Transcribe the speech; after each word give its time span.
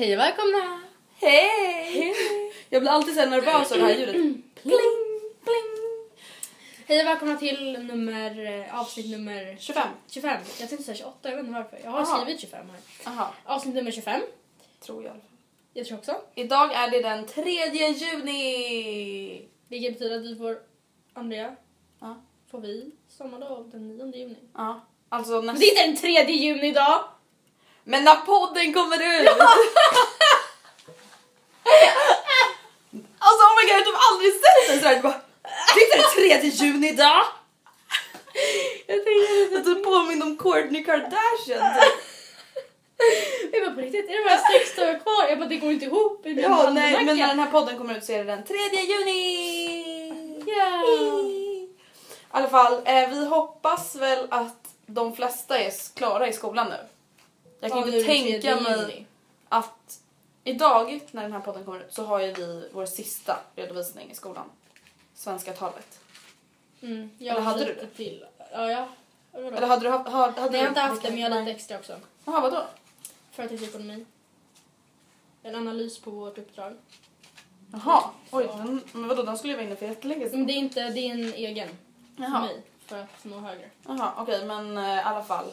Hej 0.00 0.12
och 0.14 0.18
välkomna! 0.18 0.80
Hej! 1.14 2.14
Jag 2.70 2.82
blir 2.82 2.90
alltid 2.90 3.14
så 3.14 3.26
nervös 3.26 3.72
av 3.72 3.78
det 3.78 3.84
här 3.84 3.94
ljudet. 3.94 4.12
Pling, 4.14 4.42
pling. 5.42 5.70
Hej 6.86 7.00
och 7.00 7.06
välkomna 7.06 7.36
till 7.36 7.78
nummer, 7.82 8.46
eh, 8.46 8.80
avsnitt 8.80 9.10
nummer 9.10 9.56
25. 9.60 9.88
25. 10.08 10.40
Jag 10.60 10.68
tänkte 10.68 10.84
säga 10.84 10.96
28, 10.96 11.28
jag 11.30 11.36
vet 11.36 11.46
inte 11.46 11.52
varför. 11.60 11.80
Jag 11.84 11.90
har 11.90 12.00
Aha. 12.00 12.20
skrivit 12.20 12.40
25 12.40 12.66
här. 12.70 13.12
Aha, 13.12 13.34
Avsnitt 13.44 13.74
nummer 13.74 13.90
25. 13.90 14.20
tror 14.80 15.04
jag. 15.04 15.16
Jag 15.74 15.86
tror 15.86 15.98
också. 15.98 16.16
Idag 16.34 16.72
är 16.74 16.90
det 16.90 17.02
den 17.02 17.26
3 17.26 17.50
juni. 17.72 19.48
Vilket 19.68 19.92
betyder 19.92 20.16
att 20.16 20.22
vi 20.22 20.36
får, 20.36 20.58
Andrea, 21.14 21.56
Ja. 22.00 22.20
får 22.50 22.60
vi 22.60 22.90
sommarlov 23.08 23.70
den 23.70 23.88
9 23.88 24.16
juni. 24.16 24.36
Ja, 24.54 24.80
alltså 25.08 25.40
nästa... 25.40 25.60
det 25.60 25.66
är 25.66 25.88
inte 25.88 26.06
den 26.06 26.26
3 26.26 26.32
juni 26.32 26.66
idag! 26.68 27.04
Men 27.84 28.04
när 28.04 28.16
podden 28.16 28.74
kommer 28.74 28.96
ut! 28.96 29.28
alltså 33.18 33.44
oh 33.44 33.56
my 33.56 33.62
god, 33.62 33.70
jag 33.70 33.76
har 33.76 33.82
typ 33.84 34.00
aldrig 34.10 34.32
sett 34.32 34.70
en 34.70 34.80
sån 34.80 34.88
här. 34.88 35.02
Bara, 35.02 35.20
Det 35.74 35.80
är 35.80 35.84
inte 35.84 35.96
den 35.96 36.40
3 36.40 36.66
juni 36.66 36.88
idag! 36.88 37.22
Jag 38.86 39.04
tänkte 39.04 39.54
Jag 39.54 39.64
typ 39.64 39.84
påminner 39.84 40.26
om 40.26 40.36
Kourtney 40.36 40.84
Kardashian. 40.84 41.74
Jag 43.52 43.62
bara 43.62 43.74
på 43.74 43.80
riktigt, 43.80 44.10
är 44.10 44.16
det 44.16 44.24
bara 44.24 44.38
sex 44.38 44.76
dagar 44.76 44.98
kvar? 44.98 45.28
Jag 45.28 45.38
bara 45.38 45.48
det 45.48 45.56
går 45.56 45.72
inte 45.72 45.84
ihop 45.84 46.26
i 46.26 46.34
min 46.34 46.44
Ja, 46.44 46.70
nej, 46.72 47.04
men 47.04 47.18
när 47.18 47.28
den 47.28 47.38
här 47.38 47.50
podden 47.50 47.78
kommer 47.78 47.96
ut 47.96 48.04
så 48.04 48.12
är 48.12 48.18
det 48.18 48.24
den 48.24 48.44
3 48.44 48.56
juni! 48.56 50.42
Ja. 50.46 50.84
I 50.88 51.68
alla 52.30 52.48
fall, 52.48 52.82
eh, 52.84 53.08
vi 53.10 53.26
hoppas 53.26 53.96
väl 53.96 54.26
att 54.30 54.68
de 54.86 55.16
flesta 55.16 55.58
är 55.58 55.72
klara 55.96 56.28
i 56.28 56.32
skolan 56.32 56.68
nu. 56.68 56.76
Jag 57.60 57.70
kan 57.72 57.78
inte 57.86 58.02
tänka 58.02 58.56
3 58.56 58.60
mig 58.60 59.06
att 59.48 60.00
idag 60.44 61.00
när 61.10 61.22
den 61.22 61.32
här 61.32 61.40
podden 61.40 61.64
kommer 61.64 61.80
ut 61.80 61.94
så 61.94 62.04
har 62.04 62.20
ju 62.20 62.32
vi 62.32 62.68
vår 62.72 62.86
sista 62.86 63.38
redovisning 63.56 64.10
i 64.10 64.14
skolan. 64.14 64.44
Svenska 65.14 65.52
talet. 65.52 66.00
Mm, 66.82 67.10
jag 67.18 67.36
Eller 67.36 67.40
hade 67.44 67.64
du 67.64 67.74
det? 67.74 67.86
till. 67.86 68.24
Ja, 68.52 68.70
ja. 68.70 68.88
Vadå? 69.32 69.46
Eller 69.56 69.66
hade 69.66 69.82
du 69.82 69.90
haft... 69.90 70.08
Hade, 70.10 70.40
hade 70.40 70.52
Nej, 70.52 70.60
jag 70.60 70.64
har 70.64 70.68
inte 70.68 70.80
haft 70.80 71.02
det, 71.02 71.10
men 71.10 71.18
jag 71.18 71.30
har 71.30 71.40
lite 71.40 71.50
extra 71.50 71.78
också. 71.78 72.00
Jaha, 72.24 72.40
vadå? 72.40 72.64
Företagsekonomi. 73.32 74.06
En 75.42 75.54
analys 75.54 75.98
på 75.98 76.10
vårt 76.10 76.38
uppdrag. 76.38 76.76
Jaha, 77.72 78.04
oj, 78.30 78.46
den, 78.56 78.82
men 78.92 79.08
vadå 79.08 79.22
den 79.22 79.38
skulle 79.38 79.52
ju 79.52 79.56
vara 79.56 79.66
inne 79.66 79.76
för 79.76 79.86
jättelänge 79.86 80.20
Men 80.20 80.30
sedan. 80.30 80.46
det 80.46 80.52
är 80.52 80.56
inte, 80.56 80.80
en 80.82 81.34
egen 81.34 81.68
för 82.16 82.22
Jaha, 82.22 82.40
mig 82.40 82.62
för 82.86 82.98
att 82.98 83.24
nå 83.24 83.38
högre. 83.38 83.70
Jaha 83.86 84.12
okej 84.18 84.44
men 84.44 84.78
eh, 84.78 84.96
i 84.96 85.00
alla 85.00 85.22
fall. 85.22 85.46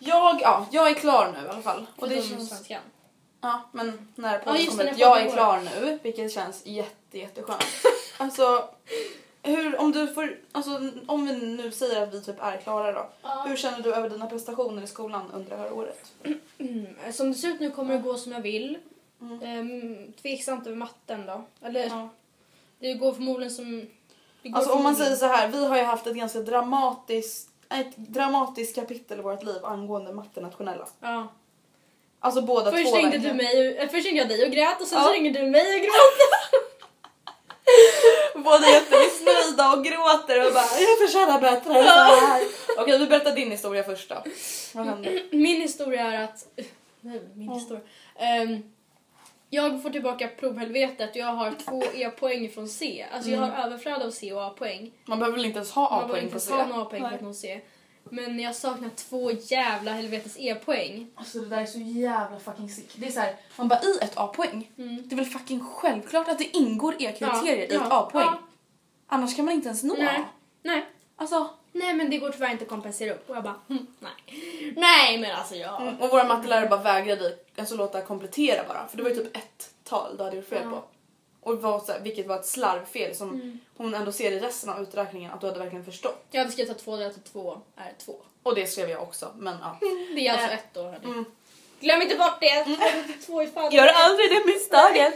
Jag, 0.00 0.40
ja, 0.42 0.66
jag 0.70 0.90
är 0.90 0.94
klar 0.94 1.32
nu 1.32 1.46
i 1.46 1.48
alla 1.48 1.62
fall. 1.62 1.86
Och 1.96 2.08
det 2.08 2.14
känns... 2.14 2.48
svenskan. 2.48 2.82
Ja, 3.40 3.62
men 3.72 4.08
när 4.14 4.32
Ja, 4.32 4.38
podden 4.44 4.64
just 4.64 4.78
kommer 4.78 4.90
ut. 4.90 4.98
Jag 4.98 5.20
är 5.20 5.30
klar 5.30 5.60
nu, 5.60 5.98
vilket 6.02 6.32
känns 6.32 6.66
jätte, 6.66 7.18
jätteskönt. 7.18 7.64
alltså, 8.18 8.68
hur, 9.42 9.80
om 9.80 9.92
du 9.92 10.08
får, 10.08 10.38
alltså 10.52 10.90
om 11.06 11.26
vi 11.26 11.32
nu 11.32 11.70
säger 11.70 12.02
att 12.02 12.14
vi 12.14 12.20
typ 12.22 12.42
är 12.42 12.56
klara 12.56 12.92
då. 12.92 13.08
Ja. 13.22 13.44
Hur 13.48 13.56
känner 13.56 13.80
du 13.80 13.94
över 13.94 14.10
dina 14.10 14.26
prestationer 14.26 14.82
i 14.82 14.86
skolan 14.86 15.30
under 15.34 15.50
det 15.50 15.56
här 15.56 15.72
året? 15.72 16.12
Som 17.12 17.32
det 17.32 17.34
ser 17.38 17.48
ut 17.48 17.60
nu 17.60 17.70
kommer 17.70 17.94
det 17.94 18.00
gå 18.00 18.16
som 18.16 18.32
jag 18.32 18.40
vill. 18.40 18.78
Mm. 19.20 19.42
Ehm, 19.42 20.12
tveksamt 20.12 20.66
över 20.66 20.76
matten 20.76 21.26
då. 21.26 21.44
Eller 21.66 21.86
Ja. 21.86 22.08
det 22.78 22.94
går 22.94 23.12
förmodligen 23.12 23.50
som... 23.54 23.86
Det 24.42 24.48
går 24.48 24.58
Alltså 24.58 24.72
om 24.72 24.82
man 24.82 24.96
säger 24.96 25.16
så 25.16 25.26
här, 25.26 25.48
vi 25.48 25.66
har 25.66 25.76
ju 25.76 25.82
haft 25.82 26.06
ett 26.06 26.16
ganska 26.16 26.40
dramatiskt, 26.40 27.49
ett 27.70 27.96
dramatiskt 27.96 28.74
kapitel 28.74 29.18
i 29.18 29.22
vårt 29.22 29.42
liv 29.42 29.64
angående 29.64 30.12
matte 30.12 30.40
nationella. 30.40 30.86
Ja. 31.00 31.28
Alltså 32.20 32.42
båda 32.42 32.70
Först 32.70 32.88
två 32.90 32.96
ringde, 32.96 33.10
verkligen. 33.18 33.36
du 33.36 33.44
mig, 33.44 33.76
äh, 33.78 33.88
först 33.88 34.06
ringde 34.06 34.20
jag 34.20 34.28
dig 34.28 34.46
och 34.46 34.52
grät 34.52 34.80
och 34.80 34.86
sen 34.86 34.98
Ja. 34.98 35.04
så 35.04 35.12
ringde 35.12 35.40
du 35.40 35.46
mig 35.50 35.74
och 35.76 35.80
grät. 35.80 35.92
Båda 38.34 38.68
jättemissnöjda 38.70 39.72
och 39.72 39.84
gråter 39.84 40.46
och 40.46 40.52
bara 40.52 40.80
jag 40.80 40.98
förtjänar 41.08 41.40
bättre 41.40 41.78
än 41.78 41.84
så 41.84 41.90
här. 41.90 42.42
Okej 42.78 42.98
vi 42.98 43.06
berättar 43.06 43.34
din 43.34 43.50
historia 43.50 43.82
först 43.84 44.08
då. 44.08 44.22
Vad 44.74 44.86
hände? 44.86 45.22
Min 45.30 45.60
historia 45.60 46.02
är 46.12 46.24
att... 46.24 46.46
Nej, 47.00 47.20
min 47.34 47.52
historia. 47.52 47.82
Ehm, 48.18 48.62
jag 49.50 49.82
får 49.82 49.90
tillbaka 49.90 50.28
provhelvetet 50.28 51.10
och 51.10 51.16
jag 51.16 51.26
har 51.32 51.52
två 51.52 51.82
E-poäng 51.94 52.50
från 52.50 52.68
C. 52.68 53.06
Alltså 53.12 53.30
jag 53.30 53.40
har 53.40 53.64
överflöd 53.66 54.02
av 54.02 54.10
C 54.10 54.32
och 54.32 54.44
A-poäng. 54.44 54.90
Man 55.04 55.18
behöver 55.18 55.36
väl 55.36 55.46
inte 55.46 55.56
ens 55.58 55.70
ha 55.72 55.82
Man 55.82 55.90
behöver 55.90 56.08
A-poäng 56.08 56.22
inte 56.24 56.34
på 56.34 56.40
C? 56.40 56.52
ha 56.52 56.82
A-poäng 56.82 57.02
för 57.02 57.14
att 57.14 57.20
nå 57.20 57.34
C. 57.34 57.60
Men 58.10 58.40
jag 58.40 58.54
saknar 58.56 58.88
två 58.88 59.30
jävla 59.30 59.92
helvetes 59.92 60.36
E-poäng. 60.38 61.10
Alltså 61.14 61.38
det 61.40 61.46
där 61.46 61.60
är 61.60 61.66
så 61.66 61.78
jävla 61.78 62.38
fucking 62.38 62.68
sick. 62.68 62.92
Det 62.96 63.06
är 63.06 63.10
så 63.10 63.20
här, 63.20 63.34
man 63.56 63.68
bara 63.68 63.80
i 63.80 63.98
ett 64.04 64.12
A-poäng. 64.18 64.70
Mm. 64.78 65.08
Det 65.08 65.14
är 65.14 65.16
väl 65.16 65.26
fucking 65.26 65.60
självklart 65.64 66.28
att 66.28 66.38
det 66.38 66.56
ingår 66.56 66.94
E-kriterier 66.98 67.56
i 67.56 67.74
Ja, 67.74 67.80
ett 67.80 67.86
ja, 67.90 68.00
A-poäng. 68.00 68.26
ja. 68.26 68.38
Annars 69.06 69.36
kan 69.36 69.44
man 69.44 69.54
inte 69.54 69.68
ens 69.68 69.82
nå 69.82 69.94
Nej. 69.98 70.16
A. 70.18 70.24
Nej. 70.62 70.86
Alltså, 71.20 71.48
Nej 71.72 71.94
men 71.94 72.10
det 72.10 72.18
går 72.18 72.30
tyvärr 72.30 72.50
inte 72.50 72.62
att 72.64 72.68
kompensera 72.70 73.14
upp. 73.14 73.30
Och 73.30 73.36
jag 73.36 73.42
bara, 73.44 73.54
hm, 73.68 73.86
nej. 73.98 74.72
Nej 74.76 75.18
men 75.18 75.36
alltså 75.36 75.54
jag... 75.54 75.82
Mm, 75.82 76.00
och 76.00 76.10
våra 76.10 76.24
mattelärare 76.24 76.68
bara 76.68 76.80
vägrade 76.80 77.36
alltså, 77.58 77.74
låta 77.74 78.02
komplettera 78.02 78.64
bara. 78.68 78.88
För 78.88 78.96
det 78.96 79.02
var 79.02 79.10
ju 79.10 79.16
typ 79.16 79.36
ett 79.36 79.70
tal 79.84 80.16
du 80.16 80.24
hade 80.24 80.36
gjort 80.36 80.48
fel 80.48 80.62
Ja. 80.64 80.70
på. 80.70 80.82
Och 81.50 81.62
var 81.62 81.80
så 81.80 81.92
här, 81.92 82.00
vilket 82.00 82.26
var 82.26 82.36
ett 82.36 82.46
slarvfel 82.46 83.14
som 83.16 83.60
hon 83.76 83.94
ändå 83.94 84.12
ser 84.12 84.32
i 84.32 84.40
resten 84.40 84.70
av 84.70 84.82
uträkningen 84.82 85.32
att 85.32 85.40
du 85.40 85.46
hade 85.46 85.58
verkligen 85.58 85.84
förstått. 85.84 86.24
Jag 86.30 86.40
hade 86.40 86.52
skrivit 86.52 86.70
att 86.70 86.78
två 86.78 86.96
delat 86.96 87.14
till 87.14 87.32
två 87.32 87.60
är 87.76 87.92
två. 88.04 88.14
Och 88.42 88.54
det 88.54 88.66
skrev 88.66 88.90
jag 88.90 89.02
också, 89.02 89.32
men 89.36 89.56
ja. 89.62 89.76
Det 90.14 90.26
är 90.26 90.32
alltså 90.32 90.46
Eh, 90.48 90.54
ett 90.54 90.66
då. 90.72 90.82
hörni. 90.82 91.04
mm. 91.04 91.24
Glöm 91.80 92.02
inte 92.02 92.16
bort 92.16 92.40
det! 92.40 92.64
Två 92.64 93.02
till 93.12 93.22
två 93.26 93.42
ifall. 93.42 93.74
Gör 93.74 93.86
aldrig 93.94 94.30
det 94.30 94.46
misstaget! 94.46 95.14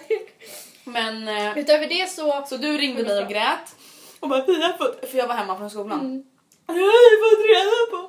Men 0.85 1.29
eh, 1.29 1.59
Utöver 1.59 1.87
det 1.87 2.11
så... 2.11 2.45
så 2.49 2.57
du 2.57 2.79
ringde 2.79 3.03
mig 3.03 3.23
och 3.23 3.29
grät 3.31 3.77
och 4.25 4.49
vi 4.49 4.63
har 4.63 4.73
fått, 4.79 5.11
för 5.11 5.19
jag 5.19 5.27
var 5.27 5.35
hemma 5.35 5.59
från 5.59 5.71
skolan. 5.71 6.01
Mm. 6.01 6.23
Jag 6.67 6.75
har 6.75 7.17
fått 7.25 7.45
reda 7.53 7.77
på 7.91 8.01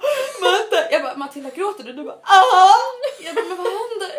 Matte. 0.45 0.88
Jag 0.91 1.03
bara 1.03 1.15
Matilda 1.15 1.50
gråter 1.50 1.83
du? 1.83 1.94
Du 1.94 2.03
bara 2.03 2.19
ja. 2.25 2.71
Jag 3.19 3.35
bara 3.35 3.45
men 3.45 3.57
vad 3.57 3.67
händer? 3.67 4.12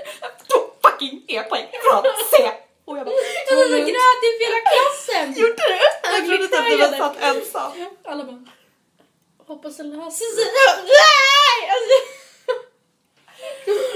Tog 0.48 0.64
fucking 0.82 1.24
e-poäng 1.28 1.66
från 1.82 2.02
C. 2.30 2.52
Och 2.84 2.98
jag 2.98 3.06
bara 3.06 3.14
och 3.14 3.86
grät 3.90 4.22
inför 4.28 4.44
hela 4.46 4.60
klassen! 4.70 5.34
Gjorde 5.42 5.54
du? 5.54 5.78
Jag 6.02 6.26
trodde 6.26 6.48
typ 6.48 6.64
du 6.70 6.76
var 6.76 6.98
satt 6.98 7.22
ensam. 7.22 7.72
Alla 8.04 8.24
bara... 8.24 8.44
Hoppas 9.46 9.76
det 9.76 9.82
löser 9.82 10.34
sig. 10.36 10.44
Nej! 10.82 11.70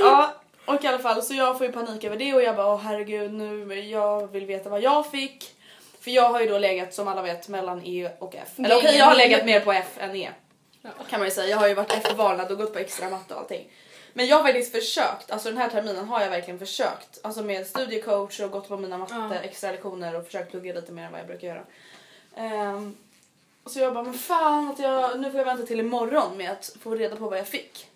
Ja, 0.00 0.34
och 0.66 0.84
i 0.84 0.86
alla 0.86 0.98
fall 0.98 1.22
så 1.22 1.34
jag 1.34 1.58
får 1.58 1.66
ju 1.66 1.72
panik 1.72 2.04
över 2.04 2.16
det 2.16 2.34
och 2.34 2.42
jag 2.42 2.56
bara 2.56 2.74
åh 2.74 2.80
herregud 2.80 3.32
nu 3.32 3.74
jag 3.74 4.32
vill 4.32 4.46
veta 4.46 4.70
vad 4.70 4.80
jag 4.80 5.10
fick. 5.10 5.56
För 6.00 6.10
jag 6.10 6.28
har 6.30 6.40
ju 6.40 6.46
då 6.48 6.58
legat 6.58 6.94
som 6.94 7.08
alla 7.08 7.22
vet 7.22 7.48
mellan 7.48 7.86
E 7.86 8.10
och 8.18 8.34
F. 8.34 8.48
Eller 8.58 8.76
okej 8.76 8.96
jag 8.96 9.04
har 9.04 9.16
legat 9.16 9.44
mer 9.44 9.60
på 9.60 9.72
F 9.72 9.96
än 9.98 10.16
E. 10.16 10.30
Kan 11.10 11.20
man 11.20 11.28
ju 11.28 11.34
säga. 11.34 11.48
Jag 11.48 11.56
har 11.58 11.68
ju 11.68 11.74
varit 11.74 11.92
F-varnad 11.92 12.50
och 12.50 12.58
gått 12.58 12.72
på 12.72 12.78
extra 12.78 13.10
matte 13.10 13.34
och 13.34 13.40
allting. 13.40 13.70
Men 14.12 14.26
jag 14.26 14.36
har 14.36 14.42
faktiskt 14.42 14.72
försökt, 14.72 15.30
alltså 15.30 15.48
den 15.48 15.58
här 15.58 15.68
terminen 15.70 16.08
har 16.08 16.20
jag 16.20 16.30
verkligen 16.30 16.58
försökt. 16.58 17.20
Alltså 17.22 17.42
med 17.42 17.66
studiecoach 17.66 18.40
och 18.40 18.50
gått 18.50 18.68
på 18.68 18.76
mina 18.76 18.98
matte 18.98 19.14
Ja. 19.14 19.34
extra 19.34 19.72
lektioner 19.72 20.16
och 20.16 20.26
försökt 20.26 20.50
plugga 20.50 20.74
lite 20.74 20.92
mer 20.92 21.04
än 21.04 21.12
vad 21.12 21.20
jag 21.20 21.26
brukar 21.26 21.48
göra. 21.48 21.62
Ehm, 22.36 22.96
så 23.66 23.78
jag 23.80 23.94
bara 23.94 24.04
men 24.04 24.14
fan 24.14 24.68
att 24.68 24.78
jag, 24.78 25.20
nu 25.20 25.30
får 25.30 25.38
jag 25.38 25.44
vänta 25.44 25.66
till 25.66 25.80
imorgon 25.80 26.36
med 26.36 26.50
att 26.50 26.76
få 26.80 26.94
reda 26.94 27.16
på 27.16 27.28
vad 27.28 27.38
jag 27.38 27.48
fick. 27.48 27.86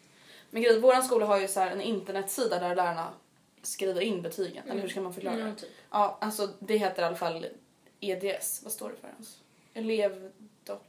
Men 0.51 0.63
grejen, 0.63 0.81
våran 0.81 1.03
skola 1.05 1.27
har 1.27 1.41
ju 1.41 1.49
så 1.49 1.61
här 1.61 1.71
en 1.71 1.81
internetsida 1.81 2.59
där 2.59 2.75
lärarna 2.75 3.09
skriver 3.63 4.01
in 4.01 4.23
betygen. 4.23 4.63
Eller 4.71 4.81
hur 4.81 4.89
ska 4.89 5.01
man 5.01 5.15
förklara? 5.15 5.35
Mm, 5.35 5.57
typ. 5.57 5.71
Ja, 5.91 6.19
alltså 6.21 6.49
det 6.59 6.77
heter 6.77 7.03
i 7.03 7.05
alla 7.05 7.17
fall 7.17 7.47
EDS. 8.11 8.61
Vad 8.65 8.73
står 8.73 8.89
det 8.89 8.97
för 8.97 9.09
ens? 9.09 9.39
Elevdock... 9.75 10.83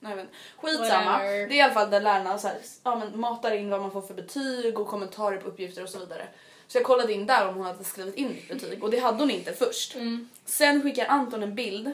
Nej 0.00 0.12
inte. 0.12 0.26
Skitsamma. 0.56 1.12
Whatever. 1.12 1.48
Det 1.48 1.54
är 1.54 1.56
i 1.56 1.60
alla 1.60 1.74
fall 1.74 1.90
där 1.90 2.00
lärarna 2.00 2.38
så 2.38 2.48
här, 2.48 2.58
ja, 2.84 2.98
men 2.98 3.20
matar 3.20 3.50
in 3.50 3.70
vad 3.70 3.80
man 3.80 3.90
får 3.90 4.02
för 4.02 4.14
betyg 4.14 4.78
och 4.78 4.88
kommentarer 4.88 5.36
på 5.36 5.48
uppgifter 5.48 5.82
och 5.82 5.88
så 5.88 5.98
vidare. 5.98 6.28
Så 6.68 6.78
jag 6.78 6.84
kollade 6.84 7.12
in 7.12 7.26
där 7.26 7.48
om 7.48 7.54
hon 7.54 7.66
hade 7.66 7.84
skrivit 7.84 8.14
in 8.14 8.28
mitt 8.28 8.48
betyg 8.48 8.84
och 8.84 8.90
det 8.90 8.98
hade 8.98 9.18
hon 9.18 9.30
inte 9.30 9.52
först. 9.52 9.94
Mm. 9.94 10.28
Sen 10.44 10.82
skickar 10.82 11.06
Anton 11.06 11.42
en 11.42 11.54
bild 11.54 11.92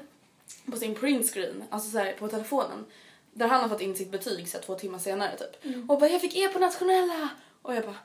på 0.70 0.76
sin 0.76 0.94
printscreen, 0.94 1.64
alltså 1.70 1.90
så 1.90 1.98
här, 1.98 2.12
på 2.12 2.28
telefonen. 2.28 2.86
Där 3.32 3.48
han 3.48 3.60
har 3.60 3.68
fått 3.68 3.80
in 3.80 3.96
sitt 3.96 4.10
betyg 4.10 4.48
så 4.48 4.56
här, 4.56 4.64
två 4.64 4.74
timmar 4.74 4.98
senare 4.98 5.36
typ. 5.36 5.64
Mm. 5.64 5.90
Och 5.90 5.98
bara 5.98 6.10
jag 6.10 6.20
fick 6.20 6.36
E 6.36 6.48
på 6.48 6.58
nationella! 6.58 7.28
Och 7.62 7.74
jag 7.74 7.84
bara 7.84 7.96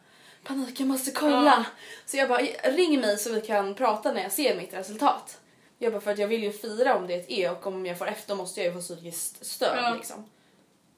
panik 0.44 0.80
jag 0.80 0.88
måste 0.88 1.12
kolla. 1.12 1.44
Ja. 1.44 1.66
Så 2.06 2.18
jag 2.18 2.30
bara 2.30 2.42
ring 2.64 3.02
mig 3.02 3.18
så 3.18 3.34
vi 3.34 3.42
kan 3.42 3.76
prata 3.76 4.14
när 4.14 4.24
jag 4.24 4.32
ser 4.32 4.58
mitt 4.58 4.74
resultat. 4.74 5.40
Jag 5.84 5.92
bara 5.94 6.02
för 6.02 6.12
att 6.12 6.18
jag 6.20 6.28
vill 6.28 6.44
ju 6.44 6.52
fira 6.52 6.96
om 6.98 7.08
det 7.08 7.14
är 7.14 7.20
ett 7.20 7.26
E 7.32 7.50
och 7.50 7.68
om 7.68 7.86
jag 7.86 7.98
får 7.98 8.08
F 8.08 8.24
då 8.28 8.36
måste 8.36 8.60
jag 8.62 8.68
ju 8.68 8.74
få 8.74 8.82
psykiskt 8.82 9.46
stöd 9.46 9.78
Ja. 9.84 9.94
liksom. 9.96 10.26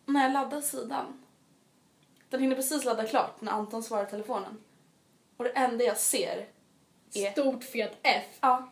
När 0.05 0.23
jag 0.23 0.33
laddar 0.33 0.61
sidan. 0.61 1.23
Den 2.29 2.41
hinner 2.41 2.55
precis 2.55 2.85
ladda 2.85 3.05
klart 3.07 3.41
när 3.41 3.51
Anton 3.51 3.83
svarar 3.83 4.05
telefonen. 4.05 4.57
Och 5.37 5.43
det 5.43 5.49
enda 5.49 5.83
jag 5.83 5.97
ser 5.97 6.45
är 7.13 7.31
Stort 7.31 7.63
fet 7.63 7.97
F. 8.03 8.23
Ja. 8.41 8.71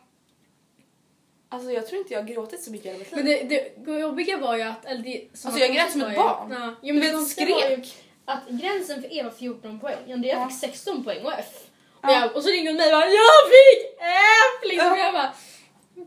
Alltså 1.48 1.70
jag 1.70 1.86
tror 1.86 2.00
inte 2.00 2.12
jag 2.14 2.20
har 2.22 2.28
gråtit 2.28 2.62
så 2.64 2.70
mycket 2.70 2.96
i 2.96 2.98
mitt 2.98 3.12
liv. 3.12 3.24
Men 3.24 3.48
det, 3.48 3.72
det 3.84 3.98
jobbiga 4.00 4.36
var 4.38 4.56
ju 4.56 4.62
att... 4.62 4.84
Eller 4.84 5.02
det, 5.02 5.28
Alltså, 5.44 5.60
jag 5.60 5.74
grät 5.74 5.92
som 5.92 6.00
ett 6.02 6.16
barn. 6.16 6.50
Ja, 6.50 6.58
Du 6.80 6.88
jo, 6.88 6.94
men 6.94 7.00
vet, 7.02 7.12
var 7.12 7.20
ju 7.20 7.26
skrek. 7.26 8.04
att 8.24 8.48
gränsen 8.48 9.02
för 9.02 9.12
E 9.14 9.22
var 9.22 9.30
14 9.30 9.80
poäng. 9.80 10.12
Andrea 10.12 10.38
Ja. 10.38 10.48
fick 10.48 10.58
16 10.58 11.04
poäng 11.04 11.24
och 11.24 11.32
F. 11.32 11.46
Och, 11.92 12.10
Ja. 12.10 12.12
jag, 12.20 12.36
och 12.36 12.42
så 12.42 12.48
ringde 12.48 12.70
hon 12.70 12.76
mig 12.76 12.94
och 12.94 13.00
bara 13.00 13.06
“Jag 13.10 13.48
fick 13.48 13.98
F!” 14.00 14.70
liksom. 14.70 14.88
Ja. 14.88 14.98
Jag 14.98 15.12
bara 15.14 15.34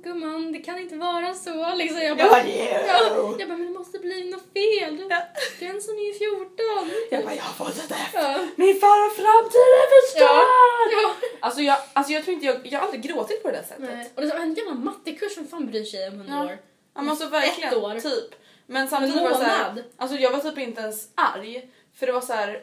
“Gumman, 0.04 0.52
det 0.52 0.60
kan 0.60 0.80
inte 0.80 0.96
vara 0.96 1.34
så” 1.34 1.76
liksom. 1.76 2.02
Jag 2.02 2.20
Jag 2.20 2.30
bara, 2.30 2.48
yeah. 2.48 2.86
ja. 2.88 3.36
jag 3.40 3.48
bara 3.50 3.58
“Men 3.58 3.74
det 3.74 3.80
måste 3.80 4.00
bli 4.00 4.30
något 4.32 4.54
fel. 4.54 5.06
Ja. 5.10 5.22
Gränsen 5.60 5.96
är 5.96 6.08
ju 6.08 6.14
14”. 6.14 6.92
Jag 7.12 7.24
bara, 7.24 7.36
jag 7.36 7.44
har 7.44 7.54
fått 7.66 7.78
ett 7.78 7.92
F. 7.92 8.10
Ja. 8.14 8.36
Min 8.56 8.80
fara 8.80 9.10
framtid 9.10 9.68
är 9.84 9.90
förstörd! 10.02 10.92
Ja. 11.04 11.16
Alltså, 11.40 11.62
jag, 11.62 11.78
alltså 11.94 12.14
jag 12.14 12.24
tror 12.24 12.34
inte 12.34 12.46
jag, 12.46 12.60
jag 12.68 12.80
har 12.80 12.86
aldrig 12.86 13.02
gråtit 13.04 13.44
på 13.44 13.52
det 13.52 13.58
där 13.58 13.64
sättet. 13.64 13.90
Nej. 13.96 14.12
Och 14.16 14.22
det 14.22 14.28
är 14.32 14.40
en 14.40 14.54
jävla 14.54 14.74
mattekurs, 14.74 15.38
vem 15.38 15.48
fan 15.48 15.66
bryr 15.68 15.84
sig 15.84 16.08
om 16.08 16.14
100 16.14 16.34
Ja. 16.36 16.44
år? 16.46 16.58
Ja, 16.96 17.02
men 17.02 17.10
alltså 17.10 17.28
verkligen, 17.30 17.70
Ett 17.74 17.78
år. 17.84 18.00
typ. 18.00 18.36
Men 18.66 18.82
En 18.82 18.88
samtidigt 18.88 19.22
var 19.22 19.30
det 19.30 19.36
så 19.36 19.42
här, 19.44 19.70
månad. 19.70 19.84
alltså 19.98 20.18
jag 20.18 20.32
var 20.32 20.40
typ 20.40 20.58
inte 20.58 20.82
ens 20.82 21.08
arg. 21.16 21.70
För 22.00 22.06
det 22.06 22.12
var 22.12 22.22
så 22.22 22.34
här, 22.34 22.62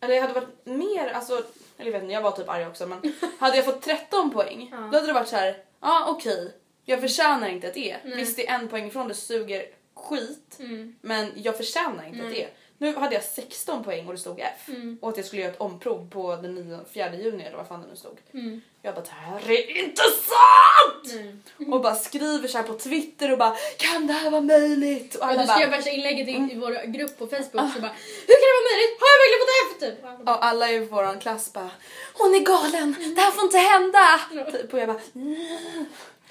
eller 0.00 0.14
jag 0.14 0.22
hade 0.22 0.34
varit 0.34 0.66
mer, 0.66 1.12
alltså, 1.14 1.34
eller 1.78 1.90
jag 1.90 1.92
vet 1.92 2.02
inte, 2.02 2.14
jag 2.14 2.20
var 2.22 2.30
typ 2.30 2.48
arg 2.48 2.66
också 2.66 2.86
men 2.86 2.98
hade 3.38 3.56
jag 3.56 3.64
fått 3.64 3.82
13 3.82 4.30
poäng 4.30 4.68
Ja. 4.72 4.76
då 4.76 4.96
hade 4.96 5.06
det 5.06 5.12
varit 5.12 5.28
så 5.28 5.36
här, 5.36 5.46
ja 5.48 5.56
ah, 5.88 6.10
okej, 6.10 6.52
jag 6.84 7.00
förtjänar 7.00 7.48
inte 7.48 7.68
ett 7.68 7.76
E. 7.76 7.96
Nej. 8.04 8.16
Visst 8.16 8.36
det 8.36 8.48
är 8.48 8.58
en 8.58 8.68
poäng 8.68 8.86
ifrån 8.86 9.08
det 9.08 9.14
suger 9.14 9.66
skit 9.94 10.56
Mm. 10.58 10.96
men 11.00 11.32
jag 11.36 11.56
förtjänar 11.56 12.06
inte 12.06 12.18
ett 12.18 12.32
Nej. 12.32 12.40
E. 12.40 12.48
Nu 12.78 12.94
hade 12.96 13.14
jag 13.14 13.24
16 13.24 13.84
poäng 13.84 14.06
och 14.06 14.12
det 14.12 14.18
stod 14.18 14.40
F. 14.40 14.68
Mm. 14.68 14.98
Och 15.02 15.08
att 15.10 15.16
jag 15.16 15.26
skulle 15.26 15.42
göra 15.42 15.52
ett 15.52 15.60
omprov 15.60 16.10
på 16.10 16.36
den 16.36 16.54
9, 16.54 16.78
4 16.94 17.14
juni 17.16 17.44
eller 17.44 17.56
vad 17.56 17.68
fan 17.68 17.80
det 17.82 17.86
nu 17.90 17.96
stod. 17.96 18.18
Mm. 18.34 18.60
Jag 18.82 18.94
bara 18.94 19.04
det 19.04 19.10
här 19.10 19.50
är 19.50 19.84
inte 19.84 20.02
sant! 20.02 21.36
Nej. 21.58 21.68
Och 21.72 21.80
bara 21.82 21.94
skriver 21.94 22.48
så 22.48 22.58
här 22.58 22.64
på 22.64 22.74
Twitter 22.74 23.32
och 23.32 23.38
bara 23.38 23.56
kan 23.76 24.06
det 24.06 24.12
här 24.12 24.30
vara 24.30 24.40
möjligt? 24.40 25.14
Och 25.14 25.22
Ja, 25.22 25.26
alla 25.26 25.42
du 25.42 25.48
skrev 25.48 25.70
värsta 25.70 25.90
inlägget 25.90 26.28
i, 26.28 26.32
i 26.32 26.56
vår 26.56 26.86
grupp 26.86 27.18
på 27.18 27.26
Facebook 27.26 27.72
så 27.74 27.80
bara 27.80 27.94
Hur 28.26 28.34
kan 28.34 28.46
det 28.46 28.56
vara 28.56 28.68
möjligt? 28.70 29.00
Har 29.00 29.08
jag 29.12 29.20
verkligen 29.22 29.42
fått 29.42 29.56
F? 29.66 29.80
Typ. 29.80 30.28
Och 30.28 30.44
alla 30.44 30.70
i 30.70 30.78
våran 30.78 31.20
klass 31.20 31.52
bara 31.52 31.70
hon 32.14 32.34
är 32.34 32.40
galen, 32.40 32.94
det 33.16 33.20
här 33.20 33.30
får 33.30 33.44
inte 33.44 33.58
hända! 33.58 34.20
Typ, 34.52 34.72
och 34.72 34.78
jag 34.80 34.88
bara 34.88 35.00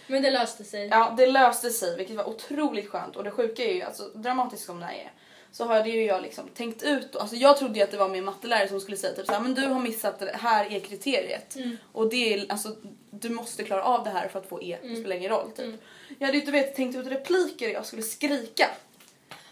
Men 0.07 0.21
det 0.23 0.31
löste 0.31 0.63
sig. 0.63 0.87
ja 0.87 1.13
det 1.17 1.27
löste 1.27 1.69
sig 1.69 1.97
vilket 1.97 2.15
var 2.15 2.29
otroligt 2.29 2.89
skönt 2.89 3.15
och 3.15 3.23
det 3.23 3.31
sjuka 3.31 3.63
är 3.63 3.73
ju 3.73 3.81
alltså 3.81 4.03
dramatiskt 4.13 4.65
som 4.65 4.79
det 4.79 4.85
här 4.85 4.93
är 4.93 5.11
så 5.57 5.65
har 5.65 5.83
det 5.83 5.89
ju 5.89 6.05
jag 6.05 6.21
liksom 6.21 6.47
tänkt 6.47 6.83
ut 6.83 7.11
då. 7.11 7.19
Alltså 7.19 7.35
jag 7.35 7.57
trodde 7.57 7.79
ju 7.79 7.83
att 7.83 7.91
det 7.91 7.97
var 7.97 8.09
min 8.09 8.25
mattelärare 8.25 8.67
som 8.67 8.79
skulle 8.79 8.97
säga 8.97 9.13
typ 9.13 9.25
såhär 9.25 9.39
men 9.39 9.53
du 9.53 9.61
har 9.61 9.79
missat 9.79 10.19
det 10.19 10.31
här 10.33 10.71
är 10.75 10.79
kriteriet 10.79 11.55
Mm. 11.55 11.77
och 11.91 12.09
det 12.09 12.33
är 12.33 12.45
alltså 12.49 12.75
du 13.11 13.29
måste 13.29 13.63
klara 13.63 13.83
av 13.83 14.03
det 14.03 14.09
här 14.09 14.27
för 14.27 14.39
att 14.39 14.49
få 14.49 14.63
E, 14.63 14.77
det 14.83 14.95
spelar 14.95 15.15
ingen 15.15 15.29
roll 15.31 15.51
typ. 15.51 15.75
Jag 16.19 16.25
hade 16.27 16.37
ju 16.37 16.41
inte 16.41 16.51
vet, 16.51 16.75
tänkt 16.75 16.95
ut 16.95 17.07
repliker 17.07 17.69
jag 17.69 17.85
skulle 17.85 18.01
skrika. 18.01 18.69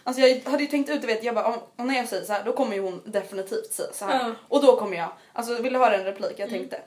Alltså 0.04 0.22
jag 0.22 0.42
hade 0.52 0.64
ju 0.64 0.70
tänkt 0.70 0.90
ut, 0.90 1.02
du 1.02 1.08
vet, 1.08 1.24
jag 1.24 1.36
bara, 1.36 1.46
om, 1.46 1.60
om 1.76 1.88
när 1.88 1.96
jag 1.96 2.08
säger 2.10 2.26
så 2.26 2.34
här, 2.34 2.44
då 2.44 2.54
kommer 2.54 2.76
ju 2.76 2.82
hon 2.82 3.02
definitivt 3.06 3.74
säga 3.74 3.94
så 3.94 4.06
här. 4.06 4.28
Ja. 4.28 4.36
Och 4.48 4.62
då 4.66 4.76
kommer 4.80 4.98
jag, 4.98 5.10
alltså 5.34 5.62
vill 5.62 5.74
du 5.74 5.80
höra 5.80 5.96
en 5.96 6.06
replik 6.06 6.34
jag 6.38 6.50
tänkte? 6.50 6.82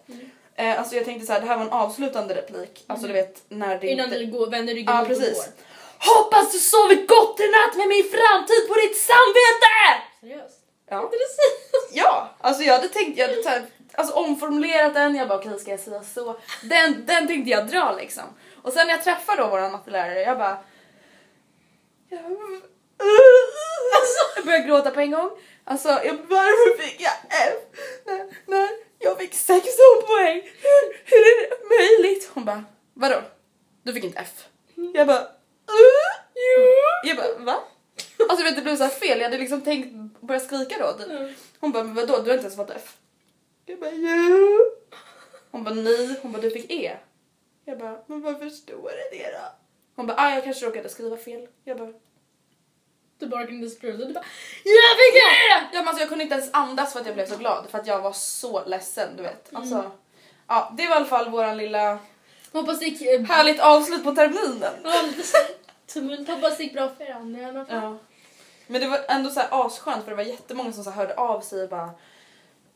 Eh, 0.54 0.78
alltså 0.78 0.96
jag 0.96 1.04
tänkte 1.04 1.26
så 1.26 1.32
här, 1.32 1.40
det 1.40 1.46
här 1.46 1.56
var 1.56 1.64
en 1.64 1.70
avslutande 1.70 2.34
replik, 2.34 2.84
alltså 2.86 3.06
du 3.06 3.12
vet 3.12 3.42
när 3.48 3.78
det 3.78 3.86
Innan 3.88 4.04
inte... 4.06 4.18
du 4.18 4.26
går, 4.26 4.50
vänder 4.50 4.74
ryggen 4.74 5.00
och 5.00 5.06
precis. 5.06 5.34
går. 5.34 5.44
Hoppas 5.98 6.52
du 6.52 6.58
sovit 6.58 7.09
gott 7.09 7.40
i 7.40 7.49
natt 7.49 7.76
med 7.76 7.88
min 7.88 8.04
framtid 8.04 8.68
på 8.68 8.75
ditt 8.75 8.97
samvete! 8.97 9.76
Seriöst? 10.21 10.61
Ja. 10.90 11.11
Ja, 11.92 12.35
alltså 12.40 12.62
jag 12.62 12.75
hade 12.75 12.88
tänkt, 12.88 13.18
jag 13.18 13.28
hade 13.28 13.49
här, 13.49 13.66
alltså 13.94 14.14
omformulerat 14.14 14.94
den, 14.94 15.16
jag 15.16 15.28
bara 15.28 15.38
okej 15.38 15.59
ska 15.59 15.71
jag 15.71 15.80
säga 15.80 16.02
så? 16.02 16.37
Den, 16.62 17.06
den 17.06 17.26
tänkte 17.26 17.50
jag 17.50 17.68
dra 17.68 17.92
liksom. 17.92 18.25
Och 18.62 18.73
sen 18.73 18.87
när 18.87 18.94
jag 18.94 19.04
träffade 19.04 19.42
då 19.42 19.49
våran 19.49 19.73
mattelärare, 19.73 20.21
jag 20.23 20.38
bara... 20.38 20.59
Jag, 22.09 22.25
alltså, 23.97 24.21
jag 24.37 24.44
började 24.44 24.64
gråta 24.64 24.90
på 24.90 25.00
en 25.00 25.11
gång. 25.11 25.30
Alltså 25.64 25.88
jag, 25.88 26.16
varför 26.28 26.82
fick 26.82 27.00
jag 27.00 27.12
F? 27.28 27.54
När, 28.06 28.26
när 28.47 28.68
jag 28.99 29.18
fick 29.18 29.35
16 29.35 29.62
poäng? 30.06 30.42
Hur, 30.42 31.00
hur 31.04 31.18
är 31.18 31.50
det 31.50 31.56
möjligt? 31.68 32.30
Hon 32.35 32.44
bara, 32.44 32.64
vadå? 32.94 33.23
Du 33.82 33.92
fick 33.92 34.04
inte 34.04 34.18
F? 34.18 34.44
Jag 34.94 35.06
bara. 35.06 35.36
Jag 37.06 37.16
bara, 37.16 37.38
va? 37.38 37.60
Alltså 38.28 38.44
vet, 38.44 38.56
det 38.56 38.62
blev 38.62 38.76
så 38.76 38.82
här 38.82 38.90
fel, 38.90 39.18
jag 39.18 39.25
hade 39.25 39.38
liksom 39.38 39.60
tänkt 39.62 40.20
börja 40.20 40.40
skrika 40.40 40.75
då 40.78 40.92
typ. 40.92 41.36
Hon 41.60 41.72
bara, 41.72 41.82
vadå 41.82 42.06
du 42.06 42.30
har 42.30 42.34
inte 42.34 42.34
ens 42.46 42.56
fått 42.56 42.70
F? 42.70 42.96
Jag 43.66 43.80
bara, 43.80 43.90
jo. 43.90 44.58
Hon 45.50 45.64
bara, 45.64 45.75
nej. 45.75 46.18
Hon 46.22 46.32
bara, 46.32 46.42
du 46.42 46.50
fick 46.50 46.70
E. 46.70 46.96
Jag 47.64 47.78
bara, 47.78 47.98
men 48.06 48.22
varför 48.22 48.48
står 48.50 48.90
det 49.10 49.18
det 49.18 49.30
då? 49.30 49.44
Hon 49.96 50.06
bara, 50.06 50.16
ah, 50.20 50.34
jag 50.34 50.44
kanske 50.44 50.66
råkade 50.66 50.88
skriva 50.88 51.16
fel. 51.16 51.46
Jag 51.64 51.78
bara, 51.78 51.92
Du 53.18 53.26
bara 53.26 53.46
kunde 53.46 53.70
spruta 53.70 54.04
du 54.04 54.12
bara 54.12 54.25
Jag 54.64 54.96
fick 54.96 55.14
det! 55.14 55.76
ja, 55.76 55.80
men 55.80 55.88
alltså, 55.88 56.00
jag 56.02 56.08
kunde 56.08 56.25
inte 56.25 56.34
ens 56.36 56.50
andas 56.52 56.92
för 56.92 57.00
att 57.00 57.06
jag 57.06 57.14
blev 57.14 57.26
så 57.26 57.36
glad 57.36 57.66
för 57.70 57.78
att 57.78 57.86
jag 57.86 58.00
var 58.00 58.12
så 58.12 58.64
ledsen 58.64 59.16
du 59.16 59.22
vet. 59.22 59.50
Alltså, 59.52 59.90
ja, 60.46 60.72
det 60.76 60.86
var 60.86 60.94
i 60.94 60.96
alla 60.96 61.06
fall 61.06 61.30
våran 61.30 61.56
lilla 61.56 61.98
Hoppas 62.52 62.78
det 62.78 62.84
gick... 62.84 63.02
eh, 63.02 63.22
härligt 63.22 63.60
avslut 63.60 64.04
på 64.04 64.14
terminen. 64.14 64.75
Tumult. 65.87 66.28
Hoppas 66.28 66.57
det 66.57 66.62
gick 66.62 66.73
bra 66.73 66.88
för 66.99 67.05
er 67.05 67.12
andra 67.12 67.40
i 67.40 67.45
alla 67.45 67.64
fall. 67.64 67.83
Ja. 67.83 67.97
Men 68.66 68.81
det 68.81 68.87
var 68.88 69.00
ändå 69.09 69.31
så 69.31 69.40
här 69.40 69.49
asskönt 69.66 70.05
för 70.05 70.11
det 70.11 70.16
var 70.16 70.23
jättemånga 70.23 70.73
som 70.73 70.85
så 70.85 70.90
hörde 70.90 71.14
av 71.14 71.40
sig 71.40 71.62
och 71.62 71.69
bara 71.69 71.90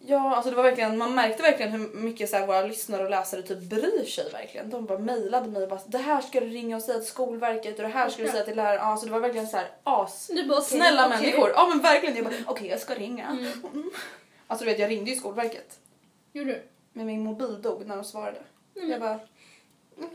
Ja, 0.06 0.36
alltså 0.36 0.50
det 0.50 0.56
var 0.56 0.62
verkligen, 0.62 0.98
man 0.98 1.14
märkte 1.14 1.42
verkligen 1.42 1.72
hur 1.72 1.88
mycket 1.94 2.30
så 2.30 2.36
här 2.36 2.46
våra 2.46 2.62
lyssnare 2.62 3.04
och 3.04 3.10
läsare 3.10 3.42
typ 3.42 3.58
bryr 3.58 4.04
sig 4.04 4.30
verkligen. 4.32 4.70
De 4.70 4.86
bara 4.86 4.98
mejlade 4.98 5.48
mig 5.48 5.62
och 5.62 5.68
bara 5.68 5.80
det 5.86 5.98
här 5.98 6.20
ska 6.20 6.40
du 6.40 6.46
ringa 6.46 6.76
och 6.76 6.82
säga 6.82 6.98
till 6.98 7.08
Skolverket 7.08 7.76
och 7.76 7.82
det 7.82 7.88
här 7.88 8.08
ska 8.08 8.22
du 8.22 8.28
säga 8.28 8.44
till 8.44 8.56
läraren. 8.56 8.88
Ja, 8.88 8.96
så 8.96 9.06
det 9.06 9.12
var 9.12 9.20
verkligen 9.20 9.46
så 9.46 9.56
här 9.56 9.70
as 9.84 10.26
Du 10.26 10.46
bara, 10.48 10.60
snälla 10.60 11.06
okej. 11.06 11.18
människor. 11.20 11.50
Ja 11.54 11.66
men 11.68 11.80
verkligen. 11.80 12.16
Jag 12.16 12.24
bara 12.24 12.34
okej 12.46 12.68
jag 12.68 12.80
ska 12.80 12.94
ringa. 12.94 13.26
Mm. 13.26 13.90
Alltså 14.46 14.64
du 14.64 14.70
vet 14.70 14.80
jag 14.80 14.90
ringde 14.90 15.10
ju 15.10 15.16
Skolverket 15.16 15.78
Gjorde 16.32 16.50
du? 16.50 16.62
men 16.92 17.06
min 17.06 17.24
mobil 17.24 17.62
dog 17.62 17.86
när 17.86 17.96
de 17.96 18.04
svarade. 18.04 18.38
Jag 18.74 19.00
bara 19.00 19.20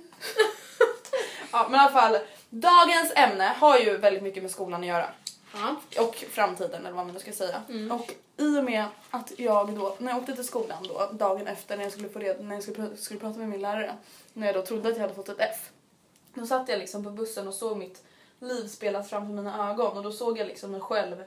Ja, 1.52 1.68
men 1.70 1.80
i 1.80 1.84
alla 1.84 1.92
fall. 1.92 2.18
Dagens 2.50 3.14
ämne 3.16 3.44
har 3.44 3.80
ju 3.80 3.98
väldigt 3.98 4.24
mycket 4.24 4.44
med 4.44 4.52
skolan 4.52 4.82
att 4.82 4.88
göra. 4.88 5.10
Ja. 5.54 5.76
Och 6.04 6.16
framtiden 6.16 6.86
eller 6.86 6.96
vad 6.96 7.06
man 7.06 7.14
nu 7.14 7.20
ska 7.20 7.32
säga. 7.32 7.62
Mm. 7.70 7.92
Och 7.92 8.14
i 8.38 8.60
och 8.60 8.64
med 8.64 8.86
att 9.10 9.32
jag 9.38 9.74
då, 9.74 9.96
när 10.00 10.12
jag 10.12 10.20
åkte 10.22 10.36
till 10.36 10.48
skolan 10.48 10.88
då, 10.88 11.10
dagen 11.14 11.48
efter 11.48 11.78
när 11.78 11.84
jag 11.84 11.92
skulle, 11.94 12.10
få 12.10 12.20
reda, 12.20 12.44
när 12.44 12.56
jag 12.56 12.64
skulle, 12.64 12.78
pr- 12.78 12.96
skulle 12.96 13.20
prata 13.20 13.40
med 13.40 13.50
min 13.50 13.62
lärare, 13.62 13.96
när 14.34 14.48
jag 14.48 14.56
då 14.56 14.62
trodde 14.62 14.90
att 14.90 14.96
jag 14.96 15.02
hade 15.02 15.14
fått 15.14 15.30
ett 15.30 15.40
F. 15.40 15.70
Då 16.34 16.46
satt 16.46 16.70
jag 16.70 16.80
liksom 16.80 17.04
på 17.04 17.10
bussen 17.10 17.48
och 17.48 17.54
såg 17.54 17.78
mitt 17.78 18.04
liv 18.40 18.68
spelas 18.68 19.10
framför 19.10 19.34
mina 19.34 19.70
ögon 19.72 19.98
och 19.98 20.04
då 20.04 20.12
såg 20.12 20.38
jag 20.38 20.48
liksom 20.48 20.72
mig 20.72 20.82
själv, 20.82 21.24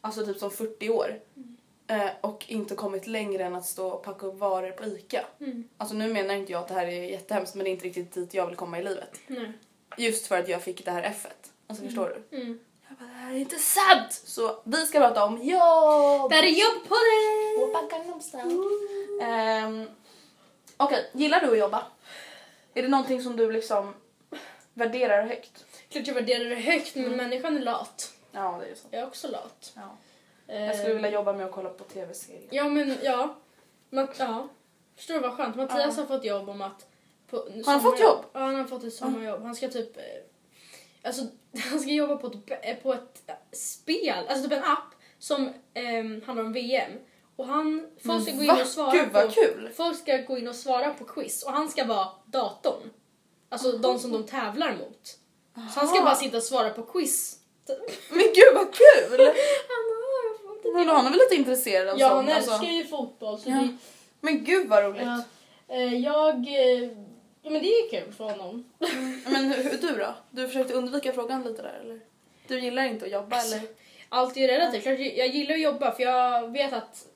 alltså 0.00 0.26
typ 0.26 0.38
som 0.38 0.50
40 0.50 0.90
år. 0.90 1.20
Eh, 1.86 2.10
och 2.20 2.44
inte 2.48 2.74
kommit 2.74 3.06
längre 3.06 3.44
än 3.44 3.56
att 3.56 3.66
stå 3.66 3.88
och 3.88 4.02
packa 4.02 4.26
upp 4.26 4.38
varor 4.38 4.70
på 4.70 4.84
ICA. 4.84 5.24
Mm. 5.40 5.68
Alltså 5.76 5.94
nu 5.94 6.12
menar 6.12 6.34
inte 6.34 6.52
jag 6.52 6.60
att 6.62 6.68
det 6.68 6.74
här 6.74 6.86
är 6.86 7.02
jättehemskt 7.10 7.54
men 7.54 7.64
det 7.64 7.70
är 7.70 7.72
inte 7.72 7.84
riktigt 7.84 8.12
dit 8.12 8.34
jag 8.34 8.46
vill 8.46 8.56
komma 8.56 8.78
i 8.78 8.84
livet. 8.84 9.20
Nej. 9.26 9.52
Just 9.98 10.26
för 10.26 10.38
att 10.38 10.48
jag 10.48 10.62
fick 10.62 10.84
det 10.84 10.90
här 10.90 11.02
F-et. 11.02 11.52
Alltså 11.66 11.84
förstår 11.84 12.22
du? 12.30 12.36
Mm. 12.36 12.58
Jag 12.88 12.98
bara, 12.98 13.06
det 13.06 13.14
här 13.14 13.32
är 13.32 13.38
inte 13.38 13.58
sant! 13.58 14.12
Så 14.12 14.60
vi 14.64 14.86
ska 14.86 14.98
prata 14.98 15.24
om 15.24 15.42
jobb! 15.42 16.30
Där 16.30 16.42
är 16.42 16.48
jobb 16.48 16.88
på 16.88 16.94
dig! 16.94 17.64
Um, 19.64 19.88
Okej, 20.76 21.10
gillar 21.12 21.40
du 21.40 21.52
att 21.52 21.58
jobba? 21.58 21.86
Är 22.74 22.82
det 22.82 22.88
någonting 22.88 23.22
som 23.22 23.36
du 23.36 23.52
liksom 23.52 23.94
värderar 24.74 25.26
högt? 25.26 25.64
Klart 25.88 26.06
jag 26.06 26.14
värderar 26.14 26.44
det 26.44 26.56
högt 26.56 26.94
men 26.94 27.16
människan 27.16 27.56
är 27.56 27.60
lat. 27.60 28.12
Ja, 28.32 28.60
det 28.60 28.70
är 28.70 28.74
så. 28.74 28.86
Jag 28.90 29.00
är 29.00 29.06
också 29.06 29.28
lat. 29.28 29.72
Ja. 29.76 29.96
Jag 30.54 30.76
skulle 30.76 30.94
vilja 30.94 31.10
jobba 31.10 31.32
med 31.32 31.46
att 31.46 31.52
kolla 31.52 31.70
på 31.70 31.84
tv-serier. 31.84 32.48
Ja 32.50 32.64
men 32.64 32.96
ja. 33.02 33.34
Man, 33.90 34.08
ja. 34.18 34.48
Förstår 34.96 35.14
du 35.14 35.20
vad 35.20 35.32
skönt? 35.36 35.56
Mattias 35.56 35.96
har 35.96 36.04
fått 36.04 36.24
jobb 36.24 36.48
om 36.48 36.62
att... 36.62 36.86
På, 37.30 37.36
Har 37.36 37.72
han 37.72 37.80
fått 37.82 38.00
jobb? 38.00 38.24
Ja 38.32 38.40
han 38.40 38.54
har 38.54 38.64
fått 38.64 38.84
ett 38.84 38.94
sommarjobb. 38.94 39.42
Han 39.42 39.54
ska 39.54 39.68
typ... 39.68 39.96
eh, 39.96 40.02
Alltså 41.02 41.22
han 41.70 41.80
ska 41.80 41.90
jobba 41.90 42.16
på 42.16 42.26
ett, 42.26 42.34
eh, 42.62 42.76
på 42.82 42.92
ett 42.94 43.22
eh, 43.26 43.34
spel, 43.52 44.24
alltså 44.28 44.44
typ 44.48 44.52
en 44.58 44.64
app 44.64 44.94
som 45.18 45.52
ehm, 45.74 46.22
handlar 46.26 46.44
om 46.44 46.52
VM. 46.52 46.92
Och 47.36 47.46
han, 47.46 47.86
folk 48.06 48.22
ska 48.22 48.32
gå 48.32 48.42
in 48.42 48.50
och 48.50 48.66
svara 48.66 48.92
Gud, 48.92 49.08
vad 49.12 49.24
på, 49.26 49.30
kul. 49.30 49.70
Folk 49.76 49.98
ska 49.98 50.16
gå 50.16 50.38
in 50.38 50.48
och 50.48 50.54
svara 50.54 50.94
på 50.94 51.04
quiz 51.04 51.42
och 51.42 51.52
han 51.52 51.68
ska 51.68 51.84
vara 51.84 52.08
datorn. 52.26 52.90
Alltså 53.48 53.72
de 53.78 53.98
som 53.98 54.12
de 54.12 54.26
tävlar 54.26 54.76
mot. 54.76 55.06
Så 55.74 55.80
han 55.80 55.88
ska 55.88 55.96
Aha. 55.96 56.04
bara 56.04 56.14
sitta 56.16 56.36
och 56.36 56.42
svara 56.42 56.70
på 56.70 56.82
quiz. 56.82 57.38
Men 58.10 58.18
gud 58.34 58.54
vad 58.54 58.72
kul! 58.74 59.10
Han 59.10 59.18
bara, 59.18 59.24
"Jag 59.24 60.40
får 60.42 60.56
inte 60.56 60.68
Men 60.72 60.88
han 60.88 61.06
är 61.06 61.10
väl 61.10 61.18
lite 61.18 61.34
intresserad 61.34 61.88
av 61.88 61.98
Ja, 61.98 62.08
sånt? 62.08 62.28
han 62.28 62.36
alltså. 62.36 62.50
älskar 62.52 62.68
ju 62.68 62.84
fotboll. 62.84 63.38
Så 63.38 63.48
Ja. 63.50 63.54
det, 63.54 63.76
Men 64.20 64.44
gud 64.44 64.68
vad 64.68 64.84
roligt. 64.84 65.02
ja. 65.02 65.22
Jag... 65.84 66.46
Ja, 67.42 67.50
men 67.50 67.62
det 67.62 67.68
är 67.68 67.90
kul 67.90 68.12
för 68.12 68.24
honom. 68.24 68.64
Men 69.24 69.52
hur, 69.52 69.62
hur 69.70 69.78
du 69.78 69.98
då? 69.98 70.14
Du 70.30 70.46
försökte 70.46 70.74
undvika 70.74 71.12
frågan 71.12 71.42
lite 71.44 71.62
där 71.62 71.80
eller? 71.84 72.00
Du 72.46 72.60
gillar 72.60 72.84
inte 72.84 73.04
att 73.04 73.10
jobba 73.12 73.36
Alltså, 73.36 73.56
eller? 73.56 73.68
Allt 74.08 74.36
är 74.36 74.40
ju 74.40 74.46
relativt. 74.46 74.86
Jag 74.86 75.00
jag 75.00 75.28
gillar 75.28 75.54
att 75.54 75.60
jobba 75.60 75.92
för 75.92 76.02
jag 76.02 76.52
vet 76.52 76.72
att 76.72 77.06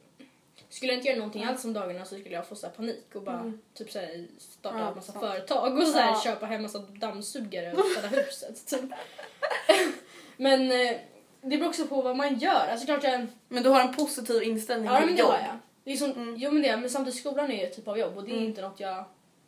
skulle 0.69 0.93
jag 0.93 0.99
inte 0.99 1.09
göra 1.09 1.19
någonting 1.19 1.45
alls 1.45 1.65
om 1.65 1.73
dagarna 1.73 2.05
så 2.05 2.15
skulle 2.19 2.35
jag 2.35 2.47
få 2.49 2.55
så 2.55 2.67
här 2.67 2.75
panik 2.75 3.05
och 3.15 3.23
bara 3.23 3.53
typ 3.75 3.91
så 3.91 3.99
här, 3.99 4.27
starta 4.39 4.79
Ja, 4.79 4.89
en 4.89 4.95
massa 4.95 5.13
sant. 5.13 5.25
företag 5.25 5.79
och 5.79 5.87
så 5.87 5.99
här, 5.99 6.11
Ja. 6.11 6.21
köpa 6.25 6.47
hem 6.47 6.63
massa 6.63 6.79
dammsugare 6.79 7.73
och 7.73 7.85
städa 7.85 8.09
huset. 8.09 8.67
Typ. 8.67 8.81
men 10.37 10.73
eh, 10.73 10.97
det 11.41 11.57
beror 11.57 11.69
också 11.69 11.87
på 11.87 12.03
vad 12.03 12.17
man 12.17 12.39
gör. 12.39 12.69
Alltså 12.71 12.87
klart 12.87 13.05
jag... 13.05 13.27
Men 13.49 13.63
du 13.63 13.69
har 13.69 13.81
en 13.81 13.95
positiv 13.95 14.43
inställning 14.43 14.87
Ja 14.91 15.01
men 15.07 15.17
det 15.17 15.23
har 15.23 15.33
jag. 15.39 15.59
Det 15.85 15.93
är 15.93 15.97
som, 15.97 16.11
Mm. 16.13 16.35
Jo 16.37 16.51
men 16.51 16.63
det, 16.63 16.77
men 16.77 16.91
samtidigt 16.91 17.21
skolan 17.21 17.51
är 17.51 17.57
ju 17.57 17.63
ett 17.63 17.77
typ 17.77 17.89
av 17.89 17.99
jobb 17.99 18.17
och 18.17 18.25
det 18.25 18.31
är 18.31 18.37
Mm. 18.37 18.45
inte 18.49 18.63
något 18.63 18.81
jag 18.81 19.05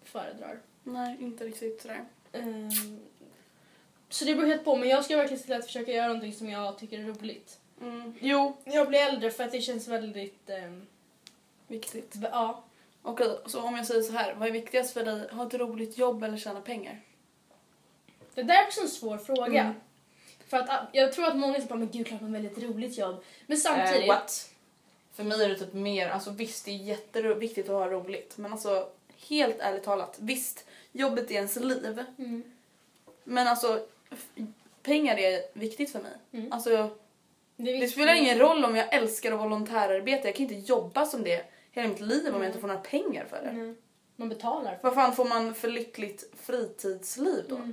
föredrar. 0.08 0.60
Nej, 0.82 1.16
inte 1.20 1.44
riktigt 1.44 1.82
sådär. 1.82 2.04
Ehm, 2.32 2.70
så 4.08 4.24
det 4.24 4.34
beror 4.34 4.48
helt 4.48 4.64
på 4.64 4.76
men 4.76 4.88
jag 4.88 5.04
ska 5.04 5.16
verkligen 5.16 5.38
se 5.38 5.44
till 5.44 5.54
att 5.54 5.66
försöka 5.66 5.92
göra 5.92 6.06
någonting 6.06 6.32
som 6.32 6.50
jag 6.50 6.78
tycker 6.78 6.98
är 6.98 7.04
roligt. 7.04 7.58
Mm. 7.80 8.14
Jo, 8.20 8.56
jag 8.64 8.88
blir 8.88 8.98
äldre 8.98 9.30
för 9.30 9.44
att 9.44 9.52
det 9.52 9.60
känns 9.60 9.88
väldigt... 9.88 10.50
ehm, 10.50 10.86
viktigt. 11.66 12.14
ja. 12.22 12.64
Okej, 13.02 13.38
så 13.46 13.62
om 13.62 13.76
jag 13.76 13.86
säger 13.86 14.02
så 14.02 14.12
här, 14.12 14.34
vad 14.34 14.48
är 14.48 14.52
viktigast 14.52 14.94
för 14.94 15.04
dig? 15.04 15.28
Ha 15.32 15.46
ett 15.46 15.54
roligt 15.54 15.98
jobb 15.98 16.22
eller 16.22 16.38
tjäna 16.38 16.60
pengar? 16.60 17.00
Det 18.34 18.42
där 18.42 18.62
är 18.62 18.66
också 18.66 18.80
en 18.80 18.88
svår 18.88 19.18
fråga. 19.18 19.60
Mm. 19.60 19.74
För 20.48 20.56
att 20.56 20.70
ah, 20.70 20.86
jag 20.92 21.12
tror 21.12 21.26
att 21.26 21.36
många 21.36 21.54
säger 21.54 21.74
men 21.74 21.90
gud 21.90 22.06
klart 22.06 22.20
man 22.20 22.32
väldigt 22.32 22.58
roligt 22.58 22.98
jobb. 22.98 23.24
Men 23.46 23.56
samtidigt... 23.56 24.02
Eh, 24.02 24.14
what? 24.14 24.50
För 25.12 25.24
mig 25.24 25.44
är 25.44 25.48
det 25.48 25.58
typ 25.58 25.72
mer, 25.72 26.08
alltså 26.08 26.30
visst 26.30 26.64
det 26.64 26.70
är 26.70 26.76
jätteviktigt 26.76 27.68
att 27.68 27.74
ha 27.74 27.88
roligt 27.88 28.36
men 28.36 28.52
alltså 28.52 28.88
helt 29.28 29.56
ärligt 29.60 29.82
talat, 29.84 30.16
visst 30.20 30.64
jobbet 30.92 31.30
är 31.30 31.34
ens 31.34 31.56
liv 31.56 32.04
Mm. 32.18 32.42
men 33.24 33.48
alltså 33.48 33.86
pengar 34.82 35.16
är 35.18 35.42
viktigt 35.58 35.92
för 35.92 36.00
mig. 36.00 36.12
Mm. 36.32 36.52
Alltså 36.52 36.90
Det, 37.56 37.72
det 37.80 37.88
spelar 37.88 38.14
ingen 38.14 38.38
roll 38.38 38.64
om 38.64 38.76
jag 38.76 38.94
älskar 38.94 39.32
att 39.32 39.40
volontärarbeta, 39.40 40.28
jag 40.28 40.34
kan 40.36 40.42
inte 40.50 40.72
jobba 40.72 41.06
som 41.06 41.22
det 41.24 41.44
hela 41.72 41.88
mitt 41.88 42.00
liv 42.00 42.34
om 42.34 42.40
jag 42.42 42.48
inte 42.48 42.60
får 42.60 42.68
några 42.68 42.80
pengar 42.80 43.24
för 43.24 43.42
det. 43.42 43.52
Nej. 43.52 43.74
Man 44.16 44.28
betalar 44.28 44.78
Vad 44.82 44.94
fan 44.94 45.16
får 45.16 45.24
man 45.24 45.54
för 45.54 45.68
lyckligt 45.68 46.30
fritidsliv 46.40 47.44
då? 47.48 47.56
Mm. 47.56 47.72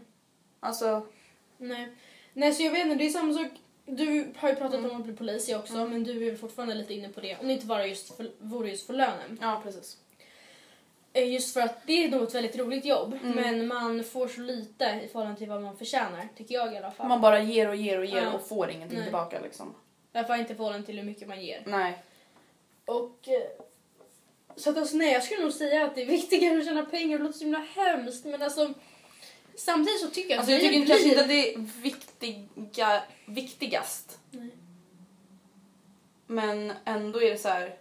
Alltså, 0.60 1.05
Nej. 1.57 1.88
Nej, 2.33 2.53
så 2.53 2.63
jag 2.63 2.71
vet 2.71 2.86
inte, 2.86 2.95
det 2.95 3.05
är 3.05 3.10
samma 3.10 3.33
sak. 3.33 3.48
Du 3.86 4.31
har 4.36 4.50
ju 4.50 4.55
pratat 4.55 4.74
Mm. 4.79 4.91
om 4.91 4.98
att 4.98 5.03
bli 5.05 5.15
polis 5.15 5.50
jag 5.50 5.60
också, 5.60 5.74
men 5.74 6.03
du 6.03 6.27
är 6.27 6.36
fortfarande 6.36 6.75
lite 6.75 6.93
inne 6.93 7.10
på 7.10 7.21
det. 7.21 7.38
Om 7.38 7.48
det 7.48 7.53
inte 7.53 7.67
var 7.67 7.83
just 7.83 8.17
för, 8.17 8.31
vore 8.39 8.69
just 8.69 8.88
för 8.88 8.93
lönen. 8.93 9.38
ja 9.41 9.62
precis. 9.63 9.98
Eh, 11.13 11.34
Just 11.34 11.53
för 11.53 11.62
att 11.62 11.88
det 11.88 12.03
är 12.06 12.10
nog 12.12 12.24
ett 12.24 12.36
väldigt 12.36 12.58
roligt 12.58 12.86
jobb, 12.86 13.13
Mm. 13.24 13.36
men 13.36 13.68
man 13.68 14.03
får 14.03 14.27
så 14.27 14.41
lite 14.41 15.01
i 15.03 15.08
förhållande 15.08 15.38
till 15.39 15.50
vad 15.50 15.62
man 15.62 15.77
förtjänar, 15.77 16.27
tycker 16.38 16.56
jag 16.56 16.74
i 16.74 16.77
alla 16.77 16.91
fall. 16.91 17.08
Man 17.08 17.22
bara 17.22 17.39
ger 17.44 17.70
och 17.70 17.75
ger 17.75 18.00
och 18.00 18.06
ger 18.06 18.22
Ja. 18.24 18.32
och 18.34 18.48
får 18.48 18.70
ingenting 18.70 18.98
Nej. 18.98 19.06
tillbaka 19.06 19.39
liksom. 19.41 19.75
I 20.13 20.18
alla 20.18 20.27
fall 20.27 20.39
inte 20.39 20.53
i 20.53 20.56
förhållande 20.56 20.86
till 20.86 20.98
hur 20.98 21.03
mycket 21.06 21.27
man 21.27 21.41
ger. 21.46 21.63
Nej. 21.65 21.98
Och... 22.86 23.27
eh, 23.27 23.63
Så 24.56 24.70
att 24.70 24.77
alltså, 24.77 24.98
nej, 24.98 25.13
jag 25.13 25.24
skulle 25.24 25.41
nog 25.41 25.53
säga 25.53 25.86
att 25.86 25.96
det 25.96 26.01
är 26.01 26.06
viktigare 26.20 26.58
att 26.60 26.65
tjäna 26.65 26.86
pengar. 26.86 27.18
Det 27.18 27.24
låter 27.24 27.38
så 27.38 27.44
himla 27.44 27.60
hemskt, 27.75 28.25
men 28.25 28.41
alltså... 28.41 28.74
Samtidigt 29.56 30.01
så 30.01 30.08
tycker 30.08 30.30
jag 30.30 30.38
Alltså 30.38 30.51
jag 30.51 30.62
det 30.62 30.68
tycker 30.68 30.80
blir- 30.80 30.88
kanske 30.88 31.08
inte 31.10 31.22
att 31.22 31.27
det 31.27 31.53
är 31.53 31.60
viktiga, 31.82 33.03
viktigast. 33.25 34.20
Nej. 34.32 34.50
Men 36.27 36.74
ändå 36.86 37.22
är 37.22 37.32
det 37.32 37.38
så 37.38 37.48
här. 37.50 37.75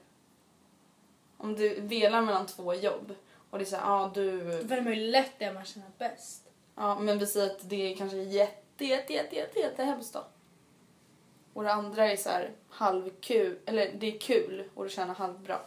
Om 1.41 1.55
du 1.57 1.81
velar 1.81 2.23
mellan 2.23 2.47
två 2.47 2.75
jobb 2.75 3.15
och 3.51 3.59
det 3.59 3.65
är 3.65 3.67
så 3.67 3.77
här, 3.77 3.83
ja 3.87 4.11
du... 4.15 4.41
Vem 4.63 4.87
är 4.87 4.97
lätt 4.97 5.33
det 5.39 5.53
man 5.53 5.65
känner 5.65 5.89
bäst? 5.99 6.45
Ja 6.77 6.99
men 6.99 7.19
vi 7.19 7.27
säger 7.27 7.47
att 7.47 7.69
det 7.71 7.93
är 7.93 7.97
kanske 7.97 8.17
jätte, 8.17 8.85
jätte, 8.85 9.13
jätte, 9.13 9.59
jätte, 9.59 9.85
hemskt 9.85 10.13
då. 10.13 10.25
Och 11.55 11.63
det 11.63 11.73
andra 11.73 12.11
är 12.13 12.17
så 12.17 12.29
här 12.29 12.51
halvkul, 12.71 13.59
eller 13.67 13.93
det 13.99 14.15
är 14.15 14.19
kul 14.19 14.65
och 14.75 14.85
du 14.85 14.91
tjänar 14.91 15.15
halvbra. 15.15 15.59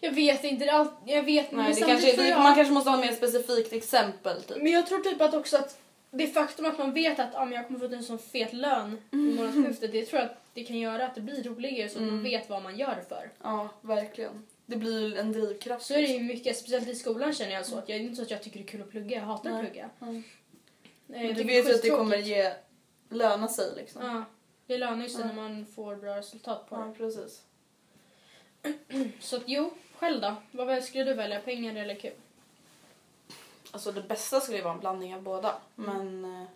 Jag 0.00 0.12
vet 0.12 0.44
inte, 0.44 0.64
det 0.64 0.70
allt, 0.72 0.92
jag 1.04 1.22
vet 1.22 1.52
Nej, 1.52 1.62
men 1.64 1.74
det 1.74 1.80
kanske, 1.80 2.16
det, 2.16 2.28
jag- 2.28 2.38
man 2.42 2.54
kanske 2.54 2.74
måste 2.74 2.90
ha 2.90 2.98
ett 2.98 3.10
mer 3.10 3.16
specifikt 3.16 3.72
exempel 3.72 4.42
typ. 4.42 4.56
Men 4.56 4.72
jag 4.72 4.86
tror 4.86 4.98
typ 4.98 5.20
att 5.20 5.34
också 5.34 5.56
att 5.56 5.78
det 6.10 6.26
faktum 6.26 6.66
att 6.66 6.78
man 6.78 6.92
vet 6.94 7.18
att 7.18 7.34
ah, 7.34 7.50
jag 7.50 7.66
kommer 7.66 7.78
få 7.88 7.94
en 7.94 8.02
sån 8.02 8.18
fet 8.18 8.52
lön 8.52 8.98
i 9.12 9.16
månadsskiftet, 9.16 9.92
det 9.92 10.06
tror 10.06 10.20
jag 10.22 10.30
att 10.30 10.36
det 10.54 10.64
kan 10.64 10.78
göra 10.78 11.06
att 11.06 11.14
det 11.14 11.20
blir 11.20 11.42
roligare 11.42 11.88
så 11.88 11.96
att 11.98 12.02
man 12.02 12.10
Mm. 12.10 12.22
vet 12.24 12.48
vad 12.50 12.62
man 12.62 12.78
gör 12.78 13.04
för. 13.08 13.30
Ja, 13.42 13.68
verkligen. 13.80 14.46
Det 14.66 14.76
blir 14.76 15.16
en 15.18 15.32
drivkraft. 15.32 15.86
Så 15.86 15.94
är 15.94 16.02
det 16.02 16.08
ju 16.08 16.20
mycket, 16.20 16.56
speciellt 16.56 16.88
i 16.88 16.94
skolan 16.94 17.32
känner 17.32 17.52
jag 17.52 17.66
så 17.66 17.78
att 17.78 17.88
jag 17.88 17.98
det 18.00 18.04
är 18.04 18.04
inte 18.04 18.16
så 18.16 18.22
att 18.22 18.30
jag 18.30 18.42
tycker 18.42 18.58
det 18.58 18.64
är 18.64 18.68
kul 18.68 18.82
att 18.82 18.90
plugga, 18.90 19.16
jag 19.16 19.24
hatar 19.24 19.50
att 19.50 19.56
Nej. 19.56 19.64
plugga. 19.66 19.90
Mm. 20.00 20.22
Men 21.06 21.34
du 21.34 21.44
vet 21.44 21.68
ju 21.68 21.74
att 21.74 21.82
det 21.82 21.90
kommer 21.90 22.16
ge 22.16 22.52
löna 23.08 23.48
sig 23.48 23.72
liksom. 23.76 24.06
Ja, 24.06 24.24
det 24.66 24.78
lönar 24.78 25.08
sig 25.08 25.20
Ja. 25.20 25.26
när 25.26 25.34
man 25.34 25.66
får 25.66 25.96
bra 25.96 26.16
resultat 26.16 26.68
på 26.68 26.74
Ja, 26.76 26.80
det. 26.84 26.94
precis. 26.98 27.42
Så 29.20 29.36
att 29.36 29.42
jo, 29.46 29.70
själv 29.98 30.20
då? 30.20 30.34
Vad 30.50 30.84
skulle 30.84 31.04
du 31.04 31.14
välja, 31.14 31.40
pengar 31.40 31.74
eller 31.76 31.94
kul? 31.94 32.12
Alltså 33.76 33.92
det 33.92 34.02
bästa 34.02 34.40
skulle 34.40 34.58
ju 34.58 34.64
vara 34.64 34.74
en 34.74 34.80
blandning 34.80 35.14
av 35.14 35.22
båda. 35.22 35.54
Men 35.74 36.24
eh, 36.24 36.48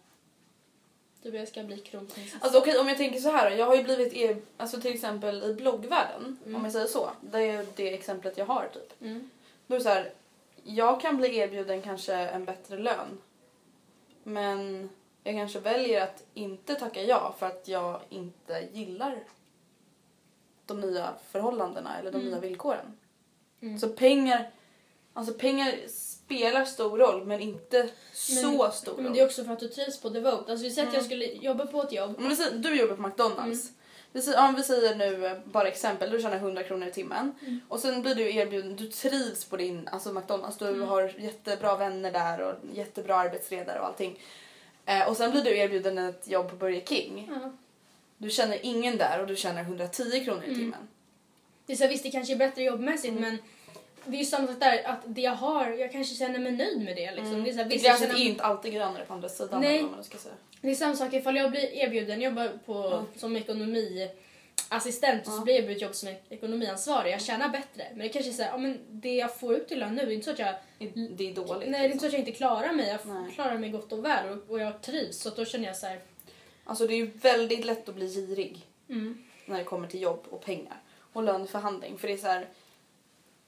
Du 1.23 1.37
jag 1.37 1.49
ska 1.49 1.62
bli 1.62 1.79
kronprinsessa. 1.79 2.39
alltså 2.45 2.59
okej 2.59 2.79
om 2.79 2.89
jag 2.89 2.97
tänker 2.97 3.21
så 3.21 3.31
här. 3.31 3.50
Jag 3.50 3.67
har 3.67 3.75
ju 3.77 3.83
blivit 3.83 4.12
er, 4.12 4.37
alltså 4.57 4.81
till 4.81 4.95
exempel 4.95 5.43
i 5.43 5.55
bloggvärlden 5.55 6.39
Mm. 6.45 6.57
om 6.57 6.65
jag 6.65 6.73
säger 6.73 6.87
så. 6.87 7.11
Det 7.21 7.39
är 7.43 7.67
det 7.77 7.95
exemplet 7.95 8.39
jag 8.39 8.47
har 8.47 8.69
typ. 8.75 9.03
Mm. 9.03 9.31
Då 9.67 9.75
är 9.75 9.79
det 9.79 9.85
så 9.85 9.89
här. 9.91 10.12
Jag 10.65 11.00
kan 11.00 11.17
bli 11.17 11.37
erbjuden 11.37 11.83
kanske 11.83 12.15
en 12.15 12.45
bättre 12.45 12.79
lön. 12.79 13.19
Men 14.23 14.91
jag 15.25 15.35
kanske 15.35 15.61
väljer 15.61 16.03
att 16.03 16.25
inte 16.35 16.75
tacka 16.75 17.03
ja 17.03 17.35
för 17.39 17.47
att 17.47 17.69
jag 17.69 18.00
inte 18.09 18.69
gillar 18.73 19.19
de 20.67 20.81
nya 20.81 21.15
förhållandena 21.31 21.99
eller 21.99 22.12
de 22.12 22.19
Mm. 22.19 22.31
nya 22.31 22.41
villkoren. 22.41 22.99
Mm. 23.61 23.79
Så 23.79 23.89
pengar, 23.89 24.50
alltså 25.12 25.35
pengar 25.35 25.75
spelar 26.37 26.65
stor 26.65 26.99
roll 26.99 27.25
men 27.27 27.41
inte 27.41 27.89
så 28.13 28.71
stor 28.73 28.97
Men 28.97 29.05
roll. 29.05 29.15
det 29.15 29.21
är 29.21 29.27
också 29.27 29.45
för 29.45 29.53
att 29.53 29.61
du 29.61 29.69
trivs 29.69 30.01
på 30.01 30.09
Devote. 30.09 30.53
Alltså 30.53 30.65
vi 30.65 30.71
säger 30.71 30.89
att 30.89 30.95
Mm. 30.95 30.99
jag 30.99 31.05
skulle 31.05 31.25
jobba 31.27 31.67
på 31.67 31.83
ett 31.83 31.93
jobb. 31.93 32.15
Men 32.19 32.37
säger, 32.37 32.59
du 32.59 32.77
jobbar 32.81 32.97
på 32.97 33.03
McDonalds. 33.03 33.41
Mm. 33.65 33.75
vi 34.13 34.23
säger, 34.23 34.49
om 34.49 34.55
vi 34.55 34.63
säger 34.63 34.95
nu 34.95 35.27
eh, 35.27 35.39
bara 35.45 35.69
exempel, 35.69 36.11
du 36.11 36.21
tjänar 36.23 36.37
100 36.37 36.63
kronor 36.63 36.89
i 36.89 36.93
timmen 36.93 37.35
Mm. 37.43 37.61
och 37.69 37.81
sen 37.81 38.03
blir 38.03 38.15
du 38.15 38.35
erbjuden, 38.35 38.77
du 38.77 38.87
trivs 38.87 39.45
på 39.45 39.57
din 39.57 39.89
alltså 39.93 40.13
McDonalds, 40.13 40.57
du 40.59 40.69
Mm. 40.69 40.89
har 40.89 41.15
jättebra 41.19 41.77
vänner 41.77 42.13
där 42.13 42.41
och 42.41 42.55
jättebra 42.75 43.17
arbetsledare 43.17 43.81
och 43.81 43.87
allting. 43.87 44.21
Eh, 44.87 45.09
och 45.09 45.17
sen 45.17 45.31
blir 45.31 45.43
du 45.43 45.57
erbjuden 45.59 45.99
ett 45.99 46.29
jobb 46.29 46.51
på 46.51 46.57
Burger 46.57 46.81
King. 46.87 47.31
Ja. 47.43 47.53
Du 48.19 48.31
känner 48.31 48.59
ingen 48.63 48.99
där 48.99 49.21
och 49.21 49.27
du 49.27 49.37
tjänar 49.37 49.63
110 49.63 50.25
kronor 50.25 50.43
Mm. 50.45 50.53
i 50.53 50.55
timmen. 50.55 50.89
Det 51.67 51.73
är 51.73 51.77
så 51.77 51.87
visst, 51.89 52.03
det 52.05 52.11
kanske 52.11 52.33
är 52.35 52.37
bättre 52.37 52.63
jobbmässigt 52.63 53.11
Mm. 53.19 53.23
men 53.23 53.39
det 54.11 54.17
är 54.17 54.19
ju 54.19 54.25
samma 54.25 54.47
sak 54.47 54.61
där, 54.61 54.83
att 54.85 55.00
det 55.05 55.21
jag 55.21 55.33
har, 55.35 55.67
jag 55.67 55.93
kanske 55.93 56.14
känner 56.14 56.38
mig 56.38 56.52
nöjd 56.52 56.85
med 56.85 56.97
det. 56.97 57.11
Liksom. 57.14 57.45
Det, 57.45 57.50
är 57.50 57.52
så 57.52 57.59
här, 57.59 57.64
Det 57.64 57.75
visst, 57.75 57.85
jag 57.85 57.93
gräset 57.93 58.09
är 58.09 58.14
känner, 58.14 58.31
inte 58.31 58.45
alltid 58.45 58.73
grönare 58.73 59.05
på 59.05 59.14
andra 59.14 59.29
sidan. 59.29 59.61
Nej. 59.61 59.83
vad 59.83 59.90
man 59.90 60.05
ska 60.05 60.19
säga. 60.19 60.35
det 60.61 60.71
är 60.71 60.75
samma 60.75 60.97
sak 60.97 61.12
ifall 61.12 61.37
jag 61.37 61.50
blir 61.50 61.75
erbjuden 61.75 62.21
jobba 62.21 62.49
på, 62.67 63.05
som 63.17 63.37
ekonomiassistent 63.37 65.26
och 65.26 65.33
så 65.33 65.40
blir 65.40 65.55
jag 65.55 65.62
erbjuden 65.62 65.83
jobb 65.83 65.95
som 65.95 66.14
ekonomiansvarig. 66.29 67.12
Jag 67.12 67.23
tjänar 67.23 67.49
bättre. 67.49 67.85
Men 67.90 67.99
det 67.99 68.09
kanske 68.09 68.31
är 68.31 68.35
så 68.35 68.43
här, 68.43 68.50
ja, 68.50 68.57
men 68.57 68.79
det 68.88 69.14
jag 69.14 69.38
får 69.38 69.55
ut 69.55 69.73
i 69.73 69.75
lön 69.75 69.95
nu, 69.95 70.07
det 70.07 70.12
är 70.12 70.14
inte 70.14 70.25
så 70.25 70.31
att 70.31 70.38
jag 70.38 70.55
Det 70.79 71.31
är 71.31 71.35
dåligt. 71.35 71.71
Nej, 71.71 71.81
det 71.81 71.87
är 71.87 71.93
inte 71.93 71.99
så 71.99 72.05
liksom. 72.05 72.07
att 72.07 72.12
jag 72.12 72.21
inte 72.21 72.33
klarar 72.33 72.73
mig. 72.73 72.88
Jag 72.88 73.14
Nej. 73.14 73.33
klarar 73.33 73.59
mig 73.59 73.71
gott 73.71 73.93
och 73.93 74.05
väl 74.05 74.29
och, 74.29 74.50
och 74.50 74.61
jag 74.61 74.83
trivs. 74.83 75.19
Så 75.19 75.31
då 75.31 75.45
känner 75.45 75.67
jag 75.67 75.76
så 75.76 75.87
här, 75.87 76.00
Alltså 76.64 76.87
det 76.87 76.95
är 76.95 76.97
ju 76.97 77.07
väldigt 77.07 77.64
lätt 77.64 77.88
att 77.88 77.95
bli 77.95 78.07
girig 78.07 78.67
mm, 78.88 79.25
när 79.47 79.59
det 79.59 79.64
kommer 79.64 79.88
till 79.88 80.02
jobb 80.02 80.26
och 80.31 80.45
pengar. 80.45 80.83
Och 81.12 81.23
löneförhandling. 81.23 81.99
För 81.99 82.09
det 82.09 82.14
är 82.14 82.19
så 82.19 82.26
här, 82.26 82.49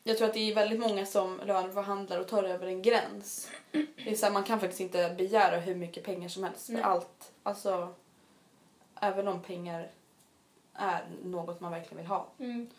jag 0.04 0.18
tror 0.18 0.28
att 0.28 0.34
det 0.34 0.50
är 0.50 0.54
väldigt 0.54 0.80
många 0.80 1.06
som 1.06 1.40
löneförhandlar 1.46 2.18
och 2.20 2.28
tar 2.28 2.44
över 2.44 2.66
en 2.66 2.82
gräns. 2.82 3.48
Det 3.72 4.10
är 4.10 4.14
så 4.14 4.26
här, 4.26 4.32
man 4.32 4.44
kan 4.44 4.60
faktiskt 4.60 4.80
inte 4.80 5.14
begära 5.18 5.56
hur 5.56 5.74
mycket 5.74 6.04
pengar 6.04 6.28
som 6.28 6.44
helst 6.44 6.66
för 6.66 6.72
Nej. 6.72 6.82
allt. 6.82 7.32
Alltså, 7.42 7.94
även 9.00 9.28
om 9.28 9.42
pengar 9.42 9.90
är 10.74 11.04
något 11.24 11.60
man 11.60 11.72
verkligen 11.72 11.96
vill 11.96 12.06
ha. 12.06 12.26
mm. 12.38 12.70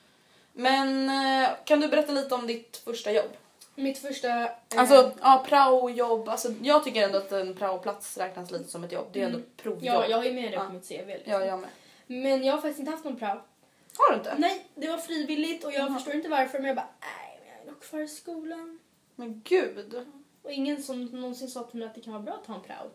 Men 0.55 1.09
eh, 1.09 1.49
kan 1.65 1.79
du 1.79 1.87
berätta 1.87 2.11
lite 2.11 2.35
om 2.35 2.47
ditt 2.47 2.77
första 2.77 3.11
jobb? 3.11 3.29
Mitt 3.75 3.97
första... 3.97 4.27
eh, 4.43 4.49
Alltså, 4.75 5.11
ja, 5.21 5.45
praojobb. 5.47 6.29
Alltså, 6.29 6.51
jag 6.61 6.83
tycker 6.83 7.03
ändå 7.05 7.17
att 7.17 7.31
en 7.31 7.55
praoplats 7.55 8.17
räknas 8.17 8.51
lite 8.51 8.69
som 8.71 8.83
ett 8.83 8.91
jobb. 8.91 9.07
Det 9.11 9.21
är 9.21 9.25
ändå 9.25 9.39
provjobb. 9.57 9.83
ja, 9.83 10.07
jag 10.07 10.17
har 10.17 10.23
ju 10.23 10.33
med 10.33 10.51
det 10.51 10.55
Ja. 10.55 10.65
på 10.65 10.73
mitt 10.73 10.87
CV. 10.87 11.07
Liksom. 11.07 11.33
ja, 11.33 11.45
jag 11.45 11.59
med. 11.59 11.69
Men 12.07 12.43
jag 12.43 12.53
har 12.53 12.61
faktiskt 12.61 12.79
inte 12.79 12.91
haft 12.91 13.03
någon 13.05 13.19
prao. 13.19 13.41
Har 13.97 14.11
du 14.11 14.17
inte? 14.17 14.35
Nej, 14.37 14.65
det 14.75 14.87
var 14.87 14.97
frivilligt 14.97 15.63
och 15.63 15.71
jag 15.73 15.79
Jaha. 15.79 15.93
förstår 15.93 16.13
inte 16.15 16.29
varför 16.29 16.59
men 16.59 16.67
jag 16.67 16.75
bara, 16.75 16.89
nej, 17.01 17.39
men 17.41 17.49
jag 17.57 17.61
är 17.67 17.71
nog 17.71 17.81
kvar 17.81 17.99
i 17.99 18.07
skolan. 18.07 18.79
Men 19.15 19.41
gud. 19.45 20.05
Och 20.43 20.51
ingen 20.51 20.83
som 20.83 21.05
någonsin 21.05 21.47
sa 21.47 21.63
till 21.63 21.79
mig 21.79 21.87
att 21.87 21.95
det 21.95 22.01
kan 22.01 22.13
vara 22.13 22.23
bra 22.23 22.33
att 22.33 22.47
ha 22.47 22.55
en 22.55 22.61
prao. 22.61 22.89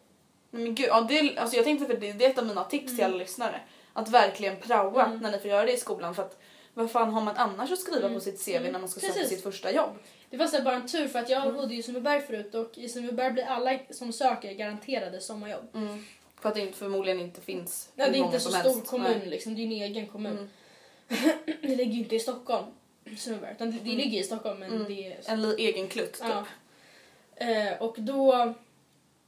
Nej, 0.50 0.62
Men 0.62 0.74
gud, 0.74 0.88
ja, 0.88 1.00
det, 1.00 1.38
alltså 1.38 1.56
jag 1.56 1.64
tänkte 1.64 1.86
för 1.86 1.96
det, 1.96 2.12
det 2.12 2.24
är 2.24 2.30
ett 2.30 2.38
av 2.38 2.46
mina 2.46 2.64
tips 2.64 2.94
till 2.96 3.04
alla 3.04 3.16
lyssnare. 3.16 3.60
Att 3.92 4.08
verkligen 4.08 4.56
praoa 4.56 5.06
Mm. 5.06 5.18
när 5.18 5.30
ni 5.32 5.38
får 5.38 5.50
göra 5.50 5.66
det 5.66 5.72
i 5.72 5.76
skolan. 5.76 6.14
För 6.14 6.22
att 6.22 6.38
vad 6.74 6.90
fan 6.90 7.10
har 7.10 7.20
man 7.20 7.36
annars 7.36 7.72
att 7.72 7.78
skriva 7.78 8.08
på 8.08 8.20
sitt 8.20 8.44
CV 8.44 8.70
när 8.72 8.78
man 8.78 8.88
ska 8.88 9.00
söka 9.00 9.12
Mm. 9.12 9.22
Precis. 9.22 9.36
sitt 9.36 9.42
första 9.44 9.72
jobb? 9.72 9.90
Det 10.30 10.36
var 10.36 10.46
så 10.46 10.62
bara 10.62 10.74
en 10.74 10.88
tur 10.88 11.08
för 11.08 11.18
att 11.18 11.30
Mm. 11.30 11.44
jag 11.44 11.54
bodde 11.54 11.74
i 11.74 11.82
Sundbyberg 11.82 12.20
förut 12.20 12.54
och 12.54 12.78
i 12.78 12.88
Sundbyberg 12.88 13.32
blir 13.32 13.44
alla 13.44 13.78
som 13.90 14.12
söker 14.12 14.52
garanterade 14.52 15.20
sommarjobb. 15.20 15.76
För 16.40 16.48
att 16.48 16.54
det 16.54 16.72
förmodligen 16.76 17.20
inte 17.20 17.40
finns 17.40 17.88
Nej, 17.94 18.10
det 18.10 18.18
är 18.18 18.24
inte 18.24 18.40
så 18.40 18.50
stor 18.50 18.58
helst. 18.70 18.86
kommun 18.86 19.04
Nej. 19.06 19.16
Mm. 19.16 19.28
liksom, 19.28 19.54
det 19.54 19.60
är 19.60 19.64
en 19.64 19.72
egen 19.72 20.06
kommun. 20.06 20.50
det 21.62 21.76
ligger 21.76 21.92
ju 21.92 21.98
inte 21.98 22.16
i 22.16 22.20
Stockholm, 22.20 22.66
Sundbyberg, 23.16 23.52
utan 23.52 23.70
det, 23.70 23.78
det 23.78 23.90
ligger 23.90 24.20
i 24.20 24.22
Stockholm 24.22 24.58
men 24.58 24.84
det 24.84 25.06
är... 25.06 25.32
Mm. 25.32 25.44
En 25.44 25.58
egen 25.58 25.88
klutt 25.88 26.12
typ. 26.12 26.28
Ja. 26.28 26.46
Eh, 27.46 27.82
och 27.82 27.94
då... 27.98 28.54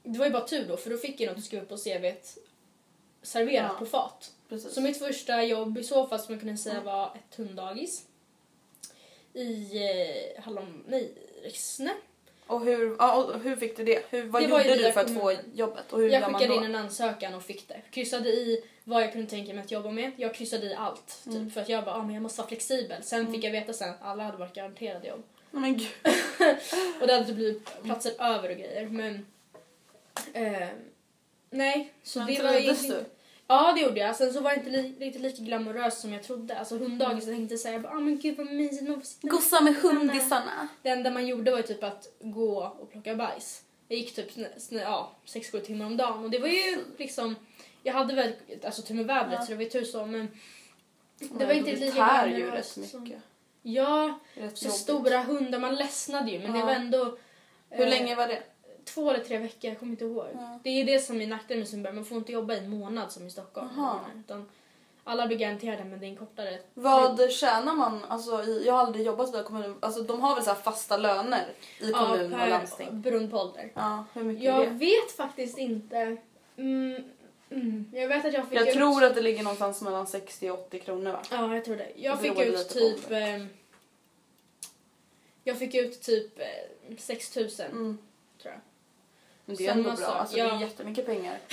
Det 0.02 0.18
var 0.18 0.26
ju 0.26 0.32
bara 0.32 0.46
tur 0.46 0.68
då, 0.68 0.76
för 0.76 0.90
då 0.90 0.96
fick 0.96 1.20
jag 1.20 1.28
något 1.28 1.38
att 1.38 1.44
skriva 1.44 1.64
på 1.64 1.76
CVt 1.76 2.38
serverat 3.22 3.70
Ja. 3.72 3.78
på 3.78 3.86
fat. 3.86 4.32
Precis. 4.48 4.74
Så 4.74 4.80
mitt 4.80 4.98
första 4.98 5.44
jobb 5.44 5.78
i 5.78 5.84
så 5.84 6.06
fall 6.06 6.18
skulle 6.20 6.36
man 6.36 6.40
kunna 6.40 6.56
säga 6.56 6.80
var 6.80 7.06
ett 7.14 7.36
hunddagis. 7.36 8.06
I 9.34 9.76
eh, 9.76 10.42
Hallon... 10.42 10.84
Nej, 10.88 11.12
Rixne. 11.42 11.94
Och 12.50 12.64
hur, 12.64 12.96
ja, 12.98 13.14
och 13.24 13.40
hur 13.40 13.56
fick 13.56 13.76
du 13.76 13.84
det? 13.84 14.04
Hur, 14.10 14.24
vad 14.24 14.42
Det 14.42 14.46
ju 14.46 14.50
gjorde 14.52 14.76
du 14.76 14.92
för 14.92 15.00
att 15.00 15.14
få 15.14 15.34
jobbet? 15.54 15.92
Och 15.92 16.00
hur 16.00 16.08
Jag 16.08 16.24
skickade 16.24 16.54
in 16.54 16.64
en 16.64 16.74
ansökan 16.74 17.34
och 17.34 17.42
fick 17.42 17.68
det. 17.68 17.80
Kryssade 17.90 18.28
i 18.28 18.64
vad 18.84 19.02
jag 19.02 19.12
kunde 19.12 19.26
tänka 19.30 19.54
mig 19.54 19.64
att 19.64 19.70
jobba 19.70 19.90
med. 19.90 20.12
Jag 20.16 20.34
kryssade 20.34 20.66
i 20.66 20.74
allt. 20.74 21.20
Typ, 21.24 21.34
Mm. 21.34 21.50
För 21.50 21.60
att 21.60 21.68
jag 21.68 21.84
bara, 21.84 21.94
ah, 21.94 22.02
men 22.02 22.14
jag 22.14 22.22
måste 22.22 22.40
vara 22.40 22.48
flexibel. 22.48 23.02
Sen 23.02 23.32
fick 23.32 23.44
jag 23.44 23.50
veta 23.50 23.72
sen 23.72 23.90
att 23.90 24.02
alla 24.02 24.22
hade 24.24 24.36
varit 24.36 24.54
garanterade 24.54 25.08
jobb. 25.08 25.22
Nej, 25.50 25.60
men 25.62 25.76
gud. 25.78 25.88
Och 27.00 27.06
det 27.06 27.12
hade 27.12 27.26
typ 27.26 27.34
blivit 27.34 27.82
platser 27.84 28.12
över 28.18 28.50
och 28.50 28.56
grejer. 28.56 28.86
Men... 28.86 29.26
Eh, 30.32 30.68
nej, 31.50 31.92
så 32.02 32.18
Men 32.18 32.34
det 32.34 32.42
var 32.42 32.52
egentligen- 32.54 32.96
du? 32.96 33.04
Ja, 33.52 33.72
det 33.72 33.80
gjorde 33.80 34.00
jag. 34.00 34.16
Sen 34.16 34.32
så 34.32 34.40
var 34.40 34.50
det 34.50 34.56
inte 34.56 34.70
li- 34.70 34.94
riktigt 34.98 35.22
lika 35.22 35.42
glamoröst 35.42 36.00
som 36.00 36.12
jag 36.12 36.22
trodde. 36.22 36.58
Alltså 36.58 36.76
hunddagis, 36.78 37.26
jag 37.26 37.34
tänkte 37.36 37.56
såhär, 37.58 37.84
ah, 37.86 37.94
men 38.00 38.18
gud 38.18 38.36
vad 38.36 38.46
mysigt. 38.46 38.88
Man 38.88 39.00
får 39.00 39.06
sitta 39.06 39.28
Gossa 39.28 39.60
med 39.60 39.74
hundisarna. 39.76 40.68
Det 40.82 40.88
enda 40.88 41.10
man 41.10 41.26
gjorde 41.26 41.50
var 41.50 41.58
ju 41.58 41.64
typ 41.64 41.82
att 41.82 42.08
gå 42.20 42.64
och 42.80 42.90
plocka 42.92 43.14
bajs. 43.14 43.62
Jag 43.88 43.98
gick 43.98 44.14
typ 44.14 44.32
snä, 44.32 44.48
snä, 44.58 44.80
ja, 44.82 45.12
6-7 45.26 45.60
timmar 45.60 45.86
om 45.86 45.96
dagen 45.96 46.24
och 46.24 46.30
det 46.30 46.38
var 46.38 46.48
ju 46.48 46.78
liksom... 46.98 47.36
Jag 47.82 47.92
hade 47.94 48.14
väl 48.14 48.32
alltså 48.64 48.82
tur 48.82 48.94
med 48.94 49.06
vädret 49.06 49.32
Ja. 49.32 49.42
så 49.42 49.50
det 49.50 49.56
var 49.56 49.62
ju 49.62 49.70
tur 49.70 49.84
så 49.84 50.06
men... 50.06 50.28
Det 51.38 51.46
var 51.46 51.52
inte 51.52 51.70
det 51.70 51.76
lika 51.76 52.06
tär 52.06 52.26
ju 52.26 52.36
glamoröst 52.36 52.78
rätt 52.78 52.88
som- 52.90 53.02
mycket. 53.02 53.22
Ja, 53.62 54.18
Rätt 54.34 54.58
så 54.58 54.64
jobbigt. 54.64 54.80
stora 54.80 55.22
hundar, 55.22 55.58
man 55.58 55.74
ledsnade 55.76 56.30
ju 56.30 56.38
men 56.38 56.52
det 56.52 56.58
Ja. 56.58 56.64
var 56.66 56.72
ändå... 56.72 57.16
Hur 57.70 57.84
eh, 57.84 57.90
länge 57.90 58.14
var 58.14 58.26
det? 58.28 58.42
Två 58.94 59.10
eller 59.10 59.24
tre 59.24 59.38
veckor, 59.38 59.70
jag 59.70 59.78
kommer 59.78 59.92
inte 59.92 60.04
ihåg. 60.04 60.26
Ja. 60.34 60.58
Det 60.62 60.70
är 60.70 60.84
det 60.84 60.98
som 61.00 61.20
är 61.20 61.26
nackdelen 61.26 61.58
med 61.60 61.68
Sundbyberg, 61.68 61.94
man 61.94 62.04
får 62.04 62.18
inte 62.18 62.32
jobba 62.32 62.54
i 62.54 62.58
en 62.58 62.70
månad 62.70 63.12
som 63.12 63.26
i 63.26 63.30
Stockholm. 63.30 63.68
Utan 64.24 64.48
alla 65.04 65.26
blir 65.26 65.38
garanterade 65.38 65.84
men 65.84 66.00
det 66.00 66.06
är 66.06 66.08
en 66.08 66.16
kortare... 66.16 66.58
Vad 66.74 67.30
tjänar 67.30 67.74
man? 67.74 68.04
Alltså, 68.04 68.44
i, 68.44 68.66
jag 68.66 68.72
har 68.72 68.80
aldrig 68.80 69.06
jobbat 69.06 69.34
via 69.34 69.42
kommun. 69.42 69.76
Alltså, 69.80 70.02
de 70.02 70.20
har 70.20 70.34
väl 70.34 70.44
så 70.44 70.54
fasta 70.54 70.96
löner 70.96 71.46
i 71.80 71.90
kommun 71.92 72.32
och 72.34 72.48
landsting? 72.48 73.00
beroende 73.00 73.28
på 73.28 73.38
ålder. 73.38 73.72
Ja, 73.74 74.04
hur 74.12 74.22
mycket 74.24 74.44
Jag 74.44 74.66
vet 74.70 75.12
faktiskt 75.16 75.58
inte. 75.58 76.16
Mm, 76.56 77.04
mm. 77.50 77.90
Jag 77.92 78.08
vet 78.08 78.24
att 78.24 78.32
jag 78.32 78.48
fick 78.48 78.58
Jag 78.58 78.68
ut... 78.68 78.74
tror 78.74 79.04
att 79.04 79.14
det 79.14 79.20
ligger 79.20 79.42
någonstans 79.42 79.82
mellan 79.82 80.06
60 80.06 80.50
och 80.50 80.58
80 80.58 80.78
kronor 80.78 81.12
va? 81.12 81.22
Ja, 81.30 81.54
jag 81.54 81.64
tror 81.64 81.76
det. 81.76 81.92
Jag 81.96 82.18
Det 82.18 82.22
fick 82.22 82.40
ut 82.40 82.68
typ... 82.68 83.10
ehm, 83.10 83.48
jag 85.44 85.58
fick 85.58 85.74
ut 85.74 86.02
typ 86.02 86.38
eh, 86.40 86.96
6 86.98 87.36
000 87.36 87.48
Mm. 87.70 87.98
tror 88.42 88.54
jag. 88.54 88.60
Men 89.50 89.56
det 89.56 89.66
är 89.66 89.70
ändå 89.72 89.90
bra. 89.90 89.96
sak, 89.96 90.16
Alltså, 90.16 90.36
Det 90.36 90.40
är 90.40 90.46
ja. 90.46 90.60
jättemycket 90.60 91.06
pengar. 91.06 91.38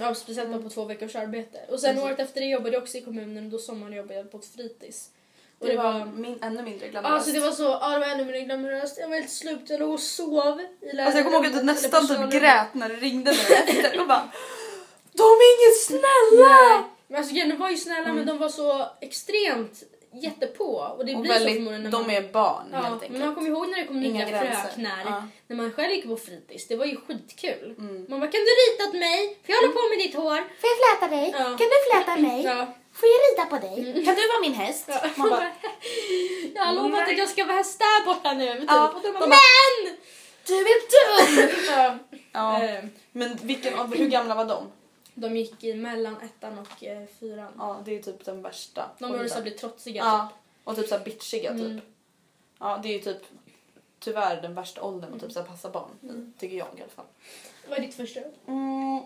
Ja, 0.00 0.14
speciellt 0.14 0.50
bara 0.50 0.62
på 0.62 0.68
två 0.68 0.84
veckors 0.84 1.16
arbete. 1.16 1.58
Och 1.68 1.80
sen 1.80 1.94
Precis. 1.94 2.04
året 2.04 2.20
efter 2.20 2.40
det 2.40 2.46
jobbade 2.46 2.74
jag 2.74 2.82
också 2.82 2.98
i 2.98 3.00
kommunen 3.00 3.44
och 3.44 3.50
då 3.50 3.58
sommarjobbade 3.58 4.14
jag 4.14 4.30
på 4.32 4.38
ett 4.38 4.46
fritids. 4.56 5.10
Och 5.58 5.66
Det, 5.66 5.76
var 5.76 6.04
min, 6.04 6.38
ännu 6.42 6.62
mindre 6.62 6.88
glamoröst. 6.88 7.14
Alltså 7.14 7.32
det 7.32 7.40
var 7.40 7.50
så, 7.50 7.62
ja 7.62 7.88
det 7.88 7.98
var 7.98 8.06
ännu 8.06 8.24
mer 8.24 8.40
glamoröst. 8.40 8.98
Jag 8.98 9.08
var 9.08 9.14
helt 9.16 9.30
slut, 9.30 9.60
jag 9.66 9.80
låg 9.80 9.92
och 9.92 10.00
sov 10.00 10.60
i 10.60 11.00
Alltså 11.00 11.18
jag 11.18 11.24
kommer 11.24 11.36
ihåg 11.38 11.46
att 11.46 11.52
du 11.52 11.62
nästan 11.62 12.08
typ 12.08 12.30
grät 12.32 12.74
när 12.74 12.88
du 12.88 12.96
ringde 12.96 13.30
mig 13.30 13.46
efter 13.66 14.00
och 14.00 14.06
bara 14.06 14.28
De 15.12 15.22
är 15.22 15.54
inget 15.54 15.80
snälla! 15.86 16.48
Nej. 16.48 16.82
Men 17.08 17.18
alltså 17.18 17.34
de 17.34 17.56
var 17.56 17.70
ju 17.70 17.76
snälla 17.76 18.12
men 18.12 18.26
de 18.26 18.38
var 18.38 18.48
så 18.48 18.86
extremt 19.00 19.82
jättepå. 20.12 20.72
Och 20.98 21.04
det 21.04 21.12
Mm. 21.12 21.16
Och 21.16 21.22
blir 21.22 21.32
så 21.32 21.38
väldigt, 21.38 21.54
förmodligen 21.56 21.82
när 21.82 21.90
de 21.90 22.02
man... 22.02 22.10
är 22.10 22.22
barn 22.40 22.66
Ja, 22.72 22.78
helt 22.78 23.00
men 23.00 23.02
enkelt. 23.02 23.24
man 23.24 23.34
kommer 23.34 23.48
ihåg 23.48 23.68
när 23.68 23.76
det 23.80 23.86
kom 23.86 24.02
Inga 24.02 24.24
nya 24.24 24.28
gränser. 24.30 24.62
fröknar. 24.62 25.00
Ja. 25.04 25.22
När 25.48 25.56
man 25.56 25.72
själv 25.72 25.90
gick 25.92 26.06
på 26.08 26.16
fritids. 26.16 26.68
Det 26.68 26.76
var 26.76 26.86
ju 26.86 26.96
skitkul. 26.96 27.74
Mm. 27.78 28.06
Man 28.08 28.20
bara, 28.20 28.30
kan 28.34 28.40
du 28.48 28.52
rita 28.62 28.82
åt 28.88 28.94
mig? 29.08 29.38
För 29.44 29.52
jag 29.52 29.58
håller 29.60 29.72
på 29.80 29.84
med 29.92 29.98
ditt 30.04 30.14
hår. 30.14 30.40
Får 30.60 30.68
jag 30.72 30.78
fläta 30.82 31.06
dig? 31.16 31.26
Ja. 31.38 31.44
Kan 31.60 31.68
du 31.74 31.78
fläta 31.90 32.16
mig? 32.28 32.38
Ja. 32.44 32.58
Får 32.98 33.08
jag 33.12 33.18
rida 33.26 33.44
på 33.52 33.56
dig? 33.66 34.04
Kan 34.04 34.14
du 34.14 34.28
vara 34.32 34.40
min 34.40 34.54
häst? 34.54 34.84
Ja. 34.88 35.00
Man 35.16 35.30
bara, 35.30 35.50
jag 36.54 36.62
har 36.64 36.72
lovat 36.74 37.08
att 37.08 37.18
jag 37.18 37.28
ska 37.28 37.44
vara 37.44 37.56
häst 37.56 37.78
där 37.78 38.04
borta 38.04 38.32
nu. 38.32 38.52
Typ. 38.60 38.64
Ja, 38.68 38.88
Och 38.96 39.02
de 39.02 39.12
bara, 39.12 39.20
de 39.20 39.28
men! 39.28 39.96
Du 40.46 40.54
är 40.54 40.80
dum! 40.94 41.50
Ja. 41.74 41.98
ja. 42.32 42.62
Eh, 42.64 42.84
Men 43.12 43.38
vilken, 43.42 43.92
hur 43.92 44.08
gamla 44.08 44.34
var 44.34 44.44
de? 44.44 44.72
De 45.20 45.36
gick 45.36 45.64
i 45.64 45.74
mellan 45.74 46.16
ettan 46.20 46.58
och 46.58 46.84
eh, 46.84 47.06
fyran. 47.20 47.52
Ja, 47.58 47.80
det 47.84 47.98
är 47.98 48.02
typ 48.02 48.24
den 48.24 48.42
värsta. 48.42 48.90
De 48.98 49.10
började 49.10 49.28
så 49.28 49.42
bli 49.42 49.50
trotsiga 49.50 50.02
Ja, 50.04 50.28
typ. 50.32 50.64
och 50.64 50.76
typ 50.76 50.88
såhär 50.88 51.04
bitchiga 51.04 51.50
Mm. 51.50 51.80
typ. 51.80 51.84
Ja, 52.58 52.80
det 52.82 52.88
är 52.88 52.92
ju 52.92 52.98
typ 52.98 53.22
tyvärr 53.98 54.42
den 54.42 54.54
värsta 54.54 54.82
åldern 54.82 55.14
att 55.14 55.20
typ 55.20 55.32
så 55.32 55.42
passa 55.42 55.70
barn 55.70 55.90
Mm. 56.02 56.32
i, 56.36 56.40
tycker 56.40 56.56
jag 56.56 56.66
i 56.76 56.80
alla 56.80 56.90
fall. 56.90 57.04
Vad 57.68 57.78
är 57.78 57.82
ditt 57.82 57.94
första? 57.94 58.20
Mm. 58.46 59.00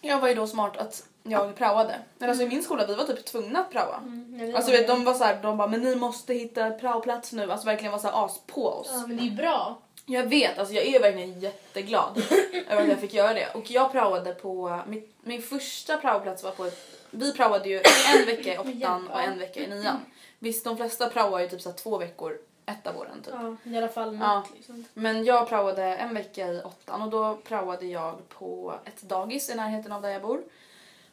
Jag 0.00 0.20
var 0.20 0.28
ju 0.28 0.34
då 0.34 0.46
smart 0.46 0.76
att 0.76 1.06
jag 1.22 1.56
praoade. 1.56 1.98
Men 2.18 2.28
alltså 2.28 2.44
i 2.44 2.48
min 2.48 2.62
skola 2.62 2.86
vi 2.86 2.94
var 2.94 3.04
typ 3.04 3.24
tvungna 3.24 3.58
att 3.60 3.70
praoa. 3.70 3.96
Mm, 3.96 4.54
Alltså 4.56 4.70
vet, 4.70 4.86
de 4.86 5.04
var 5.04 5.14
så 5.14 5.24
här, 5.24 5.42
de 5.42 5.56
bara 5.56 5.68
men 5.68 5.80
ni 5.80 5.94
måste 5.96 6.34
hitta 6.34 6.70
praoplats 6.70 7.32
nu. 7.32 7.52
Alltså 7.52 7.66
verkligen 7.66 7.92
var 7.92 7.98
så 7.98 8.08
här 8.08 8.24
as 8.24 8.40
på 8.46 8.68
oss. 8.68 8.88
Ja, 8.92 9.06
men 9.06 9.16
det 9.16 9.22
är 9.26 9.30
bra. 9.30 9.78
Jag 10.06 10.26
vet, 10.26 10.58
alltså 10.58 10.74
jag 10.74 10.84
är 10.86 11.00
verkligen 11.00 11.40
jätteglad 11.40 12.22
över 12.68 12.82
att 12.82 12.88
jag 12.88 13.00
fick 13.00 13.14
göra 13.14 13.34
det. 13.34 13.48
Och 13.54 13.70
jag 13.70 13.92
praoade 13.92 14.34
på, 14.34 14.80
min, 14.86 15.08
min 15.22 15.42
första 15.42 15.96
praoplats 15.96 16.42
var 16.42 16.50
på 16.50 16.64
ett, 16.64 16.78
vi 17.10 17.32
praoade 17.32 17.68
ju 17.68 17.76
en 18.14 18.26
vecka 18.26 18.54
i 18.54 18.58
åttan 18.58 19.08
och 19.08 19.20
en 19.20 19.38
vecka 19.38 19.60
i 19.60 19.66
nian. 19.66 20.00
Visst 20.38 20.64
de 20.64 20.76
flesta 20.76 21.08
praoar 21.10 21.40
ju 21.40 21.48
typ 21.48 21.60
så 21.60 21.72
två 21.72 21.98
veckor 21.98 22.38
ett 22.66 22.86
av 22.86 22.96
åren 22.98 23.22
typ. 23.24 23.34
Ja, 23.34 23.56
i 23.72 23.76
alla 23.76 23.88
fall 23.88 24.18
Ja. 24.20 24.34
något 24.36 24.50
liksom. 24.56 24.84
Men 24.94 25.24
jag 25.24 25.48
praoade 25.48 25.82
en 25.84 26.14
vecka 26.14 26.48
i 26.48 26.62
åttan 26.62 27.02
och 27.02 27.10
då 27.10 27.36
praoade 27.36 27.86
jag 27.86 28.28
på 28.28 28.74
ett 28.84 29.02
dagis 29.02 29.50
i 29.50 29.54
närheten 29.54 29.92
av 29.92 30.02
där 30.02 30.08
jag 30.08 30.22
bor. 30.22 30.42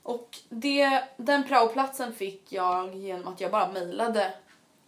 Och 0.03 0.37
det, 0.49 1.03
den 1.17 1.47
praoplatsen 1.47 2.13
fick 2.13 2.51
jag 2.51 2.95
genom 2.95 3.33
att 3.33 3.41
jag 3.41 3.51
bara 3.51 3.71
mejlade 3.71 4.33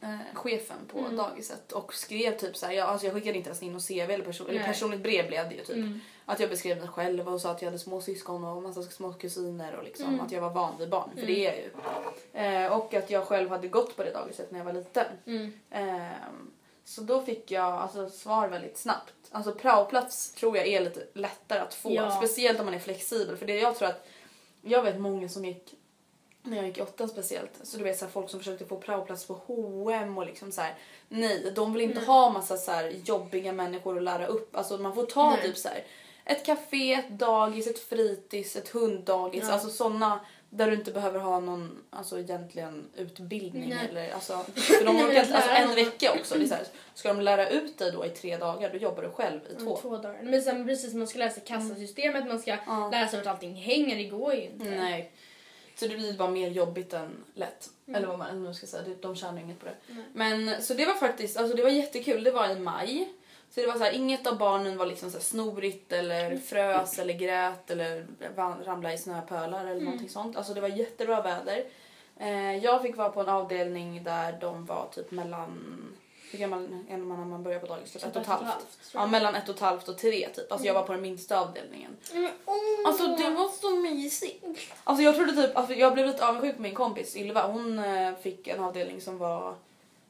eh, 0.04 0.36
chefen 0.36 0.78
på 0.92 1.00
Mm. 1.00 1.16
dagiset 1.16 1.72
och 1.72 1.94
skrev 1.94 2.38
typ 2.38 2.58
så 2.58 2.66
här, 2.66 2.74
jag, 2.74 2.90
alltså 2.90 3.08
jag 3.08 3.14
skickade 3.16 3.38
inte 3.38 3.50
ens 3.50 3.64
in 3.64 3.74
något 3.74 3.88
CV 3.88 4.00
eller, 4.12 4.26
person, 4.26 4.50
eller 4.50 4.64
personligt 4.64 5.04
brev 5.04 5.28
blev 5.28 5.50
det 5.50 5.56
ju 5.56 5.64
typ. 5.64 5.76
Mm. 5.76 6.00
Att 6.26 6.40
jag 6.40 6.50
beskrev 6.50 6.78
mig 6.80 6.88
själv 6.88 7.28
och 7.34 7.42
sa 7.42 7.52
att 7.52 7.62
jag 7.62 7.68
hade 7.68 7.80
små 7.80 8.02
syskon 8.02 8.44
och 8.44 8.64
massa 8.64 8.84
små 8.84 9.14
kusiner 9.14 9.76
och 9.76 9.84
liksom 9.84 10.08
Mm. 10.08 10.20
att 10.22 10.32
jag 10.32 10.42
var 10.42 10.50
van 10.50 10.78
vid 10.80 10.90
barn, 10.90 11.10
för 11.20 11.26
det 11.26 11.46
är 11.48 11.54
jag 11.54 11.58
ju. 11.58 11.72
Eh, 12.66 12.74
och 12.78 12.94
att 12.94 13.10
jag 13.10 13.28
själv 13.28 13.50
hade 13.50 13.68
gått 13.68 13.96
på 13.96 14.04
det 14.04 14.12
dagiset 14.12 14.52
när 14.52 14.60
jag 14.60 14.66
var 14.66 14.74
liten. 14.74 15.06
Mm. 15.26 15.60
Ehm, 15.72 16.52
så 16.86 17.02
då 17.02 17.22
fick 17.22 17.52
jag 17.52 17.64
alltså, 17.74 18.10
svar 18.10 18.48
väldigt 18.48 18.78
snabbt. 18.78 19.14
Alltså 19.32 19.52
praoplats 19.56 20.34
tror 20.34 20.58
jag 20.58 20.68
är 20.68 20.80
lite 20.82 21.08
lättare 21.14 21.60
att 21.60 21.74
få. 21.74 21.92
Ja. 21.94 22.12
Speciellt 22.12 22.60
om 22.60 22.66
man 22.66 22.74
är 22.76 22.80
flexibel. 22.80 23.38
För 23.38 23.46
det 23.46 23.60
jag 23.60 23.76
tror 23.76 23.88
att 23.88 24.08
jag 24.62 24.84
vet 24.84 25.00
många 25.00 25.30
som 25.30 25.46
gick 25.46 25.74
när 26.44 26.58
jag 26.58 26.66
gick 26.66 26.78
i 26.78 26.82
åttan 26.82 27.10
speciellt. 27.10 27.52
Så 27.64 27.78
du 27.78 27.84
vet 27.84 27.98
så 27.98 28.06
här, 28.06 28.12
folk 28.12 28.30
som 28.30 28.40
försökte 28.40 28.66
få 28.66 28.78
praoplats 28.78 29.26
på 29.28 29.34
H&M 29.34 30.18
och 30.18 30.26
liksom 30.26 30.52
så 30.52 30.62
här. 30.62 30.76
Nej, 31.10 31.52
de 31.56 31.74
vill 31.74 31.82
inte 31.82 32.00
ha 32.00 32.30
massa 32.30 32.58
så 32.58 32.72
här 32.72 32.94
jobbiga 33.06 33.54
människor 33.54 33.98
att 33.98 34.04
lära 34.04 34.28
upp. 34.28 34.56
Alltså 34.56 34.78
man 34.78 34.96
får 34.96 35.06
ta 35.06 35.30
Nej. 35.30 35.42
typ 35.42 35.58
så 35.58 35.68
här 35.68 35.84
ett 36.26 36.46
café, 36.46 36.94
ett 36.94 37.10
dagis, 37.10 37.68
ett 37.68 37.80
fritids, 37.80 38.56
ett 38.56 38.70
hunddagis. 38.70 39.44
Ja. 39.48 39.54
Alltså 39.54 39.70
såna 39.70 40.20
där 40.50 40.68
du 40.72 40.74
inte 40.78 40.92
behöver 40.92 41.20
ha 41.20 41.40
någon 41.40 41.84
alltså 41.90 42.20
egentligen 42.20 42.86
utbildning 42.96 43.70
Nej. 43.70 43.88
eller 43.90 44.14
alltså 44.14 44.34
för 44.56 44.86
de 44.86 44.96
orkar 44.98 45.20
alltså 45.20 45.50
en 45.52 45.76
vecka 45.76 46.12
också. 46.20 46.36
Det 46.38 46.44
är 46.44 46.48
så 46.48 46.54
här, 46.56 46.66
ska 46.94 47.14
de 47.14 47.22
lära 47.22 47.50
ut 47.50 47.78
dig 47.78 47.92
då 47.92 48.06
i 48.06 48.10
tre 48.10 48.38
dagar 48.38 48.70
då 48.70 48.78
jobbar 48.78 49.04
du 49.04 49.10
själv 49.10 49.40
i 49.50 49.52
Mm, 49.54 49.66
två. 49.66 49.78
Två 49.78 49.98
dagar. 49.98 50.20
Men 50.24 50.42
sen 50.42 50.68
precis, 50.68 50.94
man 50.94 51.08
ska 51.08 51.20
lära 51.20 51.30
sig 51.30 51.44
kassasystemet, 51.46 52.28
man 52.28 52.40
ska 52.40 52.58
Ja. 52.68 52.90
lära 52.92 53.08
sig 53.08 53.20
vart 53.20 53.28
allting 53.28 53.56
hänger, 53.56 53.96
det 53.96 54.04
går 54.04 54.34
ju 54.34 54.42
inte. 54.42 54.66
Nej. 54.66 55.12
Så 55.76 55.88
det 55.88 55.96
blir 55.96 56.14
bara 56.14 56.30
mer 56.30 56.50
jobbigt 56.50 56.94
än 56.94 57.24
lätt. 57.34 57.70
Eller 57.96 58.08
vad 58.08 58.18
man 58.18 58.44
nu 58.44 58.54
ska 58.54 58.68
säga, 58.68 58.84
de 59.02 59.16
tjänar 59.16 59.42
inget 59.42 59.60
på 59.60 59.66
det. 59.66 59.76
Men 60.14 60.62
så 60.62 60.74
det 60.74 60.86
var 60.86 60.94
faktiskt, 60.94 61.38
alltså 61.38 61.58
det 61.58 61.64
var 61.64 61.70
jättekul. 61.70 62.24
Det 62.24 62.32
var 62.32 62.50
i 62.50 62.60
maj. 62.60 63.14
Så 63.50 63.62
det 63.62 63.68
var 63.68 63.74
så 63.74 63.84
här, 63.84 63.92
inget 63.92 64.28
av 64.28 64.38
barnen 64.38 64.78
var 64.78 64.86
liksom 64.86 65.12
så 65.12 65.18
här 65.18 65.24
snorigt 65.24 65.92
eller 65.92 66.38
frös 66.38 67.00
eller 67.00 67.14
grät 67.14 67.72
eller 67.72 68.06
ramlade 68.66 68.94
i 68.94 68.98
snöpölar 68.98 69.66
eller 69.66 69.82
någonting 69.82 70.10
sånt. 70.10 70.38
Alltså 70.38 70.54
det 70.54 70.62
var 70.62 70.68
jättebra 70.68 71.22
väder. 71.22 71.64
Eh, 72.20 72.58
jag 72.58 72.82
fick 72.82 72.98
vara 72.98 73.10
på 73.10 73.22
en 73.22 73.30
avdelning 73.30 74.04
där 74.04 74.38
de 74.42 74.66
var 74.66 74.88
typ 74.92 75.12
mellan, 75.12 75.60
hur 76.34 76.40
gammal 76.40 76.68
är 76.90 76.98
man 76.98 77.20
när 77.20 77.26
man 77.26 77.44
börjar 77.44 77.60
på 77.60 77.68
dagis? 77.68 77.94
Typ 77.94 78.04
ett 78.04 78.16
och 78.16 78.22
ett 78.22 78.28
halvt. 78.28 78.46
tror 78.92 79.04
Ja, 79.04 79.08
mellan 79.08 79.36
ett 79.36 79.50
och 79.50 79.56
ett 79.56 79.62
halvt 79.62 79.90
och 79.90 79.98
tre 79.98 80.30
typ. 80.30 80.52
Alltså 80.52 80.68
jag 80.68 80.74
var 80.74 80.84
på 80.84 80.92
den 80.92 81.02
minsta 81.02 81.40
avdelningen. 81.40 81.98
Mm, 82.14 82.32
åh. 82.46 82.56
Alltså 82.86 83.08
det 83.08 83.30
var 83.30 83.50
så 83.50 83.70
mysigt. 83.76 84.46
Alltså 84.84 85.04
jag 85.04 85.16
trodde 85.16 85.34
typ, 85.34 85.58
alltså 85.58 85.74
jag 85.74 85.94
blev 85.94 86.08
lite 86.08 86.28
avundsjuk 86.28 86.56
på 86.56 86.62
min 86.62 86.76
kompis 86.76 87.16
Ylva. 87.16 87.48
Hon 87.48 87.80
eh, 87.80 88.16
fick 88.16 88.48
en 88.48 88.60
avdelning 88.60 89.02
som 89.02 89.18
var, 89.18 89.56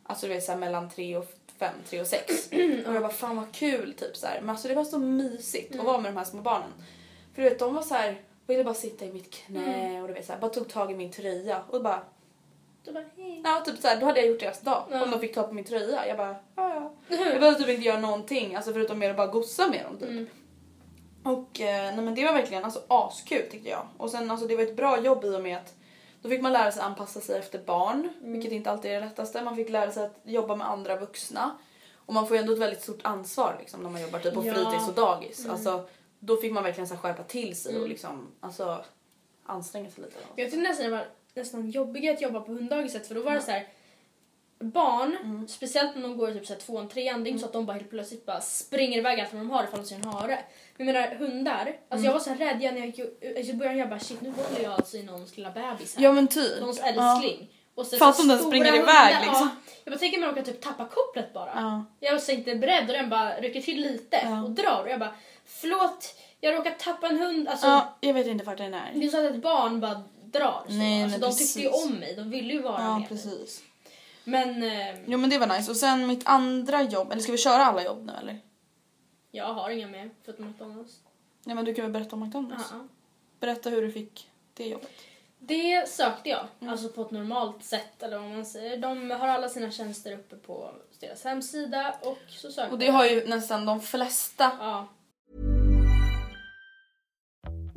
alltså 0.04 0.28
du 0.28 0.34
vet 0.34 0.44
såhär 0.44 0.60
mellan 0.60 0.90
3 0.90 1.18
och 1.18 1.34
5, 1.58 1.76
3 1.90 2.02
och 2.02 2.08
6. 2.08 2.48
och 2.88 2.94
jag 2.94 3.02
bara 3.02 3.10
fan 3.10 3.36
vad 3.36 3.52
kul 3.52 3.94
typ 3.94 4.18
såhär. 4.18 4.40
Men 4.42 4.50
alltså 4.50 4.68
det 4.68 4.76
var 4.76 4.84
så 4.84 5.00
mysigt 5.00 5.80
att 5.80 5.86
vara 5.86 5.98
med 5.98 6.12
de 6.14 6.18
här 6.18 6.26
små 6.26 6.42
barnen. 6.42 6.72
För 7.36 7.42
du 7.42 7.50
vet 7.50 7.60
de 7.60 7.76
var 7.76 7.82
så 7.82 7.94
här 7.94 8.22
ville 8.48 8.64
bara 8.64 8.74
sitta 8.74 9.06
i 9.06 9.14
mitt 9.14 9.32
knä 9.32 10.02
och 10.02 10.08
du 10.08 10.14
vet 10.14 10.26
såhär, 10.26 10.40
bara 10.40 10.52
tog 10.52 10.70
tag 10.70 10.92
i 10.92 10.96
min 10.96 11.12
tröja 11.12 11.64
och 11.70 11.84
bara 11.84 12.02
Du 12.84 12.92
bara, 12.92 13.04
hej. 13.18 13.42
Ja, 13.44 13.62
typ 13.66 13.78
såhär, 13.80 14.00
då 14.00 14.06
hade 14.06 14.20
jag 14.20 14.30
gjort 14.30 14.40
deras 14.40 14.62
dag. 14.62 14.84
Ja. 14.92 15.04
Om 15.04 15.12
de 15.12 15.20
fick 15.20 15.34
ta 15.36 15.44
på 15.44 15.54
min 15.54 15.64
tröja. 15.66 16.08
Jag 16.08 16.18
bara, 16.18 16.36
ja 16.56 16.76
ja. 16.76 16.94
Jag 17.18 17.40
behövde 17.40 17.60
typ 17.60 17.70
inte 17.70 17.82
göra 17.88 18.00
någonting, 18.00 18.56
alltså 18.56 18.74
förutom 18.74 19.00
mer 19.00 19.10
att 19.10 19.18
bara 19.18 19.28
gossa 19.28 19.68
med 19.68 19.86
dem 19.86 19.98
typ. 19.98 20.10
Mm. 20.10 20.28
Och 21.24 21.62
eh, 21.62 21.96
nej 21.96 22.06
men 22.06 22.16
det 22.16 22.26
var 22.26 22.34
verkligen 22.34 22.64
alltså 22.66 22.82
askul 22.88 23.50
tyckte 23.52 23.70
jag. 23.70 23.88
Och 23.98 24.10
sen 24.12 24.32
alltså 24.32 24.48
det 24.48 24.56
var 24.56 24.64
ett 24.64 24.76
bra 24.76 25.00
jobb 25.02 25.24
i 25.26 25.36
och 25.36 25.42
med 25.42 25.58
att 25.58 25.74
då 26.22 26.30
fick 26.30 26.42
man 26.42 26.54
lära 26.54 26.72
sig 26.72 26.82
anpassa 26.82 27.22
sig 27.22 27.40
efter 27.40 27.60
barn, 27.60 28.10
vilket 28.22 28.52
inte 28.52 28.72
alltid 28.72 28.92
är 28.92 28.96
det 28.96 29.06
lättaste. 29.06 29.42
Man 29.42 29.56
fick 29.56 29.70
lära 29.70 29.92
sig 29.92 30.04
att 30.04 30.20
jobba 30.24 30.56
med 30.56 30.70
andra 30.70 30.96
vuxna. 31.00 31.58
Och 32.06 32.14
man 32.14 32.28
får 32.28 32.38
ju 32.38 32.42
ändå 32.42 32.54
ett 32.54 32.60
väldigt 32.60 32.82
stort 32.82 33.00
ansvar 33.04 33.56
liksom, 33.60 33.84
när 33.84 33.90
man 33.90 34.02
jobbar 34.02 34.20
typ 34.20 34.34
på 34.34 34.46
Ja. 34.46 34.54
fritids 34.54 34.88
och 34.88 34.94
dagis. 34.94 35.48
Alltså, 35.50 35.86
då 36.20 36.38
fick 36.38 36.52
man 36.54 36.64
verkligen 36.64 36.88
så 36.88 36.96
skärpa 36.98 37.24
till 37.24 37.56
sig 37.56 37.80
och 37.82 37.90
liksom, 37.90 38.28
alltså, 38.40 38.86
anstränga 39.46 39.90
sig 39.90 40.04
lite. 40.04 40.16
Jag 40.36 40.52
tyckte 40.52 40.70
nästan 40.70 40.86
det 40.86 40.92
var 40.92 41.08
nästan 41.36 41.70
jobbigare 41.70 42.14
att 42.16 42.22
jobba 42.22 42.40
på 42.40 42.52
hunddagiset 42.52 43.08
för 43.08 43.16
då 43.16 43.22
var 43.22 43.32
det 43.34 43.42
så 43.42 43.52
här 43.52 43.68
barn, 44.60 45.18
Mm. 45.24 45.48
speciellt 45.48 45.96
när 45.96 46.02
de 46.02 46.18
går 46.18 46.30
i 46.30 46.34
typ 46.34 46.46
så 46.48 46.54
här 46.54 46.60
tvåan, 46.60 46.90
trean, 46.90 47.24
det 47.24 47.30
är 47.30 47.32
inte 47.32 47.42
så 47.42 47.46
att 47.48 47.54
de 47.54 47.66
bara 47.66 47.74
helt 47.74 47.90
plötsligt 47.90 48.26
bara 48.26 48.42
springer 48.42 48.98
iväg 48.98 49.20
allt 49.20 49.34
vad 49.34 49.42
de 49.42 49.50
har 49.52 49.64
ifall 49.64 49.80
de 49.80 49.86
ser 49.86 49.96
en 49.96 50.06
hare. 50.06 50.40
Men 50.78 50.88
jag 50.88 50.94
menar 50.94 51.16
hundar, 51.16 51.60
alltså 51.60 51.76
Mm. 51.92 52.04
jag 52.06 52.14
var 52.14 52.20
så 52.20 52.30
här 52.30 52.38
rädd 52.38 52.62
jag 52.64 52.74
när 52.74 52.80
jag 52.80 52.88
gick 52.88 53.00
u- 53.00 53.34
alltså 53.38 53.52
i 53.52 53.56
början 53.56 53.78
jag 53.78 53.90
bara 53.90 54.00
shit 54.00 54.22
nu 54.22 54.30
håller 54.30 54.64
jag 54.64 54.74
alltså 54.74 54.98
i 54.98 55.04
någons 55.04 55.38
lilla 55.38 55.52
bebis 55.52 55.96
här. 55.96 56.04
Ja 56.04 56.12
men 56.12 56.28
typ. 56.28 56.60
Någons 56.60 56.82
Ja. 56.86 56.86
älskling. 57.16 57.50
Och 57.76 57.86
så, 57.88 57.98
så 57.98 58.22
om 58.22 58.28
den 58.28 58.40
springer 58.40 58.66
hundar, 58.72 58.84
iväg, 58.84 59.16
liksom. 59.22 59.50
Ja, 59.66 59.72
jag 59.84 59.94
bara 59.94 60.00
tänker 60.00 60.20
mig 60.20 60.30
att 60.30 60.36
de 60.36 60.44
kan 60.44 60.54
typ 60.54 60.62
tappa 60.64 60.86
kopplet 60.88 61.34
bara. 61.34 61.52
Ja. 61.56 61.86
Jag 62.00 62.12
var 62.12 62.20
så 62.20 62.32
inte 62.32 62.56
beredd 62.56 62.82
och 62.90 62.94
den 62.94 63.10
bara 63.10 63.36
rycker 63.40 63.62
till 63.62 63.82
lite 63.82 64.20
Ja. 64.24 64.44
och 64.44 64.52
drar 64.52 64.84
och 64.84 64.90
jag 64.90 65.00
bara 65.00 65.14
förlåt 65.46 66.16
jag 66.40 66.56
råkar 66.56 66.72
tappa 66.72 67.08
en 67.08 67.20
hund. 67.20 67.48
Alltså, 67.48 67.68
ja, 67.68 67.98
jag 68.02 68.14
vet 68.14 68.28
inte 68.28 68.46
vart 68.46 68.58
den 68.58 68.74
är. 68.74 68.92
det 68.96 69.06
är 69.06 69.10
så 69.10 69.26
att 69.28 69.32
ett 69.34 69.42
barn 69.42 69.80
bara 69.80 70.04
drar. 70.34 70.64
Så. 70.68 70.74
Nej, 70.74 71.04
alltså, 71.04 71.18
nej, 71.20 71.30
de 71.30 71.38
tyckte 71.38 71.60
ju 71.60 71.70
precis. 71.70 71.86
om 71.86 71.94
mig, 72.00 72.16
de 72.16 72.30
ville 72.30 72.54
ju 72.54 72.62
vara 72.62 72.82
Ja 72.82 73.00
med. 73.00 73.10
precis. 73.10 73.64
Men 74.24 74.64
eh, 74.64 74.96
Jo 75.06 75.18
men 75.18 75.30
det 75.30 75.38
var 75.38 75.48
nice. 75.48 75.72
Och 75.72 75.78
sen 75.78 76.08
mitt 76.08 76.28
andra 76.28 76.82
jobb, 76.82 77.12
eller 77.12 77.22
ska 77.22 77.32
vi 77.32 77.38
köra 77.38 77.66
alla 77.66 77.84
jobb 77.84 78.06
nu 78.06 78.14
eller? 78.22 78.40
jag 79.32 79.54
har 79.54 79.70
inga 79.70 79.88
med 79.88 80.10
förutom 80.24 80.46
McDonalds. 80.48 81.00
Nej 81.44 81.56
men 81.56 81.66
du 81.66 81.74
kan 81.74 81.84
väl 81.86 81.92
berätta 81.92 82.16
om 82.16 82.20
McDonalds? 82.24 82.64
Ja. 82.72 82.88
Berätta 83.40 83.70
hur 83.70 83.82
du 83.82 83.92
fick 83.92 84.30
det 84.54 84.68
jobbet. 84.68 84.92
Det 85.40 85.90
sökte 85.90 86.30
jag, 86.30 86.48
Mm. 86.60 86.72
alltså 86.72 86.90
på 86.90 87.02
ett 87.02 87.12
normalt 87.12 87.64
sätt 87.64 88.04
eller 88.04 88.20
vad 88.20 88.30
man 88.30 88.46
säger. 88.46 88.78
De 88.78 89.12
har 89.12 89.28
alla 89.28 89.50
sina 89.50 89.72
tjänster 89.72 90.12
uppe 90.14 90.36
på 90.36 90.72
deras 91.00 91.24
hemsida 91.24 91.96
och 92.02 92.18
så 92.30 92.52
sökte 92.52 92.72
Och 92.74 92.80
det 92.80 92.86
jag. 92.86 92.94
har 92.94 93.06
ju 93.06 93.28
nästan 93.28 93.66
de 93.66 93.82
flesta. 93.82 94.52
Ja. 94.60 94.88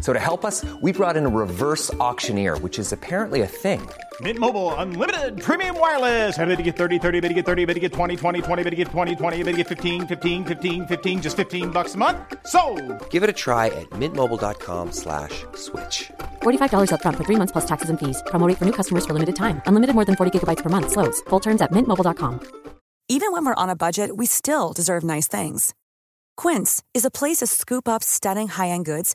So 0.00 0.12
to 0.12 0.20
help 0.20 0.44
us, 0.44 0.64
we 0.80 0.92
brought 0.92 1.16
in 1.16 1.26
a 1.26 1.28
reverse 1.28 1.92
auctioneer, 1.94 2.56
which 2.58 2.78
is 2.78 2.92
apparently 2.92 3.40
a 3.40 3.46
thing. 3.48 3.80
Mint 4.20 4.38
Mobile 4.38 4.72
unlimited 4.76 5.42
premium 5.42 5.76
wireless. 5.80 6.38
Ready 6.38 6.54
to 6.54 6.62
get 6.62 6.76
30, 6.76 7.00
30, 7.00 7.20
bit 7.20 7.28
to 7.28 7.34
get 7.34 7.44
30, 7.44 7.64
bit 7.64 7.74
to 7.74 7.80
get 7.80 7.92
20, 7.92 8.14
20, 8.14 8.42
20, 8.42 8.62
bit 8.62 8.70
to 8.70 8.76
get 8.76 8.88
20, 8.88 9.16
20, 9.16 9.42
bit 9.42 9.50
to 9.50 9.56
get 9.56 9.66
15, 9.68 10.06
15, 10.06 10.44
15, 10.44 10.86
15 10.86 11.22
just 11.22 11.36
15 11.36 11.70
bucks 11.70 11.94
a 11.94 11.98
month. 11.98 12.18
So, 12.46 12.62
Give 13.10 13.24
it 13.24 13.28
a 13.28 13.32
try 13.32 13.66
at 13.66 13.90
mintmobile.com 13.90 14.92
slash 14.92 15.44
switch. 15.56 16.12
$45 16.42 16.90
upfront 16.90 17.16
for 17.16 17.24
three 17.24 17.40
months 17.40 17.50
plus 17.50 17.66
taxes 17.66 17.90
and 17.90 17.98
fees. 17.98 18.22
Promo 18.26 18.46
rate 18.46 18.58
for 18.58 18.66
new 18.66 18.76
customers 18.80 19.04
for 19.04 19.14
limited 19.14 19.34
time. 19.34 19.60
Unlimited 19.66 19.96
more 19.96 20.04
than 20.04 20.14
40 20.14 20.38
gigabytes 20.38 20.62
per 20.62 20.70
month. 20.70 20.92
Slows. 20.92 21.20
Full 21.30 21.40
terms 21.40 21.60
at 21.60 21.72
mintmobile.com. 21.72 22.38
Even 23.08 23.32
when 23.32 23.44
we're 23.44 23.62
on 23.62 23.68
a 23.68 23.76
budget, 23.76 24.16
we 24.16 24.24
still 24.24 24.72
deserve 24.72 25.04
nice 25.04 25.28
things. 25.28 25.74
Quince 26.38 26.82
is 26.94 27.04
a 27.04 27.10
place 27.10 27.38
to 27.40 27.46
scoop 27.46 27.86
up 27.86 28.02
stunning 28.02 28.48
high 28.48 28.68
end 28.68 28.86
goods 28.86 29.14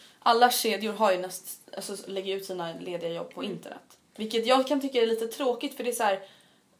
Alla 0.23 0.51
kedjor 0.51 0.93
har 0.93 1.11
ju 1.11 1.17
näst, 1.17 1.69
alltså, 1.75 1.95
lägger 2.07 2.35
ut 2.35 2.45
sina 2.45 2.73
lediga 2.79 3.09
jobb 3.09 3.33
på 3.33 3.43
internet. 3.43 3.97
Vilket 4.15 4.45
jag 4.45 4.67
kan 4.67 4.81
tycka 4.81 5.01
är 5.01 5.07
lite 5.07 5.27
tråkigt 5.27 5.73
för 5.73 5.83
det 5.83 5.89
är 5.89 5.93
så 5.93 6.03
här, 6.03 6.19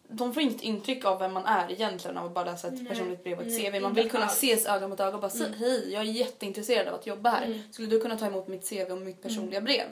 de 0.07 0.33
får 0.33 0.43
inget 0.43 0.61
intryck 0.61 1.05
av 1.05 1.19
vem 1.19 1.33
man 1.33 1.45
är 1.45 1.71
egentligen 1.71 2.17
av 2.17 2.25
att 2.25 2.31
bara 2.31 2.45
läsa 2.45 2.67
ett 2.67 2.87
personligt 2.87 3.23
brev 3.23 3.37
och 3.39 3.45
ett 3.45 3.51
Nej, 3.51 3.71
CV. 3.71 3.81
Man 3.81 3.93
vill 3.93 4.09
kunna 4.09 4.23
alls. 4.25 4.33
ses 4.33 4.65
öga 4.65 4.87
mot 4.87 4.99
öga 4.99 5.15
och 5.15 5.21
bara 5.21 5.29
säga 5.31 5.49
hej, 5.59 5.93
jag 5.93 6.01
är 6.01 6.05
jätteintresserad 6.05 6.87
av 6.87 6.93
att 6.95 7.07
jobba 7.07 7.29
här. 7.29 7.45
Mm. 7.45 7.59
Skulle 7.71 7.87
du 7.87 7.99
kunna 7.99 8.17
ta 8.17 8.25
emot 8.25 8.47
mitt 8.47 8.69
CV 8.69 8.91
och 8.91 9.01
mitt 9.01 9.21
personliga 9.21 9.61
brev? 9.61 9.85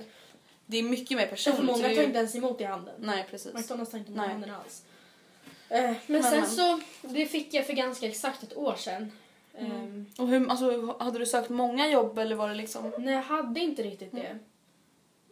Det 0.66 0.78
är 0.78 0.84
mycket 0.84 1.18
mer 1.18 1.28
personligt. 1.28 1.64
Många 1.64 1.84
tar 1.84 1.90
ju- 1.90 2.04
inte 2.04 2.18
ens 2.18 2.36
emot 2.36 2.62
i 2.62 2.64
handen. 2.64 2.96
Nej 2.98 3.26
precis. 3.30 3.54
McDonalds 3.54 3.92
tar 3.92 3.98
inte 3.98 4.12
emot 4.12 4.18
i 4.18 4.22
Nej. 4.22 4.30
handen 4.30 4.52
alls. 4.52 4.84
Eh, 5.70 5.92
men, 6.08 6.24
sen 6.24 6.40
men. 6.40 6.50
så, 6.50 6.80
det 7.02 7.26
fick 7.26 7.54
jag 7.54 7.66
för 7.66 7.74
ganska 7.74 8.08
exakt 8.08 8.44
ett 8.44 8.58
år 8.58 8.76
sedan. 8.76 9.12
Ehm, 9.60 10.06
Och 10.20 10.28
hur, 10.28 10.50
alltså, 10.50 10.96
hade 11.00 11.20
du 11.20 11.26
sökt 11.26 11.50
många 11.50 11.88
jobb 11.90 12.20
eller 12.20 12.36
var 12.36 12.50
det 12.50 12.56
liksom... 12.56 12.92
nej, 12.98 13.14
jag 13.14 13.22
hade 13.22 13.60
inte 13.60 13.84
riktigt 13.84 14.12
det. 14.12 14.38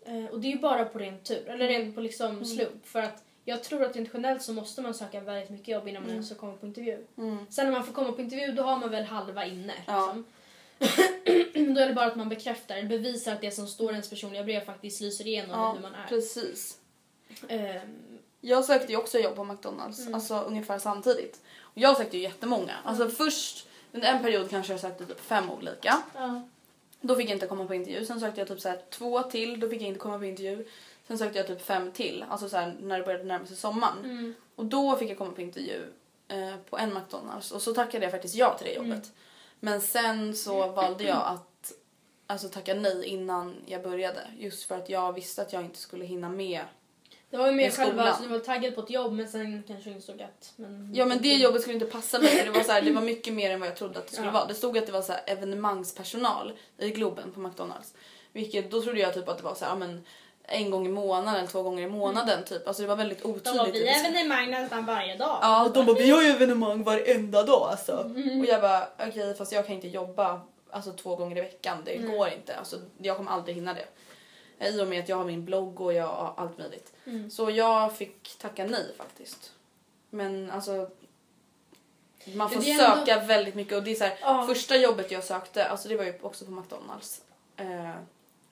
Eh, 0.06 0.26
och 0.26 0.40
det 0.40 0.48
är 0.48 0.52
ju 0.52 0.60
bara 0.60 0.86
på 0.86 1.00
ren 1.00 1.20
tur, 1.24 1.48
eller 1.50 1.68
rent 1.68 1.96
på 1.96 2.02
liksom 2.02 2.46
slump. 2.46 2.86
För 2.88 3.00
att 3.02 3.24
jag 3.46 3.64
tror 3.64 3.84
att 3.84 3.96
rent 3.96 4.10
generellt 4.14 4.42
så 4.42 4.54
måste 4.54 4.82
man 4.82 4.94
söka 4.94 5.20
väldigt 5.22 5.50
mycket 5.50 5.68
jobb 5.68 5.88
innan 5.88 6.04
man 6.04 6.12
ens 6.12 6.30
får 6.30 6.36
komma 6.36 6.54
på 6.54 6.66
intervju. 6.66 6.98
Sen 7.50 7.66
när 7.66 7.72
man 7.72 7.84
får 7.86 7.94
komma 7.94 8.12
på 8.12 8.22
intervju 8.22 8.52
då 8.52 8.64
har 8.64 8.78
man 8.78 8.90
väl 8.92 9.04
halva 9.04 9.46
inne. 9.46 9.74
Ja. 9.88 10.14
Liksom. 10.14 10.26
då 11.76 11.82
är 11.82 11.88
det 11.88 11.94
bara 11.94 12.06
att 12.06 12.16
man 12.16 12.30
bekräftar, 12.30 12.84
bevisar 12.84 13.34
att 13.34 13.42
det 13.42 13.52
som 13.52 13.68
står 13.68 13.90
i 13.90 13.94
ens 13.94 14.10
personliga 14.10 14.44
brev 14.44 14.66
faktiskt 14.66 15.02
lyser 15.02 15.28
igenom 15.28 15.76
hur 15.76 15.82
man 15.82 15.96
är. 15.96 16.08
precis. 16.08 16.78
Ehm, 17.48 17.80
Jag 18.42 18.66
sökte 18.66 18.92
ju 18.92 18.98
också 18.98 19.20
jobb 19.20 19.36
på 19.36 19.44
McDonalds, 19.44 20.08
alltså 20.14 20.40
ungefär 20.42 20.80
samtidigt. 20.80 21.42
Och 21.62 21.78
jag 21.78 21.98
sökte 21.98 22.18
ju 22.18 22.24
jättemånga. 22.24 22.74
Alltså 22.84 23.10
först, 23.10 23.68
under 23.98 24.12
en 24.14 24.22
period 24.22 24.50
kanske 24.50 24.74
jag 24.74 24.80
sökte 24.80 25.06
typ 25.06 25.20
fem 25.20 25.52
olika. 25.52 26.02
ja. 26.16 26.42
Då 27.02 27.16
fick 27.16 27.30
jag 27.30 27.36
inte 27.36 27.48
komma 27.48 27.66
på 27.66 27.74
intervju. 27.76 28.06
Sen 28.06 28.20
sökte 28.20 28.42
jag 28.42 28.48
typ 28.48 28.60
så 28.60 28.70
här 28.70 28.82
två 28.90 29.24
till, 29.24 29.60
då 29.60 29.70
fick 29.70 29.82
jag 29.82 29.88
inte 29.88 30.00
komma 30.00 30.20
på 30.20 30.26
intervju. 30.26 30.66
Sen 31.08 31.18
sökte 31.18 31.38
jag 31.38 31.48
typ 31.48 31.62
fem 31.62 31.92
till, 31.92 32.26
alltså 32.30 32.50
så 32.50 32.58
här 32.58 32.76
när 32.82 33.00
det 33.00 33.06
började 33.06 33.24
närma 33.24 33.46
sig 33.46 33.56
sommaren. 33.58 33.96
Och 34.56 34.66
då 34.66 34.96
fick 34.98 35.10
jag 35.10 35.18
komma 35.18 35.32
på 35.32 35.42
intervju 35.42 35.82
eh, 36.28 36.56
på 36.70 36.78
en 36.78 36.94
McDonalds 36.94 37.52
och 37.52 37.62
så 37.62 37.74
tackade 37.74 38.06
jag 38.06 38.12
faktiskt 38.12 38.36
ja 38.36 38.58
till 38.58 38.68
det 38.68 38.74
jobbet. 38.74 39.12
Men 39.60 39.82
sen 39.82 40.36
så 40.36 40.68
valde 40.68 41.04
jag 41.04 41.24
att 41.26 41.72
alltså, 42.28 42.50
tacka 42.50 42.74
nej 42.74 43.06
innan 43.06 43.56
jag 43.66 43.84
började. 43.84 44.22
Just 44.38 44.64
för 44.64 44.76
att 44.78 44.90
jag 44.90 45.14
visste 45.14 45.42
att 45.42 45.54
jag 45.54 45.64
inte 45.64 45.80
skulle 45.80 46.06
hinna 46.06 46.30
med. 46.30 46.62
Det 47.30 47.38
var 47.38 47.48
ju 47.48 47.54
mer 47.54 47.72
själva, 47.72 48.04
alltså, 48.04 48.24
du 48.24 48.30
var 48.30 48.40
taggad 48.40 48.76
på 48.76 48.82
ett 48.82 48.90
jobb 48.90 49.14
men 49.14 49.28
sen 49.28 49.64
kanske 49.68 49.90
insåg 49.90 50.22
att... 50.22 50.54
Men, 50.56 50.92
Ja 50.96 51.06
men 51.06 51.22
det 51.22 51.34
jobbet 51.34 51.62
skulle 51.62 51.74
inte 51.74 51.86
passa 51.86 52.20
mig. 52.20 52.42
Det 52.46 52.52
var, 52.52 52.64
så 52.64 52.72
här, 52.72 52.82
det 52.82 52.92
var 52.92 53.02
mycket 53.02 53.34
mer 53.34 53.52
än 53.52 53.60
vad 53.60 53.70
jag 53.70 53.76
trodde 53.76 54.00
att 54.00 54.08
det 54.08 54.14
skulle 54.14 54.28
Ja. 54.28 54.34
vara. 54.34 54.46
Det 54.46 54.54
stod 54.54 54.78
att 54.78 54.86
det 54.86 54.92
var 54.92 55.02
så 55.02 55.12
här, 55.14 55.22
evenemangspersonal 55.26 56.52
i 56.78 56.90
Globen 56.90 57.32
på 57.32 57.40
McDonalds. 57.40 57.94
Vilket 58.34 58.72
då 58.72 58.82
trodde 58.82 59.00
jag 59.00 59.14
typ 59.14 59.28
att 59.30 59.38
det 59.38 59.44
var 59.44 59.56
så 59.56 59.66
här, 59.66 59.76
men 59.76 60.06
en 60.44 60.72
gång 60.72 60.86
i 60.86 60.90
månaden 60.90 61.36
eller 61.36 61.48
två 61.48 61.64
gånger 61.64 61.84
i 61.84 61.90
månaden 61.90 62.44
typ. 62.44 62.68
Alltså 62.68 62.82
det 62.84 62.88
var 62.88 62.96
väldigt 62.96 63.22
De 63.24 63.30
otydligt. 63.32 63.58
var 63.58 63.66
vi 63.66 63.80
Det- 63.80 63.88
evenemang 63.90 64.52
nästan 64.52 64.86
varje 64.86 65.18
dag. 65.18 65.40
Ja, 65.42 65.66
och 65.66 65.74
de 65.74 65.86
bara 65.86 65.96
vi 65.96 66.10
har 66.10 66.22
ju 66.22 66.30
evenemang 66.30 66.84
varenda 66.84 67.44
dag 67.44 67.68
alltså. 67.72 68.04
Mm. 68.16 68.40
Och 68.40 68.46
jag 68.46 68.62
bara 68.62 68.88
okej 69.08 69.34
fast 69.36 69.52
jag 69.52 69.66
kan 69.66 69.76
inte 69.76 69.88
jobba 69.88 70.42
alltså, 70.70 70.92
två 70.92 71.16
gånger 71.16 71.38
i 71.38 71.42
veckan. 71.42 71.78
Det 71.86 71.98
går 71.98 72.28
inte. 72.30 72.56
Alltså, 72.56 72.76
jag 72.98 73.18
kommer 73.18 73.32
aldrig 73.32 73.56
hinna 73.56 73.74
det. 73.74 73.86
I 74.60 74.82
och 74.82 74.88
med 74.88 75.04
att 75.04 75.10
jag 75.10 75.18
har 75.18 75.26
min 75.26 75.46
blogg 75.46 75.82
och 75.82 75.94
jag 75.94 76.08
har 76.08 76.34
allt 76.38 76.58
möjligt. 76.58 76.94
Mm. 77.06 77.30
Så 77.32 77.50
jag 77.52 77.96
fick 77.98 78.38
tacka 78.38 78.66
nej 78.66 78.94
faktiskt. 78.98 79.52
Men 80.10 80.52
alltså 80.52 80.90
man 82.36 82.50
får 82.50 82.56
ändå- 82.70 82.84
söka 82.84 83.20
väldigt 83.20 83.56
mycket 83.56 83.78
och 83.78 83.84
det 83.84 83.92
är 83.92 83.96
så 83.96 84.04
här, 84.04 84.18
Ja. 84.22 84.46
första 84.48 84.76
jobbet 84.78 85.12
jag 85.12 85.24
sökte, 85.24 85.66
alltså 85.66 85.90
det 85.90 85.96
var 85.98 86.04
ju 86.04 86.14
också 86.22 86.46
på 86.46 86.52
McDonalds. 86.52 87.22
Eh, 87.58 87.92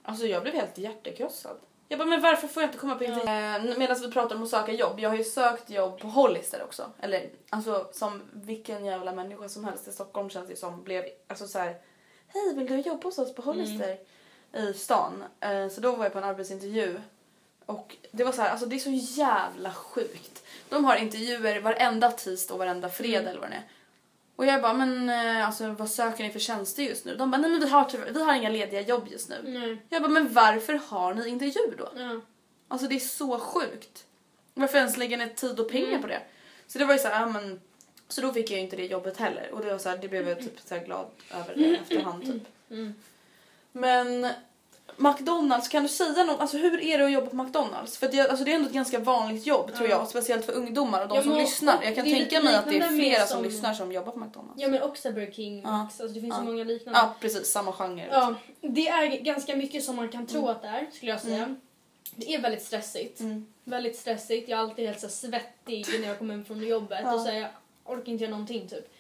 alltså 0.04 0.26
jag 0.26 0.42
blev 0.44 0.56
helt 0.56 0.78
hjärtekrossad. 0.78 1.58
Jag 1.88 2.00
bara, 2.00 2.08
men 2.10 2.22
varför 2.22 2.48
får 2.48 2.64
jag 2.64 2.68
inte 2.68 2.78
komma 2.78 2.96
på 2.96 3.04
intervju? 3.04 3.72
Eh, 3.72 3.78
Medan 3.78 3.98
vi 4.02 4.12
pratar 4.12 4.36
om 4.36 4.44
att 4.44 4.50
söka 4.50 4.72
jobb, 4.72 5.00
jag 5.00 5.10
har 5.10 5.18
ju 5.18 5.24
sökt 5.24 5.70
jobb 5.70 6.00
på 6.00 6.08
Hollister 6.08 6.64
också. 6.64 6.92
Eller 7.00 7.30
alltså 7.50 7.88
som 7.92 8.22
vilken 8.34 8.86
jävla 8.86 9.12
människa 9.12 9.50
som 9.50 9.66
helst 9.66 9.88
i 9.88 9.92
Stockholm 9.92 10.30
känns 10.30 10.48
det 10.50 10.56
som 10.56 10.84
blev, 10.84 11.06
alltså 11.28 11.48
så 11.48 11.60
här, 11.60 11.82
hej 12.28 12.54
vill 12.56 12.68
du 12.68 12.80
jobba 12.80 13.04
hos 13.08 13.20
oss 13.20 13.36
på 13.36 13.42
Hollister? 13.42 13.98
I 14.56 14.74
stan. 14.74 15.24
Eh, 15.40 15.70
så 15.70 15.82
då 15.82 15.96
var 15.96 16.06
jag 16.06 16.12
på 16.14 16.18
en 16.20 16.24
arbetsintervju 16.24 17.02
och 17.66 17.96
det 18.12 18.24
var 18.24 18.32
så 18.32 18.42
här, 18.42 18.50
alltså 18.50 18.66
det 18.66 18.76
är 18.76 18.80
så 18.80 19.20
jävla 19.22 19.74
sjukt. 19.74 20.44
De 20.70 20.86
har 20.86 20.96
intervjuer 20.96 21.60
varenda 21.60 22.12
tisdag 22.12 22.54
och 22.54 22.60
varenda 22.60 22.90
fredag 22.90 23.30
eller 23.30 23.40
vad 23.42 23.50
det 23.50 23.56
är. 23.56 23.64
Och 24.36 24.46
jag 24.46 24.62
bara, 24.62 24.74
men 24.74 25.10
eh, 25.10 25.48
alltså 25.48 25.68
vad 25.68 25.90
söker 25.90 26.24
ni 26.24 26.30
för 26.32 26.40
tjänster 26.40 26.84
just 26.84 27.06
nu? 27.06 27.16
De 27.16 27.32
bara, 27.32 27.38
nej 27.42 27.52
men 27.52 27.60
vi 27.60 27.70
har, 27.70 27.84
tyvärr- 27.84 28.12
vi 28.12 28.24
har 28.24 28.34
inga 28.34 28.50
lediga 28.50 28.82
jobb 28.82 29.08
just 29.12 29.30
nu. 29.30 29.36
Nej. 29.44 29.78
Jag 29.90 30.02
bara, 30.02 30.12
men 30.12 30.34
varför 30.34 30.74
har 30.74 31.14
ni 31.14 31.28
intervju 31.28 31.76
då? 31.78 31.90
Ja. 31.96 32.22
Alltså 32.68 32.88
det 32.88 32.96
är 32.96 33.00
så 33.00 33.40
sjukt. 33.40 34.06
Varför 34.54 34.78
ens 34.78 34.98
lägga 34.98 35.18
ner 35.18 35.28
tid 35.28 35.60
och 35.60 35.72
pengar 35.72 36.00
på 36.00 36.08
det? 36.08 36.22
Så 36.68 36.80
det 36.80 36.86
var 36.86 36.94
ju 36.94 37.00
så 37.00 37.08
här, 37.08 37.22
ja, 37.22 37.28
men 37.28 37.62
så 38.08 38.22
då 38.22 38.34
fick 38.34 38.52
jag 38.52 38.58
ju 38.58 38.64
inte 38.64 38.76
det 38.76 38.86
jobbet 38.86 39.18
heller 39.18 39.50
och 39.54 39.62
det 39.66 39.72
var 39.72 39.78
så 39.78 39.90
här, 39.90 39.98
det 39.98 40.08
blev 40.08 40.30
jag 40.30 40.40
typ 40.40 40.60
så 40.66 40.80
glad 40.80 41.06
över 41.34 41.56
det 41.56 41.76
efterhand 41.76 42.24
typ. 42.24 42.44
Men 43.72 44.28
McDonalds, 44.98 45.68
kan 45.68 45.84
du 45.84 45.90
säga 45.90 46.24
något? 46.24 46.40
Alltså 46.40 46.58
hur 46.58 46.80
är 46.84 46.98
det 46.98 47.06
att 47.06 47.12
jobba 47.12 47.28
på 47.30 47.36
McDonalds? 47.36 47.98
För 47.98 48.08
det, 48.08 48.20
alltså, 48.30 48.46
det 48.46 48.52
är 48.52 48.56
ändå 48.56 48.68
ett 48.68 48.74
ganska 48.74 49.00
vanligt 49.00 49.46
jobb 49.46 49.74
tror 49.76 49.90
jag, 49.90 50.08
speciellt 50.08 50.46
för 50.46 50.54
ungdomar 50.54 51.02
och 51.02 51.08
de 51.10 51.16
Ja, 51.16 51.24
som 51.24 51.32
lyssnar. 51.38 51.84
Jag 51.84 51.96
kan 51.96 52.06
tänka 52.06 52.42
mig 52.42 52.56
att 52.56 52.70
det 52.70 52.78
är 52.78 52.88
flera 52.88 53.20
som 53.26 53.28
som- 53.28 53.44
lyssnar 53.44 53.74
som 53.74 53.92
jobbar 53.92 54.12
på 54.12 54.20
McDonalds. 54.20 54.62
ja 54.62 54.68
men 54.68 54.82
också 54.82 55.12
Burger 55.12 55.32
King, 55.32 55.64
Max, 55.64 56.02
alltså 56.02 56.16
det 56.16 56.22
finns 56.22 56.36
så 56.36 56.42
många 56.42 56.64
liknande. 56.64 57.00
Ja, 57.00 57.16
precis, 57.20 57.48
samma 57.52 57.72
genre. 57.74 58.08
Ja, 58.12 58.36
det 58.62 58.88
är 58.88 59.08
ganska 59.24 59.56
mycket 59.56 59.84
som 59.84 59.96
man 59.96 60.10
kan 60.10 60.28
tro 60.28 60.40
Mm. 60.40 60.52
att 60.52 60.62
det 60.62 60.68
är, 60.68 60.88
skulle 60.94 61.12
jag 61.12 61.22
säga. 61.22 61.56
Det 62.16 62.34
är 62.36 62.42
väldigt 62.42 62.64
stressigt. 62.64 63.22
Väldigt 63.64 63.96
stressigt. 63.98 64.50
Jag 64.50 64.60
är 64.60 64.64
alltid 64.64 64.86
helt 64.86 65.00
så 65.00 65.10
svettig 65.10 65.86
när 66.00 66.08
jag 66.08 66.18
kommer 66.18 66.34
hem 66.34 66.46
från 66.46 66.68
jobbet 66.68 67.06
och 67.14 67.20
så 67.22 67.28
jag 67.30 67.48
orkar 67.86 68.12
inte 68.12 68.24
göra 68.24 68.32
någonting 68.32 68.68
typ. 68.68 68.95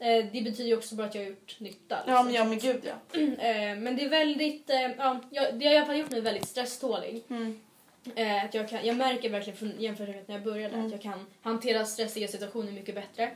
Eh, 0.00 0.24
Det 0.32 0.40
betyder 0.42 0.64
ju 0.64 0.76
också 0.76 0.94
bara 0.94 1.06
att 1.06 1.14
jag 1.14 1.22
har 1.22 1.28
gjort 1.28 1.56
nytta. 1.60 1.98
Ja, 1.98 2.02
liksom. 2.06 2.24
men, 2.26 2.34
ja 2.34 2.44
men 2.44 2.58
gud 2.58 2.80
ja. 2.84 3.20
Eh, 3.20 3.76
Men 3.78 3.96
det 3.96 4.04
är 4.04 4.08
väldigt, 4.08 4.70
eh, 4.70 4.90
ja, 4.98 5.20
jag, 5.30 5.54
det 5.54 5.66
har 5.66 5.72
i 5.74 5.76
alla 5.76 5.86
fall 5.86 5.98
gjort 5.98 6.10
mig 6.10 6.20
väldigt 6.20 6.48
stresstålig. 6.48 7.22
Mm. 7.30 7.60
Eh, 8.14 8.44
Att 8.44 8.54
jag, 8.54 8.68
kan, 8.68 8.86
jag 8.86 8.96
märker 8.96 9.30
verkligen 9.30 9.56
från 9.58 9.72
jämfört 9.78 10.08
med 10.08 10.22
när 10.26 10.34
jag 10.34 10.44
började 10.44 10.74
Mm. 10.74 10.86
att 10.86 10.92
jag 10.92 11.02
kan 11.02 11.26
hantera 11.42 11.84
stressiga 11.84 12.28
situationer 12.28 12.72
mycket 12.72 12.94
bättre. 12.94 13.30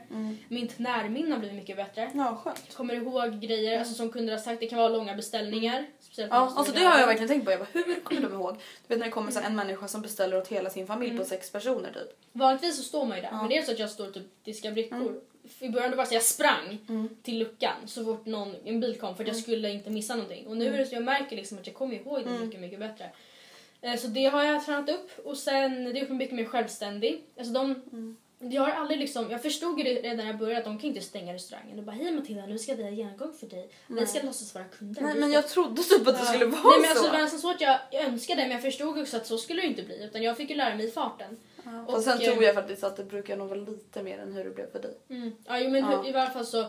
Mitt 0.47 0.79
närminne 0.79 1.31
har 1.31 1.39
blivit 1.39 1.55
mycket 1.55 1.75
bättre. 1.77 2.11
Ja, 2.15 2.35
skönt. 2.43 2.61
Jag 2.67 2.75
kommer 2.75 2.93
ihåg 2.93 3.39
grejer 3.41 3.79
alltså, 3.79 3.93
som 3.93 4.11
kunder 4.11 4.33
har 4.33 4.39
sagt. 4.39 4.59
Det 4.59 4.67
kan 4.67 4.79
vara 4.79 4.89
långa 4.89 5.15
beställningar. 5.15 5.85
Speciellt 5.99 6.31
Ja, 6.31 6.53
alltså 6.55 6.73
det 6.73 6.79
har 6.83 6.99
jag 6.99 7.07
verkligen 7.07 7.27
tänkt 7.29 7.45
på. 7.45 7.51
Jag 7.51 7.59
bara, 7.59 7.67
hur 7.73 7.99
kommer 8.03 8.21
de 8.21 8.33
ihåg? 8.33 8.53
Du 8.55 8.93
vet 8.93 8.97
när 8.99 9.05
det 9.05 9.11
kommer 9.11 9.31
så 9.31 9.39
en 9.39 9.55
människa 9.55 9.87
som 9.87 10.01
beställer 10.01 10.37
åt 10.37 10.47
hela 10.47 10.69
sin 10.69 10.87
familj 10.87 11.17
på 11.17 11.23
sex 11.25 11.51
personer 11.51 11.91
typ. 11.93 12.17
Vanligtvis 12.31 12.77
så 12.77 12.83
står 12.83 13.05
man 13.05 13.17
ju 13.17 13.21
där. 13.23 13.31
Men 13.31 13.49
det 13.49 13.57
är 13.57 13.61
så 13.61 13.71
att 13.71 13.79
jag 13.79 13.89
står 13.89 14.07
och 14.07 14.13
typ 14.13 14.23
diskar 14.45 14.71
brickor. 14.71 15.21
I 15.59 15.69
början 15.69 15.91
då 15.91 15.97
bara 15.97 16.05
så 16.05 16.13
jag 16.13 16.23
sprang 16.23 16.77
till 17.23 17.39
luckan 17.39 17.75
så 17.85 18.03
fort 18.05 18.25
någon, 18.25 18.55
en 18.65 18.79
bil 18.79 18.99
kom 18.99 19.15
för 19.15 19.23
att 19.23 19.27
jag 19.27 19.37
skulle 19.37 19.69
inte 19.69 19.89
missa 19.89 20.15
någonting. 20.15 20.47
Och 20.47 20.57
nu 20.57 20.73
är 20.73 20.77
det 20.77 20.85
så 20.85 20.95
jag 20.95 21.03
märker 21.03 21.35
liksom 21.35 21.57
att 21.57 21.67
jag 21.67 21.75
kommer 21.75 21.95
ihåg 21.95 22.23
det 22.25 22.39
mycket, 22.45 22.59
mycket 22.61 22.79
bättre. 22.79 23.09
Eh, 23.81 23.95
Så 23.95 24.07
det 24.07 24.25
har 24.25 24.43
jag 24.43 24.65
tränat 24.65 24.89
upp 24.89 25.11
och 25.25 25.37
sen 25.37 25.83
det 25.83 25.99
gjort 25.99 26.09
mig 26.09 26.17
mycket 26.17 26.35
mer 26.35 26.45
självständig. 26.45 27.23
Alltså 27.37 27.53
de, 27.53 27.75
jag 28.39 28.61
har 28.61 28.71
aldrig 28.71 28.99
liksom, 28.99 29.31
jag 29.31 29.41
förstod 29.41 29.79
ju 29.79 29.83
redan 29.85 30.17
när 30.17 30.25
jag 30.27 30.37
började 30.37 30.57
att 30.59 30.65
de 30.65 30.79
kan 30.79 30.87
inte 30.89 31.01
stänga 31.01 31.33
restaurangen 31.33 31.79
och 31.79 31.83
bara 31.85 31.95
hej 31.95 32.11
Matilda 32.11 32.45
nu 32.45 32.57
ska 32.59 32.75
vi 32.75 32.83
ha 32.83 32.89
genomgång 32.89 33.33
för 33.33 33.47
dig. 33.47 33.69
Vi 33.87 34.05
ska 34.05 34.21
låtsas 34.21 34.53
vara 34.55 34.63
kunder. 34.65 35.01
Nej 35.01 35.15
men 35.15 35.31
jag 35.31 35.47
trodde 35.49 35.83
typ 35.83 36.07
att 36.07 36.19
det 36.19 36.25
skulle 36.25 36.45
vara 36.45 36.61
Nej, 36.63 36.79
men 36.81 36.89
alltså, 36.89 37.03
så. 37.03 37.11
det 37.11 37.17
var 37.17 37.23
nästan 37.23 37.39
så 37.39 37.51
att 37.51 37.61
jag, 37.61 37.79
jag 37.91 38.03
önskade 38.03 38.41
men 38.41 38.51
jag 38.51 38.61
förstod 38.61 38.99
också 38.99 39.17
att 39.17 39.27
så 39.27 39.37
skulle 39.37 39.61
det 39.61 39.67
inte 39.67 39.83
bli 39.83 40.03
utan 40.03 40.23
jag 40.23 40.37
fick 40.37 40.49
ju 40.49 40.55
lära 40.55 40.75
mig 40.75 40.85
i 40.87 40.91
farten. 40.91 41.37
Och 41.87 42.01
sen 42.01 42.19
eh, 42.21 42.25
tror 42.31 42.43
jag 42.43 42.55
faktiskt 42.55 42.83
att 42.83 42.97
det 42.97 43.03
brukar 43.03 43.37
nog 43.37 43.47
vara 43.49 43.59
lite 43.59 44.03
mer 44.03 44.17
än 44.19 44.33
hur 44.33 44.43
det 44.43 44.49
blev 44.49 44.71
för 44.71 44.79
dig. 44.81 44.97
Mm. 45.09 45.31
Ja, 45.45 45.59
jo, 45.59 45.69
men 45.69 45.81
Ja. 45.91 46.07
i 46.07 46.11
varje 46.11 46.29
fall 46.29 46.45
så 46.45 46.65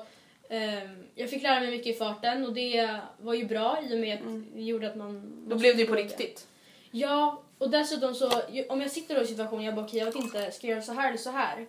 ehm, 0.48 1.04
jag 1.14 1.30
fick 1.30 1.42
lära 1.42 1.60
mig 1.60 1.70
mycket 1.70 1.86
i 1.86 1.98
farten 1.98 2.46
och 2.46 2.52
det 2.52 2.98
var 3.18 3.34
ju 3.34 3.44
bra 3.44 3.78
i 3.90 3.94
och 3.94 3.98
med 3.98 4.14
att 4.18 4.54
det 4.54 4.62
gjorde 4.62 4.86
att 4.88 4.96
man... 4.96 5.10
Mm. 5.10 5.44
Då 5.48 5.56
blev 5.56 5.76
det 5.76 5.82
ju 5.82 5.88
på 5.88 5.94
riktigt. 5.94 6.46
Ja, 6.90 7.42
och 7.58 7.70
dessutom 7.70 8.14
så 8.14 8.30
om 8.68 8.80
jag 8.80 8.90
sitter 8.90 9.14
då 9.14 9.22
i 9.22 9.26
situationen 9.26 9.64
jag 9.64 9.74
bara 9.74 9.84
okej 9.86 9.98
jag 9.98 10.06
vet 10.06 10.14
inte, 10.16 10.50
ska 10.50 10.66
jag 10.66 10.74
göra 10.74 10.82
så 10.84 10.92
här 10.92 11.08
eller 11.08 11.18
så 11.18 11.30
här? 11.30 11.66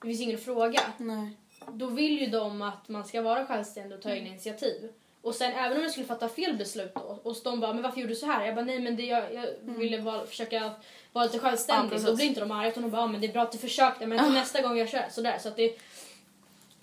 Det 0.00 0.06
finns 0.06 0.20
ingen 0.20 0.38
fråga. 0.38 0.80
Nej. 0.98 1.36
Då 1.72 1.86
vill 1.86 2.20
ju 2.20 2.26
de 2.26 2.62
att 2.62 2.88
man 2.88 3.04
ska 3.04 3.22
vara 3.22 3.46
självständig 3.46 3.96
och 3.98 4.02
ta 4.02 4.08
Mm. 4.08 4.18
egna 4.18 4.30
initiativ. 4.30 4.92
Och 5.22 5.34
sen 5.34 5.52
även 5.52 5.76
om 5.76 5.82
jag 5.82 5.90
skulle 5.92 6.06
fatta 6.06 6.28
fel 6.28 6.56
beslut 6.56 6.94
då 6.94 7.18
och 7.22 7.36
de 7.44 7.60
bara 7.60 7.72
men 7.72 7.82
varför 7.82 8.00
gjorde 8.00 8.12
du 8.12 8.16
så 8.16 8.26
här? 8.26 8.46
Jag 8.46 8.54
bara 8.54 8.64
nej 8.64 8.78
men 8.80 8.96
det 8.96 9.02
jag, 9.02 9.22
jag 9.34 9.46
ville 9.78 9.98
vara, 9.98 10.26
försöka 10.26 10.70
vara 11.12 11.24
lite 11.24 11.36
Mm. 11.38 11.44
Ja, 11.44 11.50
självständig. 11.50 11.90
precis. 11.90 12.06
då 12.06 12.16
blir 12.16 12.26
inte 12.26 12.40
de 12.40 12.50
arga 12.50 12.68
utan 12.70 12.82
de 12.82 12.90
bara 12.90 13.02
ja, 13.02 13.06
men 13.06 13.20
det 13.20 13.26
är 13.26 13.32
bra 13.32 13.42
att 13.42 13.52
du 13.52 13.58
försökte 13.58 14.06
men 14.06 14.24
till 14.24 14.32
nästa 14.34 14.62
gång 14.62 14.78
jag 14.78 14.88
kör 14.88 15.04
sådär. 15.10 15.38
Så 15.38 15.48
att 15.48 15.56
det, 15.56 15.78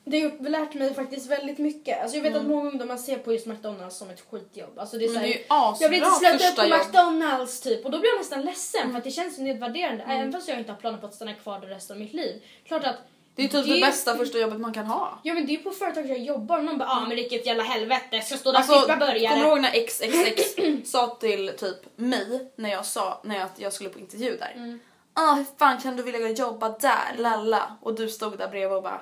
det 0.03 0.21
har 0.21 0.49
lärt 0.49 0.73
mig 0.73 0.93
faktiskt 0.93 1.27
väldigt 1.31 1.57
mycket. 1.57 2.01
Alltså 2.01 2.17
jag 2.17 2.23
vet 2.23 2.35
att 2.35 2.45
många 2.45 2.69
ungdomar 2.69 2.97
ser 2.97 3.17
på 3.17 3.33
just 3.33 3.45
McDonalds 3.45 3.97
som 3.97 4.09
ett 4.09 4.21
skitjobb. 4.31 4.79
Alltså 4.79 4.97
det 4.97 5.05
är 5.05 5.09
Mm. 5.09 5.21
Men 5.21 5.31
så 5.31 5.37
det 5.37 5.55
är 5.55 5.83
jag 5.83 5.89
vill 5.89 6.03
inte 6.03 6.11
sluta 6.39 6.65
upp 6.65 6.69
på. 6.71 6.77
McDonalds 6.77 7.61
typ 7.61 7.85
och 7.85 7.91
då 7.91 7.99
blir 7.99 8.09
jag 8.09 8.17
nästan 8.17 8.41
ledsen 8.45 8.81
Mm. 8.81 8.91
för 8.93 8.97
att 8.97 9.03
det 9.03 9.11
känns 9.11 9.35
så 9.35 9.41
nedvärderande. 9.41 10.03
Även 10.07 10.31
fast 10.31 10.47
jag 10.47 10.59
inte 10.59 10.71
har 10.71 10.79
planer 10.79 10.97
på 10.97 11.05
att 11.07 11.13
stanna 11.15 11.33
kvar 11.33 11.59
resten 11.59 11.93
av 11.95 11.99
mitt 11.99 12.13
liv. 12.13 12.43
Klart 12.65 12.83
att 12.83 12.95
Det 13.39 13.45
är 13.45 13.47
typ 13.63 13.73
det 13.73 13.81
bästa 13.81 14.17
första 14.17 14.39
jobbet 14.39 14.59
man 14.59 14.73
kan 14.73 14.85
ha. 14.85 15.19
Ja 15.23 15.33
men 15.33 15.45
det 15.45 15.53
är 15.55 15.57
på 15.57 15.71
företag 15.71 16.05
jag 16.09 16.17
jobbar 16.19 16.57
och 16.57 16.63
någon 16.63 16.77
bara 16.77 16.89
ah 16.89 16.99
men 17.07 17.15
vilket 17.15 17.45
jävla 17.45 17.63
helvete 17.63 18.21
ska 18.21 18.37
stå 18.37 18.51
där 18.51 18.59
och 18.59 18.63
Alltså, 18.69 18.79
klippa 18.85 18.99
burgare. 19.05 19.29
kommer 19.29 19.41
du 19.41 19.47
ihåg 19.47 19.61
när 19.61 19.87
XXX 19.87 20.55
sa 20.91 21.07
till 21.19 21.51
typ 21.57 21.77
mig 21.95 22.51
när 22.55 22.69
jag 22.69 22.85
sa 22.85 23.21
när 23.23 23.39
jag, 23.39 23.49
jag 23.55 23.73
skulle 23.73 23.89
på 23.89 23.99
intervju 23.99 24.37
där? 24.37 24.53
Mm. 24.55 24.79
Ah, 25.13 25.33
hur 25.33 25.45
fan 25.57 25.81
kan 25.81 25.95
du 25.95 26.03
vilja 26.03 26.29
jobba 26.29 26.69
där? 26.69 27.15
Lalla. 27.17 27.77
Och 27.81 27.95
du 27.95 28.09
stod 28.09 28.37
där 28.37 28.47
bredvid 28.47 28.77
och 28.77 28.83
bara 28.83 29.01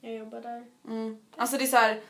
Jag 0.00 0.14
jobbar 0.14 0.40
där. 0.40 0.64
mm. 0.88 1.18
Alltså 1.36 1.56
det 1.56 1.64
är 1.64 1.66
så 1.68 1.76
här. 1.76 2.00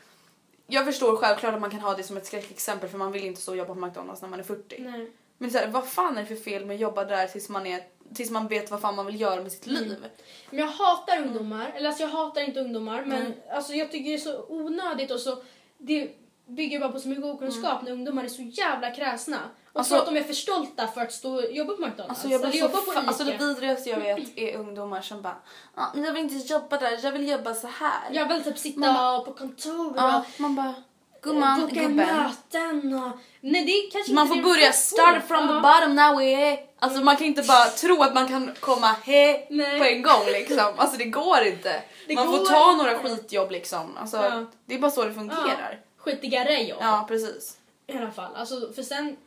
Jag 0.67 0.85
förstår 0.85 1.15
självklart 1.17 1.53
att 1.53 1.61
man 1.61 1.69
kan 1.71 1.79
ha 1.79 1.93
det 1.95 2.03
som 2.03 2.17
ett 2.17 2.25
skräckexempel 2.25 2.89
för 2.89 2.97
man 2.97 3.11
vill 3.11 3.23
inte 3.25 3.41
stå 3.41 3.51
och 3.51 3.57
jobba 3.57 3.73
på 3.73 3.79
McDonalds 3.79 4.21
när 4.21 4.29
man 4.29 4.39
är 4.39 4.43
40. 4.43 4.75
Nej. 4.79 5.11
Men 5.37 5.51
så 5.51 5.57
här, 5.57 5.67
vad 5.67 5.87
fan 5.87 6.17
är 6.17 6.21
det 6.21 6.27
för 6.27 6.35
fel 6.35 6.65
med 6.65 6.73
att 6.73 6.79
jobba 6.81 7.05
där 7.05 7.27
tills 7.27 7.49
man 7.49 7.67
är 7.67 7.81
tills 8.13 8.31
man 8.31 8.47
vet 8.47 8.71
vad 8.71 8.81
fan 8.81 8.95
man 8.95 9.05
vill 9.05 9.21
göra 9.21 9.41
med 9.41 9.51
sitt 9.51 9.67
liv. 9.67 10.05
Men 10.49 10.59
jag 10.59 10.67
hatar 10.67 11.21
ungdomar, 11.21 11.71
eller 11.75 11.87
alltså 11.87 12.03
jag 12.03 12.09
hatar 12.09 12.41
inte 12.41 12.59
ungdomar 12.59 13.05
men 13.05 13.33
alltså 13.51 13.73
jag 13.73 13.91
tycker 13.91 14.09
det 14.09 14.15
är 14.15 14.19
så 14.19 14.45
onödigt 14.49 15.11
och 15.11 15.19
så 15.19 15.43
det 15.77 16.11
bygger 16.47 16.79
bara 16.79 16.91
på 16.91 16.99
så 16.99 17.07
mycket 17.07 17.25
okunskap 17.25 17.81
när 17.81 17.91
ungdomar 17.91 18.23
är 18.23 18.27
så 18.27 18.41
jävla 18.41 18.91
kräsna. 18.91 19.37
Och 19.73 19.79
Alltså- 19.79 19.93
tror 19.95 20.03
att 20.07 20.13
de 20.13 20.19
är 20.19 20.23
för 20.23 20.33
stolta 20.33 20.87
för 20.87 21.01
att 21.01 21.11
stå 21.11 21.35
och 21.35 21.51
jobba 21.51 21.73
på 21.73 21.81
McDonalds. 21.81 22.09
Alltså 22.09 22.27
jag 22.27 22.41
eller 22.41 22.53
jobba 22.53 22.81
på 22.81 22.91
alltså 22.91 23.23
det 23.23 23.37
vidrigaste 23.37 23.89
jag 23.89 23.99
vet 23.99 24.37
är 24.37 24.57
ungdomar 24.57 25.01
som 25.01 25.21
bara 25.21 25.35
ah, 25.75 25.87
men 25.93 26.03
jag 26.03 26.13
vill 26.13 26.23
inte 26.23 26.53
jobba 26.53 26.77
där, 26.77 26.99
jag 27.03 27.11
vill 27.11 27.27
jobba 27.27 27.53
så 27.53 27.67
här. 27.67 28.09
Jag 28.11 28.27
vill 28.27 28.43
typ 28.43 28.57
sitta 28.57 28.79
Man 28.79 29.25
på 29.25 29.33
kontor 29.33 29.93
Ja, 29.95 30.25
man 30.37 30.55
bara 30.55 30.69
och 30.69 30.92
gumman, 31.23 31.61
boka 31.61 31.73
gubben. 31.73 31.95
möten 31.95 32.93
och... 32.93 33.11
Nej 33.41 33.65
det 33.65 33.71
är 33.71 33.91
kanske 33.91 34.13
Man 34.13 34.27
får 34.27 34.35
börja 34.35 34.71
start 34.71 35.27
from 35.27 35.47
the 35.47 35.53
Ja. 35.53 35.59
bottom 35.61 35.95
now 35.95 36.17
we 36.17 36.57
Alltså 36.79 37.01
man 37.03 37.17
kan 37.17 37.27
inte 37.27 37.41
bara 37.43 37.65
tro 37.65 38.03
att 38.03 38.13
man 38.13 38.27
kan 38.27 38.51
komma 38.59 38.87
he 39.03 39.47
Nej. 39.49 39.79
på 39.79 39.85
en 39.85 40.01
gång 40.01 40.25
liksom. 40.25 40.73
Alltså 40.77 40.97
det 40.97 41.05
går 41.05 41.41
inte. 41.45 41.81
Det 42.07 42.15
man 42.15 42.27
går 42.27 42.37
får 42.37 42.45
ta 42.45 42.71
inte. 42.71 42.83
några 42.83 42.99
skitjobb 42.99 43.51
liksom. 43.51 43.97
Alltså 43.97 44.17
Ja. 44.17 44.45
det 44.65 44.75
är 44.75 44.79
bara 44.79 44.91
så 44.91 45.03
det 45.05 45.13
fungerar. 45.13 45.79
Skitigare 45.97 46.61
jobb. 46.63 46.77
Ja, 46.81 47.05
precis. 47.07 47.57
I 47.87 47.97
alla 47.97 48.11
fall. 48.11 48.35
Alltså, 48.35 48.73
för 48.75 48.83
sen... 48.83 49.17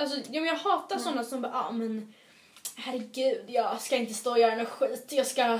Alltså, 0.00 0.16
ja, 0.30 0.40
jag 0.42 0.54
hatar 0.56 0.96
Mm. 0.96 1.04
såna 1.08 1.24
som 1.24 1.42
bara, 1.42 1.52
ah, 1.54 1.70
men 1.72 2.14
herregud, 2.78 3.44
jag 3.46 3.80
ska 3.80 3.96
inte 3.96 4.14
stå 4.14 4.30
och 4.30 4.38
göra 4.38 4.54
något 4.54 4.68
skit. 4.68 5.06
Jag 5.10 5.26
ska... 5.26 5.58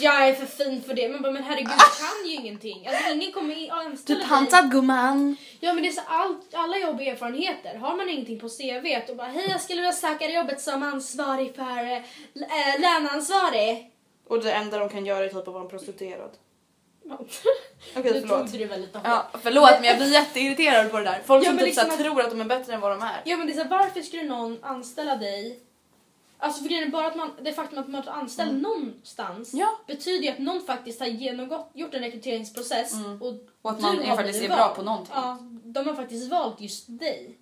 Jag 0.00 0.28
är 0.28 0.34
för 0.34 0.46
fin 0.46 0.82
för 0.82 0.94
det. 0.94 1.08
Men 1.08 1.22
bara, 1.22 1.32
men 1.32 1.42
herregud, 1.42 1.68
du 1.72 2.04
kan 2.04 2.30
ju 2.30 2.34
ingenting. 2.36 2.86
Alltså, 2.86 3.12
ingen 3.12 3.32
kommer 3.32 3.54
i- 3.58 3.70
anställa 3.70 4.14
Du 4.18 4.20
dig. 4.20 4.28
pantad 4.28 4.70
gumman. 4.70 5.36
Ja, 5.60 5.72
men 5.72 5.82
det 5.82 5.88
är 5.88 5.92
så 5.92 6.00
all, 6.06 6.34
alla 6.52 6.78
jobb 6.78 6.96
och 6.96 7.02
erfarenheter. 7.02 7.74
Har 7.74 7.96
man 7.96 8.08
ingenting 8.08 8.40
på 8.40 8.48
CV 8.48 9.00
och 9.10 9.16
bara, 9.16 9.26
hej, 9.28 9.46
jag 9.50 9.60
skulle 9.60 9.80
vilja 9.80 9.92
söka 9.92 10.30
jobbet 10.30 10.60
som 10.60 10.82
ansvarig 10.82 11.54
för 11.54 11.92
äh, 11.92 12.80
löneansvarig. 12.80 13.90
Och 14.28 14.42
det 14.42 14.52
enda 14.52 14.78
de 14.78 14.88
kan 14.88 15.06
göra 15.06 15.24
är 15.24 15.28
typ 15.28 15.36
att 15.36 15.46
vara 15.46 15.62
en 15.62 15.68
prostituerad. 15.68 16.30
Okej 17.96 18.12
Nu 18.12 18.20
förlåt. 18.20 18.52
det 18.52 18.64
väldigt 18.64 18.94
hårt. 18.94 19.02
Ja, 19.06 19.26
förlåt 19.42 19.70
men 19.80 19.84
jag 19.84 19.96
blir 19.96 20.06
jätteirriterad 20.12 20.90
på 20.90 20.98
det 20.98 21.04
där. 21.04 21.20
Folk 21.26 21.44
Ja, 21.44 21.48
som 21.48 21.58
typ 21.58 21.66
liksom 21.66 21.90
att- 21.90 21.98
tror 21.98 22.20
att 22.20 22.30
de 22.30 22.40
är 22.40 22.44
bättre 22.44 22.74
än 22.74 22.80
vad 22.80 22.90
de 22.90 23.02
är. 23.02 23.20
Ja 23.24 23.36
men 23.36 23.46
det 23.46 23.52
är 23.52 23.56
så 23.56 23.62
här, 23.62 23.70
varför 23.70 24.00
skulle 24.02 24.22
någon 24.22 24.58
anställa 24.64 25.16
dig? 25.16 25.60
Alltså 26.42 26.62
för 26.62 26.68
grejen 26.70 26.90
bara 26.90 27.06
att 27.06 27.16
man, 27.16 27.30
det 27.42 27.52
faktum 27.52 27.78
att 27.78 27.88
man 27.88 28.02
är 28.02 28.10
anställd 28.10 28.62
någonstans 28.62 29.54
Mm. 29.54 29.66
Ja. 29.66 29.94
betyder 29.94 30.24
ju 30.24 30.30
att 30.30 30.38
någon 30.38 30.62
faktiskt 30.62 31.00
har 31.00 31.06
genomgått, 31.06 31.70
gjort 31.74 31.94
en 31.94 32.00
rekryteringsprocess 32.00 32.94
och, 33.20 33.34
Och 33.62 33.70
att 33.70 33.80
man 33.80 34.00
är 34.00 34.16
faktiskt 34.16 34.42
är 34.42 34.48
bra 34.48 34.74
på 34.74 34.82
någonting. 34.82 35.14
Ja, 35.16 35.38
de 35.64 35.86
har 35.86 35.94
faktiskt 35.94 36.30
valt 36.30 36.60
just 36.60 36.84
dig. 36.88 37.38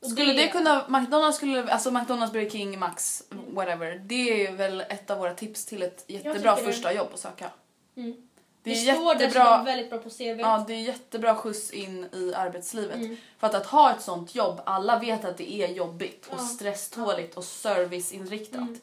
Och 0.00 0.10
Skulle 0.10 0.32
det 0.32 0.48
kunna, 0.48 0.88
McDonalds 0.88 1.36
skulle, 1.36 1.72
alltså 1.72 1.90
McDonalds, 1.90 2.32
Burger 2.32 2.50
King, 2.50 2.78
Max, 2.78 3.22
whatever. 3.30 4.02
Det 4.06 4.46
är 4.46 4.52
väl 4.52 4.80
ett 4.80 5.10
av 5.10 5.18
våra 5.18 5.34
tips 5.34 5.66
till 5.66 5.82
ett 5.82 6.04
jättebra 6.08 6.56
första 6.56 6.92
jobb 6.92 7.08
att 7.14 7.20
söka. 7.20 7.50
Mm. 7.96 8.16
Det 8.62 8.70
Det, 8.70 8.88
är 8.88 8.94
står 8.94 9.14
dessutom 9.14 9.20
jättebra, 9.26 9.62
väldigt 9.62 9.90
bra 9.90 9.98
på 9.98 10.10
CV. 10.10 10.22
ja, 10.40 10.64
det 10.66 10.72
är 10.74 10.80
jättebra 10.80 11.34
skjuts 11.34 11.70
in 11.70 12.08
i 12.12 12.34
arbetslivet. 12.34 12.96
Mm. 12.96 13.16
För 13.38 13.46
att, 13.46 13.54
att 13.54 13.66
ha 13.66 13.92
ett 13.94 14.02
sånt 14.02 14.34
jobb, 14.34 14.60
alla 14.64 14.98
vet 14.98 15.24
att 15.24 15.36
det 15.36 15.52
är 15.52 15.68
jobbigt 15.68 16.26
och 16.26 16.38
Ja. 16.38 16.42
stresståligt 16.44 17.36
och 17.36 17.44
serviceinriktat. 17.44 18.60
Mm. 18.60 18.80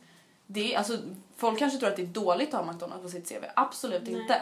Det 0.48 0.74
är, 0.74 0.78
alltså, 0.78 0.98
folk 1.38 1.60
kanske 1.60 1.80
tror 1.80 1.90
att 1.90 1.96
det 1.96 2.02
är 2.02 2.06
dåligt 2.06 2.54
att 2.54 2.66
ha 2.66 2.72
McDonalds 2.74 3.04
på 3.04 3.10
sitt 3.10 3.30
CV. 3.30 3.44
Absolut 3.56 4.02
Nej. 4.04 4.22
inte. 4.22 4.42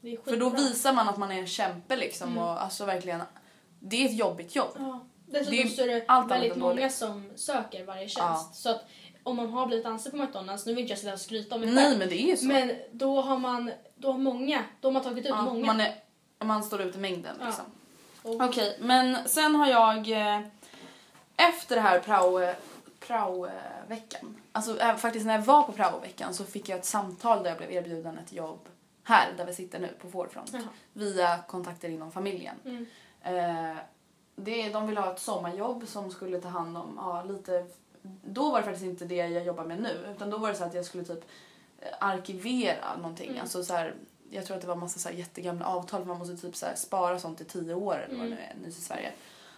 Det 0.00 0.24
För 0.24 0.36
då 0.36 0.48
visar 0.50 0.92
man 0.92 1.08
att 1.08 1.16
man 1.18 1.30
är 1.32 1.38
en 1.38 1.46
kämpe 1.46 1.96
liksom 1.96 2.38
och 2.38 2.62
alltså 2.62 2.84
verkligen, 2.84 3.22
det 3.80 3.96
är 4.02 4.06
ett 4.06 4.16
jobbigt 4.18 4.56
jobb. 4.56 4.70
Ja. 4.78 5.04
Dessutom 5.26 5.50
Det 5.56 5.62
är 5.62 5.68
så 5.68 5.82
är 5.82 5.86
det 5.86 6.04
allt 6.08 6.30
väldigt 6.30 6.56
många 6.56 6.74
dåligt. 6.74 6.94
som 6.94 7.30
söker 7.36 7.84
varje 7.84 8.08
tjänst. 8.08 8.18
Ja. 8.20 8.50
Så 8.54 8.70
att 8.70 8.84
om 9.24 9.36
man 9.36 9.48
har 9.52 9.66
blivit 9.66 9.86
anställd 9.86 10.16
på 10.16 10.22
McDonalds, 10.22 10.66
nu 10.66 10.74
vill 10.74 10.82
inte 10.82 10.92
jag 10.92 10.98
sitta 10.98 11.12
och 11.12 11.20
skryta 11.20 11.54
om 11.54 11.60
mig 11.60 11.70
Nej 11.70 11.84
själv. 11.84 11.98
men 11.98 12.08
det 12.08 12.22
är 12.22 12.26
ju 12.26 12.36
så. 12.36 12.44
Men 12.46 12.76
då 12.92 13.20
har 13.20 13.38
man, 13.38 13.70
då 13.96 14.12
har 14.12 14.18
många, 14.18 14.64
då 14.80 14.88
har 14.88 14.92
man 14.92 15.02
tagit 15.02 15.18
ut 15.24 15.30
Ja, 15.30 15.42
många. 15.42 15.66
man, 15.66 15.80
är, 15.80 15.94
man 16.44 16.64
står 16.64 16.82
ut 16.82 16.96
i 16.96 16.98
mängden 16.98 17.36
Ja. 17.40 17.46
liksom. 17.46 17.64
Okej, 18.22 18.76
men 18.80 19.28
sen 19.28 19.54
har 19.54 19.66
jag 19.66 20.10
eh, 20.10 20.40
efter 21.36 21.74
det 21.76 21.82
här 21.82 22.00
prao, 22.00 22.40
prao-veckan, 23.00 24.36
alltså 24.52 24.80
eh, 24.80 24.96
faktiskt 24.96 25.26
när 25.26 25.34
jag 25.34 25.42
var 25.42 25.62
på 25.62 25.72
prao-veckan 25.72 26.34
så 26.34 26.44
fick 26.44 26.68
jag 26.68 26.78
ett 26.78 26.84
samtal 26.84 27.42
där 27.42 27.50
jag 27.50 27.58
blev 27.58 27.72
erbjuden 27.72 28.18
ett 28.18 28.32
jobb 28.32 28.68
här 29.04 29.32
där 29.36 29.44
vi 29.46 29.54
sitter 29.54 29.78
nu 29.78 29.88
på 30.00 30.10
Forefront 30.10 30.50
Jaha. 30.52 30.62
via 30.92 31.38
kontakter 31.48 31.88
inom 31.88 32.12
familjen. 32.12 32.54
Mm. 32.64 32.86
Eh, 33.22 33.76
det, 34.36 34.68
de 34.68 34.86
ville 34.86 35.00
ha 35.00 35.12
ett 35.12 35.20
sommarjobb 35.20 35.88
som 35.88 36.10
skulle 36.10 36.40
ta 36.40 36.48
hand 36.48 36.76
om 36.76 36.98
ja, 37.02 37.22
lite... 37.22 37.66
Då 38.22 38.50
var 38.50 38.58
det 38.58 38.64
faktiskt 38.64 38.86
inte 38.86 39.04
det 39.04 39.14
jag 39.14 39.44
jobbar 39.44 39.64
med 39.64 39.82
nu 39.82 40.12
utan 40.16 40.30
då 40.30 40.38
var 40.38 40.48
det 40.48 40.54
så 40.54 40.64
att 40.64 40.74
jag 40.74 40.84
skulle 40.84 41.04
typ 41.04 41.24
eh, 41.78 41.88
arkivera 41.98 42.96
någonting. 42.96 43.28
Mm. 43.28 43.40
Alltså 43.40 43.64
så 43.64 43.74
här, 43.74 43.94
jag 44.30 44.46
tror 44.46 44.56
att 44.56 44.62
det 44.62 44.68
var 44.68 44.76
massa 44.76 44.98
så 44.98 45.08
här 45.08 45.16
jättegamla 45.16 45.66
avtal 45.66 46.00
för 46.00 46.08
man 46.08 46.18
måste 46.18 46.36
typ 46.36 46.56
så 46.56 46.66
här 46.66 46.74
spara 46.74 47.18
sånt 47.18 47.40
i 47.40 47.44
tio 47.44 47.74
år 47.74 48.04
eller 48.08 48.16
vad 48.16 48.24
det 48.24 48.30
nu 48.30 48.36
är 48.36 48.54
nu 48.62 48.68
i 48.68 48.72
Sverige. 48.72 49.12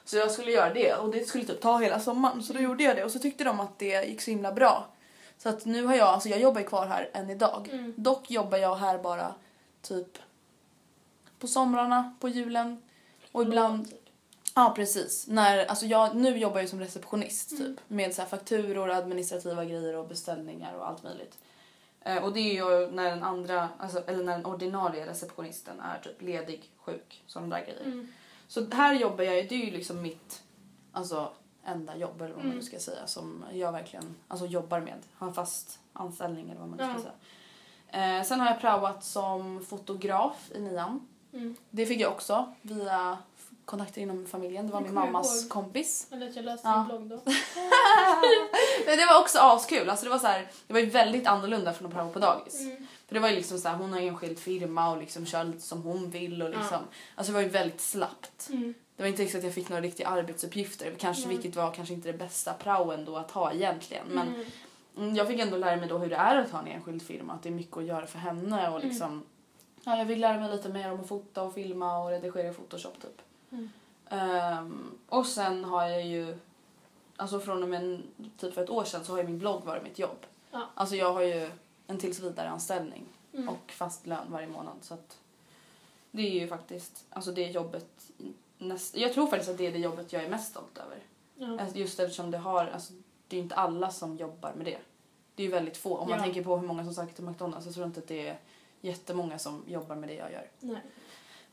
Så 0.04 0.16
jag 0.16 0.30
skulle 0.30 0.50
göra 0.50 0.74
det 0.74 0.94
och 0.94 1.10
det 1.10 1.28
skulle 1.28 1.44
typ 1.44 1.60
ta 1.60 1.78
hela 1.78 2.00
sommaren 2.00 2.42
så 2.42 2.52
då 2.52 2.60
gjorde 2.60 2.84
jag 2.84 2.96
det 2.96 3.04
och 3.04 3.10
så 3.10 3.18
tyckte 3.18 3.44
de 3.44 3.60
att 3.60 3.78
det 3.78 4.08
gick 4.08 4.20
så 4.20 4.30
himla 4.30 4.52
bra. 4.52 4.86
Så 5.38 5.48
att 5.48 5.64
nu 5.64 5.84
har 5.84 5.94
jag, 5.94 6.08
alltså 6.08 6.28
jag 6.28 6.40
jobbar 6.40 6.62
kvar 6.62 6.86
här 6.86 7.10
än 7.12 7.30
idag. 7.30 7.68
Mm. 7.72 7.94
Dock 7.96 8.30
jobbar 8.30 8.58
jag 8.58 8.74
här 8.74 8.98
bara 8.98 9.34
typ 9.82 10.18
på 11.38 11.46
somrarna, 11.46 12.16
på 12.20 12.28
julen 12.28 12.82
och 13.32 13.42
ibland 13.42 13.92
Ja 14.58 14.72
precis. 14.76 15.26
När, 15.28 15.66
alltså 15.66 15.86
jag, 15.86 16.16
nu 16.16 16.38
jobbar 16.38 16.60
jag 16.60 16.68
som 16.68 16.80
receptionist 16.80 17.50
typ 17.58 17.80
med 17.88 18.14
så 18.14 18.22
här 18.22 18.28
fakturor, 18.28 18.90
administrativa 18.90 19.64
grejer 19.64 19.96
och 19.96 20.08
beställningar 20.08 20.74
och 20.74 20.88
allt 20.88 21.02
möjligt. 21.02 21.38
Eh, 22.00 22.24
och 22.24 22.32
det 22.32 22.40
är 22.40 22.54
ju 22.54 22.90
när 22.90 23.10
den 23.10 23.22
andra, 23.22 23.68
alltså, 23.78 24.02
eller 24.06 24.24
när 24.24 24.32
den 24.32 24.46
ordinarie 24.46 25.06
receptionisten 25.06 25.80
är 25.80 25.98
typ 25.98 26.22
ledig, 26.22 26.70
sjuk, 26.76 27.22
sådana 27.26 27.56
där 27.56 27.64
grejer. 27.64 27.84
Mm. 27.84 28.12
Så 28.48 28.70
här 28.70 28.94
jobbar 28.94 29.24
jag 29.24 29.36
ju, 29.36 29.42
det 29.42 29.54
är 29.54 29.64
ju 29.66 29.70
liksom 29.70 30.02
mitt 30.02 30.42
alltså, 30.92 31.32
enda 31.64 31.96
jobb 31.96 32.20
eller 32.20 32.28
vad 32.34 32.36
man 32.38 32.46
Mm. 32.46 32.56
nu 32.58 32.62
ska 32.62 32.78
säga 32.78 33.06
som 33.06 33.44
jag 33.52 33.72
verkligen 33.72 34.14
alltså, 34.28 34.46
jobbar 34.46 34.80
med. 34.80 34.98
Har 35.14 35.32
fast 35.32 35.78
anställning 35.92 36.50
eller 36.50 36.60
vad 36.60 36.68
man 36.68 36.78
nu 36.78 36.84
ska 36.94 37.02
säga. 37.02 38.18
Eh, 38.18 38.24
sen 38.24 38.40
har 38.40 38.46
jag 38.46 38.60
praoat 38.60 39.04
som 39.04 39.64
fotograf 39.64 40.50
i 40.54 40.60
nian. 40.60 41.08
Mm. 41.32 41.56
Det 41.70 41.86
fick 41.86 42.00
jag 42.00 42.12
också 42.12 42.52
via 42.62 43.18
kontakter 43.66 44.00
inom 44.00 44.26
familjen. 44.26 44.66
Det 44.66 44.72
var 44.72 44.80
min 44.80 44.94
mammas 44.94 45.42
ihåg. 45.42 45.50
kompis. 45.50 46.06
Eller 46.12 46.28
att 46.28 46.36
jag 46.36 46.44
läste 46.44 46.68
Ja. 46.68 46.76
din 46.76 47.08
blogg 47.08 47.08
då. 47.24 47.32
Men 48.86 48.98
det 48.98 49.06
var 49.06 49.20
också 49.20 49.38
askul. 49.38 49.90
Alltså 49.90 50.04
det, 50.04 50.10
var 50.10 50.18
så 50.18 50.26
här, 50.26 50.48
det 50.66 50.72
var 50.72 50.80
ju 50.80 50.86
väldigt 50.86 51.26
annorlunda 51.26 51.72
från 51.72 51.86
att 51.88 51.94
prao 51.94 52.08
på 52.12 52.18
dagis. 52.18 52.60
Mm. 52.60 52.86
För 53.06 53.14
det 53.14 53.20
var 53.20 53.28
ju 53.28 53.34
liksom 53.36 53.58
så 53.58 53.68
här, 53.68 53.76
hon 53.76 53.92
har 53.92 54.00
enskild 54.00 54.38
firma 54.38 54.90
och 54.90 54.98
liksom 54.98 55.26
kör 55.26 55.44
lite 55.44 55.60
som 55.60 55.82
hon 55.82 56.10
vill. 56.10 56.42
Och 56.42 56.50
liksom, 56.50 56.78
Alltså 57.14 57.32
det 57.32 57.34
var 57.34 57.42
ju 57.42 57.48
väldigt 57.48 57.80
slappt. 57.80 58.48
Mm. 58.50 58.74
Det 58.96 59.02
var 59.02 59.08
inte 59.08 59.22
riktigt 59.22 59.38
att 59.38 59.44
jag 59.44 59.54
fick 59.54 59.68
några 59.68 59.82
riktiga 59.82 60.08
arbetsuppgifter. 60.08 60.94
Kanske, 60.98 61.26
Nej. 61.26 61.36
Vilket 61.36 61.56
var 61.56 61.72
kanske 61.72 61.94
inte 61.94 62.12
det 62.12 62.18
bästa 62.18 62.52
praoen 62.54 63.04
då 63.04 63.16
att 63.16 63.30
ha 63.30 63.52
egentligen. 63.52 64.06
Men 64.08 64.28
Mm. 64.28 64.46
mm, 64.96 65.16
jag 65.16 65.26
fick 65.28 65.40
ändå 65.40 65.56
lära 65.56 65.76
mig 65.76 65.88
då 65.88 65.98
hur 65.98 66.10
det 66.10 66.16
är 66.16 66.36
att 66.36 66.50
ha 66.50 66.58
en 66.60 66.66
enskild 66.66 67.02
firma. 67.02 67.32
Att 67.32 67.42
det 67.42 67.48
är 67.48 67.52
mycket 67.52 67.76
att 67.76 67.84
göra 67.84 68.06
för 68.06 68.18
henne. 68.18 68.68
Och 68.70 68.76
Mm. 68.76 68.88
liksom, 68.88 69.22
ja, 69.84 69.96
jag 69.96 70.06
fick 70.06 70.18
lära 70.18 70.40
mig 70.40 70.50
lite 70.50 70.68
mer 70.68 70.92
om 70.92 71.00
att 71.00 71.08
fota 71.08 71.42
och 71.42 71.54
filma 71.54 71.98
och 71.98 72.10
redigera 72.10 72.48
i 72.48 72.52
Photoshop 72.52 73.02
typ. 73.02 73.22
Mm. 73.56 73.70
Ehm, 74.08 74.98
och 75.08 75.26
sen 75.26 75.64
har 75.64 75.86
jag 75.86 76.06
ju, 76.06 76.38
alltså 77.16 77.40
från 77.40 77.62
och 77.62 77.68
med 77.68 77.82
en- 77.84 78.02
typ 78.38 78.54
för 78.54 78.62
ett 78.64 78.70
år 78.70 78.84
sedan 78.84 79.04
så 79.04 79.12
har 79.12 79.18
ju 79.18 79.24
min 79.24 79.38
blogg 79.38 79.64
varit 79.64 79.82
mitt 79.82 79.98
jobb. 79.98 80.26
Ja. 80.50 80.66
Alltså 80.74 80.96
jag 80.96 81.12
har 81.12 81.20
ju 81.22 81.50
en 81.86 81.98
tills 81.98 82.20
vidare 82.20 82.48
anställning 82.48 83.04
Mm. 83.32 83.48
och 83.48 83.72
fast 83.72 84.06
lön 84.06 84.26
varje 84.30 84.46
månad. 84.48 84.76
Så 84.80 84.94
att 84.94 85.18
det 86.10 86.22
är 86.22 86.40
ju 86.40 86.48
faktiskt, 86.48 87.04
alltså 87.10 87.32
det 87.32 87.42
jobbet, 87.50 88.10
näst, 88.58 88.96
jag 88.96 89.12
tror 89.14 89.26
faktiskt 89.26 89.50
att 89.50 89.58
det 89.58 89.66
är 89.66 89.72
det 89.72 89.78
jobbet 89.78 90.12
jag 90.12 90.24
är 90.24 90.28
mest 90.30 90.50
stolt 90.50 90.78
över. 90.78 90.98
Ja. 91.34 91.62
Alltså 91.62 91.78
Just 91.78 92.00
eftersom 92.00 92.30
det 92.30 92.38
har, 92.38 92.66
alltså 92.66 92.92
det 93.28 93.36
är 93.36 93.38
ju 93.38 93.42
inte 93.42 93.54
alla 93.54 93.90
som 93.90 94.16
jobbar 94.16 94.52
med 94.52 94.66
det. 94.66 94.78
Det 95.34 95.42
är 95.42 95.46
ju 95.46 95.52
väldigt 95.52 95.76
få. 95.76 95.96
Om 95.96 96.08
man 96.08 96.18
Ja. 96.18 96.24
tänker 96.24 96.44
på 96.44 96.56
hur 96.56 96.66
många 96.66 96.84
som 96.84 96.94
söker 96.94 97.12
till 97.14 97.24
McDonalds 97.24 97.66
så 97.66 97.72
tror 97.72 97.82
jag 97.84 97.88
inte 97.88 98.00
att 98.00 98.08
det 98.08 98.28
är 98.28 98.38
jättemånga 98.80 99.38
som 99.38 99.64
jobbar 99.66 99.96
med 99.96 100.08
det 100.08 100.14
jag 100.14 100.32
gör. 100.32 100.46
Nej. 100.60 100.80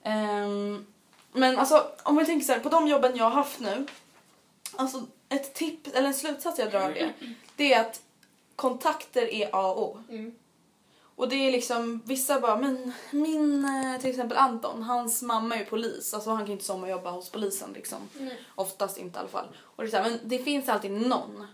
Ehm, 0.03 0.85
men 1.33 1.59
alltså 1.59 1.87
om 2.03 2.15
vi 2.17 2.25
tänker 2.25 2.45
så 2.45 2.51
här, 2.53 2.59
på 2.59 2.69
de 2.69 2.87
jobben 2.87 3.15
jag 3.15 3.23
har 3.23 3.31
haft 3.31 3.59
nu. 3.59 3.85
Alltså 4.75 5.05
ett 5.29 5.53
tips 5.53 5.89
eller 5.93 6.07
en 6.07 6.13
slutsats 6.13 6.59
jag 6.59 6.71
drar 6.71 6.81
av 6.81 6.93
det. 6.93 7.13
Det 7.55 7.73
är 7.73 7.81
att 7.81 8.01
kontakter 8.55 9.33
är 9.33 9.49
A 9.53 9.71
och 9.71 9.81
O. 9.83 9.97
Mm. 10.09 10.35
Och 11.15 11.29
det 11.29 11.35
är 11.35 11.51
liksom, 11.51 12.01
vissa 12.05 12.39
bara, 12.39 12.55
men 12.55 12.93
min 13.11 13.65
eh, 13.65 14.01
till 14.01 14.09
exempel 14.09 14.37
Anton, 14.37 14.83
hans 14.83 15.21
mamma 15.21 15.55
är 15.55 15.59
ju 15.59 15.65
polis. 15.65 16.13
Alltså 16.13 16.29
han 16.29 16.39
kan 16.39 16.47
ju 16.47 16.53
inte 16.53 16.65
sommarjobba 16.65 17.11
hos 17.11 17.29
polisen 17.29 17.73
liksom. 17.73 17.97
Nej. 18.19 18.39
Oftast 18.55 18.97
inte 18.97 19.17
i 19.17 19.19
alla 19.19 19.29
fall. 19.29 19.47
Och 19.61 19.83
det 19.83 19.89
är 19.89 19.91
så 19.91 19.97
här, 19.97 20.09
men 20.09 20.19
det 20.23 20.39
finns 20.39 20.69
alltid 20.69 20.91
någon 20.91 21.47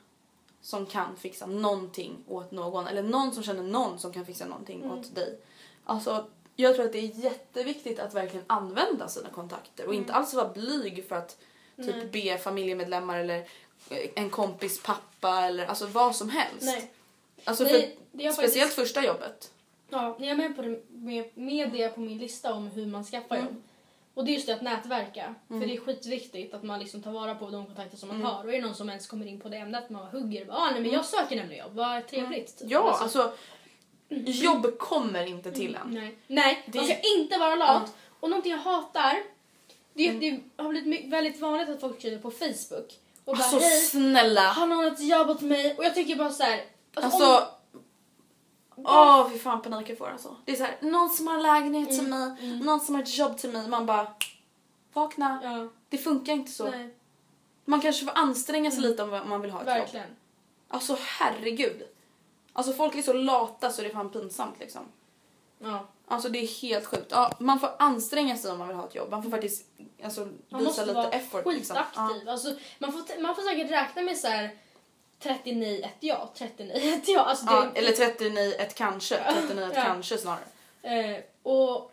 som 0.62 0.86
kan 0.86 1.16
fixa 1.18 1.46
någonting 1.46 2.18
åt 2.28 2.52
någon. 2.52 2.88
Eller 2.88 3.04
någon 3.04 3.32
som 3.34 3.44
känner 3.44 3.64
någon 3.64 4.00
som 4.00 4.14
kan 4.14 4.26
fixa 4.26 4.46
någonting 4.46 4.84
Mm. 4.84 5.00
åt 5.00 5.16
dig. 5.16 5.40
Alltså 5.86 6.26
jag 6.62 6.76
tror 6.76 6.86
att 6.86 6.92
det 6.92 7.00
är 7.00 7.24
jätteviktigt 7.24 8.00
att 8.00 8.14
verkligen 8.14 8.46
använda 8.48 9.08
sina 9.08 9.30
kontakter 9.30 9.88
och 9.88 9.94
inte 9.94 10.14
alls 10.14 10.34
vara 10.34 10.50
blyg 10.50 11.06
för 11.08 11.16
att 11.16 11.38
typ 11.78 11.96
Nej. 11.96 12.06
be 12.34 12.38
familjemedlemmar 12.38 13.20
eller 13.20 13.38
eh, 13.90 14.10
en 14.16 14.30
kompis 14.30 14.84
pappa 14.84 15.46
eller 15.46 15.66
alltså 15.66 15.86
vad 15.86 16.16
som 16.16 16.30
helst. 16.30 16.62
Nej. 16.66 16.92
Alltså 17.44 17.64
Nej, 17.64 17.72
för, 18.12 18.32
speciellt 18.32 18.36
faktiskt- 18.36 18.76
första 18.76 19.06
jobbet. 19.06 19.52
Ja, 19.90 20.18
jag 20.20 20.30
är 20.30 20.36
med, 20.36 20.56
på 20.56 20.62
det, 20.62 20.82
med, 20.90 21.26
med 21.38 21.72
det 21.72 21.90
på 21.90 22.00
min 22.00 22.18
lista 22.18 22.54
om 22.54 22.68
hur 22.68 22.86
man 22.86 23.04
skaffar 23.04 23.36
Mm. 23.36 23.48
jobb. 23.48 23.62
Och 24.14 24.26
det 24.26 24.32
är 24.32 24.34
just 24.34 24.48
det 24.48 24.54
att 24.54 24.62
nätverka. 24.62 25.36
För 25.48 25.56
det 25.60 25.76
är 25.76 25.80
skitviktigt 25.80 26.54
att 26.54 26.64
man 26.64 26.80
liksom 26.80 27.04
tar 27.04 27.12
vara 27.12 27.36
på 27.36 27.50
de 27.50 27.66
kontakter 27.66 27.98
som 27.98 28.08
man 28.10 28.16
Mm. 28.18 28.28
har. 28.28 28.44
Och 28.44 28.50
är 28.54 28.58
det 28.62 28.66
någon 28.66 28.76
som 28.76 28.90
ens 28.90 29.08
kommer 29.08 29.26
in 29.26 29.40
på 29.40 29.50
det 29.50 29.58
ämnet 29.58 29.90
man 29.90 30.02
bara 30.02 30.20
hugger. 30.20 30.48
Ah, 30.50 30.72
nej 30.72 30.82
men 30.82 30.92
jag 30.92 31.06
söker 31.06 31.36
nämligen 31.36 31.66
jobb, 31.66 31.76
vad 31.76 32.08
trevligt. 32.08 32.58
typ. 32.60 32.72
Ja, 32.72 32.98
alltså 33.02 33.34
jobb 34.10 34.78
kommer 34.78 35.26
inte 35.26 35.52
till 35.52 35.76
en. 35.76 35.92
Nej, 35.94 36.16
nej 36.28 36.64
Det- 36.66 36.78
man 36.78 36.86
ska 36.88 36.98
inte 37.18 37.38
vara 37.38 37.56
lat. 37.56 37.96
Och 38.20 38.30
någonting 38.30 38.52
jag 38.52 38.60
hatar, 38.60 39.20
det, 39.94 40.08
är, 40.08 40.14
det 40.14 40.40
har 40.64 40.70
blivit 40.70 41.10
väldigt 41.14 41.40
vanligt 41.42 41.70
att 41.70 41.82
folk 41.82 41.98
skriver 42.00 42.18
på 42.18 42.32
Facebook. 42.32 43.00
Och 43.26 43.36
bara 43.38 43.44
Alltså 43.44 43.60
hej, 43.60 43.82
snälla. 43.82 44.42
har 44.42 44.68
någon 44.68 44.86
ett 44.86 45.02
jobb 45.02 45.30
åt 45.30 45.42
mig? 45.42 45.76
Och 45.78 45.86
jag 45.86 45.96
tycker 45.96 46.16
bara 46.16 46.32
så 46.32 46.44
här. 46.44 46.66
Alltså, 46.94 47.24
Alltså, 47.24 47.48
åh 48.76 49.30
fy 49.32 49.40
fan 49.40 49.62
panik 49.62 49.90
jag 49.90 49.98
får 49.98 50.10
alltså. 50.10 50.36
Det 50.46 50.52
är 50.52 50.56
så 50.56 50.64
här, 50.64 50.78
någon 50.82 51.10
som 51.10 51.28
har 51.28 51.36
en 51.36 51.42
lägenhet 51.44 51.90
till 51.90 52.00
Mm, 52.00 52.36
mig, 52.36 52.60
någon 52.64 52.80
som 52.80 52.96
har 52.96 53.02
ett 53.02 53.18
jobb 53.18 53.38
till 53.38 53.50
mig. 53.50 53.68
Man 53.68 53.86
bara, 53.86 54.08
vakna. 54.94 55.40
ja, 55.44 55.68
Det 55.90 55.98
funkar 55.98 56.34
inte 56.34 56.52
så. 56.52 56.70
nej, 56.72 56.90
Man 57.66 57.82
kanske 57.82 58.06
får 58.06 58.18
anstränga 58.18 58.72
sig 58.72 58.82
lite 58.82 59.04
om 59.04 59.10
man 59.30 59.42
vill 59.42 59.52
ha 59.52 59.62
ett 59.62 59.68
jobb. 59.68 59.78
verkligen. 59.78 60.08
Alltså 60.68 60.98
herregud. 61.00 61.84
Alltså 62.60 62.74
folk 62.74 62.96
är 62.96 63.02
så 63.02 63.14
lata 63.14 63.72
så 63.72 63.82
det 63.82 63.88
är 63.88 63.94
fan 63.94 64.10
pinsamt 64.10 64.60
liksom. 64.60 64.82
Ja. 65.60 65.88
Alltså 66.08 66.30
det 66.30 66.40
är 66.40 66.62
helt 66.62 66.86
sjukt. 66.86 67.08
Ja, 67.10 67.32
man 67.40 67.60
får 67.60 67.70
anstränga 67.80 68.38
sig 68.38 68.52
om 68.52 68.60
man 68.60 68.68
vill 68.68 68.78
ha 68.78 68.88
ett 68.88 68.96
jobb. 68.96 69.12
Man 69.12 69.24
får 69.24 69.30
faktiskt 69.30 69.66
alltså, 70.04 70.22
Man 70.22 70.32
visa 70.50 70.64
måste 70.64 70.82
lite 70.82 70.94
vara 70.94 71.10
effort. 71.10 71.46
Liksom. 71.46 71.76
skitaktiv. 71.76 72.30
Alltså, 72.30 72.56
man, 72.80 72.92
får, 72.92 73.22
man 73.22 73.36
får 73.36 73.42
säkert 73.42 73.72
räkna 73.72 74.02
med 74.02 74.18
så 74.18 74.28
här 74.28 74.50
39 75.20 75.82
ett 75.86 75.98
ja, 76.00 76.30
39 76.36 76.74
ett 76.76 77.08
ja. 77.08 77.22
Alltså, 77.22 77.46
Ja. 77.46 77.68
Eller 77.76 77.92
39 77.92 78.54
ett 78.60 78.76
kanske. 78.76 79.34
39 79.34 79.66
ett 79.66 79.74
kanske 79.76 80.18
snarare. 80.18 80.46
eh, 80.82 81.18
och, 81.44 81.92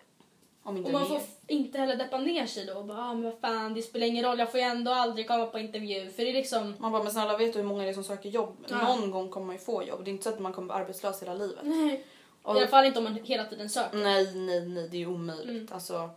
Om 0.67 0.77
inte 0.77 0.87
och 0.87 0.93
man 0.93 1.03
mer. 1.03 1.09
får 1.09 1.21
inte 1.47 1.79
heller 1.79 1.97
deppa 1.97 2.19
ner 2.19 2.47
sig 2.47 2.67
då 2.67 2.75
och 2.75 2.85
bara 2.85 2.99
ah, 2.99 3.15
men 3.15 3.23
vad 3.23 3.39
fan 3.41 3.75
det 3.75 3.83
spelar 3.83 4.07
ingen 4.07 4.25
roll 4.25 4.39
jag 4.39 4.51
får 4.51 4.61
ju 4.61 4.67
ändå 4.67 4.91
aldrig 4.93 5.29
komma 5.29 5.47
på 5.47 5.59
intervju 5.59 6.11
för 6.11 6.23
det 6.25 6.31
är 6.31 6.35
liksom 6.35 6.75
Man 6.79 6.93
bara, 6.93 7.03
men 7.03 7.13
snälla 7.13 7.37
vet 7.37 7.53
du 7.53 7.59
hur 7.59 7.67
många 7.67 7.83
det 7.83 7.89
är 7.89 7.95
som 7.95 8.05
söker 8.05 8.29
jobb? 8.29 8.57
Ja. 8.69 8.83
Någon 8.97 9.11
gång 9.11 9.29
kommer 9.31 9.47
man 9.47 9.55
ju 9.57 9.61
få 9.61 9.83
jobb. 9.83 10.05
Det 10.05 10.11
är 10.11 10.13
inte 10.13 10.25
så 10.25 10.31
att 10.31 10.39
man 10.41 10.53
kommer 10.53 10.69
vara 10.69 10.79
arbetslös 10.79 11.23
hela 11.23 11.35
livet. 11.35 11.59
nej. 11.63 12.05
Och- 12.43 12.57
I 12.57 12.59
alla 12.59 12.69
fall 12.69 12.85
inte 12.85 12.99
om 12.99 13.05
man 13.05 13.15
hela 13.25 13.45
tiden 13.45 13.71
söker. 13.71 13.97
Nej, 13.99 14.35
nej, 14.35 14.69
nej, 14.69 14.89
det 14.89 15.03
är 15.03 15.07
omöjligt. 15.07 15.49
Mm. 15.49 15.69
Alltså, 15.73 16.11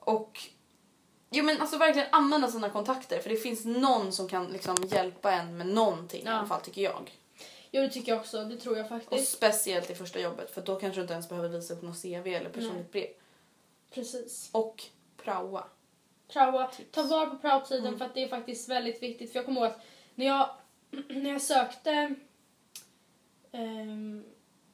och 0.00 0.38
Jo 1.30 1.44
men 1.44 1.60
alltså 1.60 1.78
verkligen 1.78 2.08
använda 2.12 2.48
sina 2.48 2.70
kontakter 2.70 3.18
för 3.18 3.30
det 3.30 3.36
finns 3.36 3.64
någon 3.64 4.12
som 4.12 4.28
kan 4.28 4.46
liksom 4.46 4.76
hjälpa 4.90 5.32
en 5.32 5.56
med 5.56 5.66
någonting 5.66 6.20
i 6.22 6.26
Ja. 6.26 6.32
alla 6.32 6.46
fall 6.48 6.60
tycker 6.60 6.82
jag. 6.82 7.10
Jo 7.70 7.82
det 7.82 7.88
tycker 7.88 8.12
jag 8.12 8.20
också, 8.20 8.44
det 8.44 8.56
tror 8.56 8.76
jag 8.76 8.84
Och 8.84 8.88
faktiskt. 8.88 9.32
speciellt 9.32 9.90
i 9.90 9.94
första 9.94 10.20
jobbet 10.20 10.50
för 10.50 10.60
då 10.60 10.76
kanske 10.76 10.98
du 10.98 11.02
inte 11.02 11.12
ens 11.12 11.28
behöver 11.28 11.48
visa 11.48 11.74
upp 11.74 11.82
något 11.82 12.02
CV 12.02 12.26
eller 12.34 12.50
personligt 12.50 12.92
brev. 12.92 13.06
Precis. 13.90 14.50
Och 14.52 14.82
praoa. 15.16 15.64
Praoa, 16.28 16.70
ta 16.90 17.02
vara 17.02 17.26
på 17.30 17.38
praotiden 17.38 17.86
Mm. 17.86 17.98
för 17.98 18.04
att 18.04 18.14
det 18.14 18.22
är 18.22 18.28
faktiskt 18.28 18.68
väldigt 18.68 19.02
viktigt. 19.02 19.32
För 19.32 19.38
jag 19.38 19.46
kommer 19.46 19.60
ihåg 19.60 19.70
att 19.70 19.80
när 20.14 20.26
jag, 20.26 20.50
när 21.08 21.30
jag 21.30 21.42
sökte, 21.42 22.14
ehm, 23.52 24.24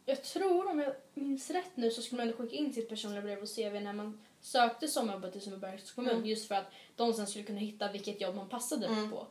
jag 0.06 0.22
tror 0.24 0.70
om 0.70 0.78
jag 0.78 0.94
minns 1.14 1.50
rätt 1.50 1.70
nu 1.76 1.90
så 1.90 2.02
skulle 2.02 2.16
man 2.22 2.28
ändå 2.28 2.42
skicka 2.42 2.56
in 2.56 2.72
sitt 2.72 2.88
personliga 2.88 3.22
brev 3.22 3.42
och 3.42 3.48
CV 3.56 3.80
när 3.80 3.92
man 3.92 4.20
sökte 4.40 4.88
sommarjobbet 4.88 5.36
i 5.36 5.40
Sundbybergs 5.40 5.92
kommun 5.92 6.14
Mm. 6.14 6.26
just 6.26 6.48
för 6.48 6.54
att 6.54 6.72
de 6.96 7.12
sen 7.14 7.26
skulle 7.26 7.44
kunna 7.44 7.58
hitta 7.60 7.92
vilket 7.92 8.20
jobb 8.20 8.34
man 8.36 8.48
passade 8.48 8.86
Mm. 8.86 9.10
på. 9.10 9.26